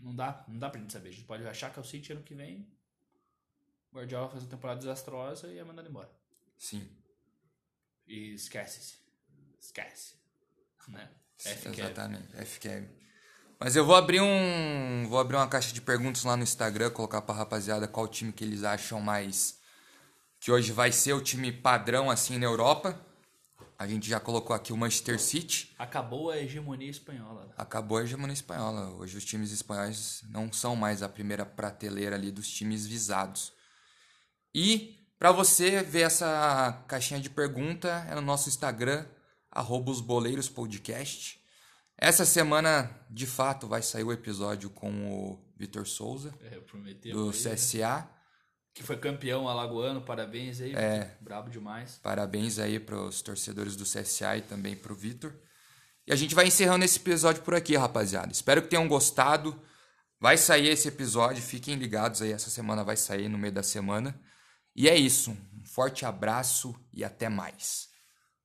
Não 0.00 0.14
dá, 0.14 0.44
não 0.48 0.58
dá 0.58 0.70
pra 0.70 0.80
gente 0.80 0.92
saber. 0.92 1.08
A 1.08 1.12
gente 1.12 1.24
pode 1.24 1.46
achar 1.46 1.72
que 1.72 1.78
é 1.78 1.82
o 1.82 1.84
City 1.84 2.12
ano 2.12 2.22
que 2.22 2.34
vem. 2.34 2.66
O 3.90 3.96
Guardiola 3.96 4.28
faz 4.28 4.42
uma 4.42 4.50
temporada 4.50 4.78
desastrosa 4.78 5.48
e 5.48 5.58
é 5.58 5.64
mandado 5.64 5.88
embora. 5.88 6.10
Sim. 6.56 6.88
E 8.06 8.34
esquece-se. 8.34 8.96
Esquece. 9.60 10.14
Né? 10.88 11.10
Exatamente, 11.44 12.28
FQM. 12.44 12.88
Mas 13.60 13.74
eu 13.74 13.84
vou 13.84 13.96
abrir 13.96 14.20
um, 14.20 15.06
vou 15.08 15.18
abrir 15.18 15.36
uma 15.36 15.48
caixa 15.48 15.72
de 15.72 15.80
perguntas 15.80 16.24
lá 16.24 16.36
no 16.36 16.42
Instagram, 16.42 16.90
colocar 16.90 17.20
pra 17.22 17.34
rapaziada 17.34 17.88
qual 17.88 18.06
time 18.06 18.32
que 18.32 18.44
eles 18.44 18.62
acham 18.62 19.00
mais 19.00 19.58
que 20.40 20.52
hoje 20.52 20.72
vai 20.72 20.92
ser 20.92 21.12
o 21.12 21.20
time 21.20 21.52
padrão 21.52 22.10
assim 22.10 22.38
na 22.38 22.46
Europa. 22.46 22.98
A 23.78 23.86
gente 23.86 24.08
já 24.08 24.18
colocou 24.18 24.56
aqui 24.56 24.72
o 24.72 24.76
Manchester 24.76 25.20
City. 25.20 25.72
Acabou 25.78 26.30
a 26.30 26.38
hegemonia 26.38 26.90
espanhola. 26.90 27.44
né? 27.44 27.52
Acabou 27.56 27.98
a 27.98 28.02
hegemonia 28.02 28.34
espanhola. 28.34 28.90
Hoje 28.96 29.16
os 29.16 29.24
times 29.24 29.52
espanhóis 29.52 30.24
não 30.28 30.52
são 30.52 30.74
mais 30.74 31.00
a 31.00 31.08
primeira 31.08 31.46
prateleira 31.46 32.16
ali 32.16 32.32
dos 32.32 32.48
times 32.48 32.84
visados. 32.84 33.52
E 34.52 34.98
para 35.16 35.30
você 35.30 35.80
ver 35.80 36.02
essa 36.02 36.84
caixinha 36.88 37.20
de 37.20 37.30
pergunta 37.30 38.04
é 38.10 38.16
no 38.16 38.20
nosso 38.20 38.48
Instagram, 38.48 39.06
arroba 39.48 39.92
os 39.92 40.00
boleiros 40.00 40.48
podcast. 40.48 41.40
Essa 41.96 42.24
semana, 42.24 42.90
de 43.08 43.26
fato, 43.26 43.68
vai 43.68 43.82
sair 43.82 44.02
o 44.04 44.12
episódio 44.12 44.70
com 44.70 44.90
o 45.08 45.38
Vitor 45.56 45.86
Souza, 45.86 46.34
É, 46.42 46.60
do 47.12 47.30
aí, 47.30 47.32
né? 48.00 48.08
Que 48.78 48.84
foi 48.84 48.96
campeão 48.96 49.48
alagoano, 49.48 50.00
parabéns 50.00 50.60
aí. 50.60 50.72
É. 50.72 51.10
Brabo 51.20 51.50
demais. 51.50 51.98
Parabéns 52.00 52.60
aí 52.60 52.78
para 52.78 52.94
os 52.94 53.20
torcedores 53.20 53.74
do 53.74 53.82
CSA 53.82 54.36
e 54.36 54.42
também 54.42 54.76
para 54.76 54.92
o 54.92 54.94
Vitor. 54.94 55.34
E 56.06 56.12
a 56.12 56.14
gente 56.14 56.32
vai 56.32 56.46
encerrando 56.46 56.84
esse 56.84 56.96
episódio 56.96 57.42
por 57.42 57.56
aqui, 57.56 57.76
rapaziada. 57.76 58.30
Espero 58.30 58.62
que 58.62 58.68
tenham 58.68 58.86
gostado. 58.86 59.60
Vai 60.20 60.36
sair 60.36 60.68
esse 60.68 60.86
episódio, 60.86 61.42
fiquem 61.42 61.74
ligados 61.74 62.22
aí, 62.22 62.30
essa 62.30 62.50
semana 62.50 62.84
vai 62.84 62.96
sair 62.96 63.28
no 63.28 63.36
meio 63.36 63.52
da 63.52 63.64
semana. 63.64 64.16
E 64.76 64.88
é 64.88 64.96
isso. 64.96 65.32
Um 65.32 65.66
forte 65.66 66.06
abraço 66.06 66.72
e 66.92 67.02
até 67.02 67.28
mais. 67.28 67.87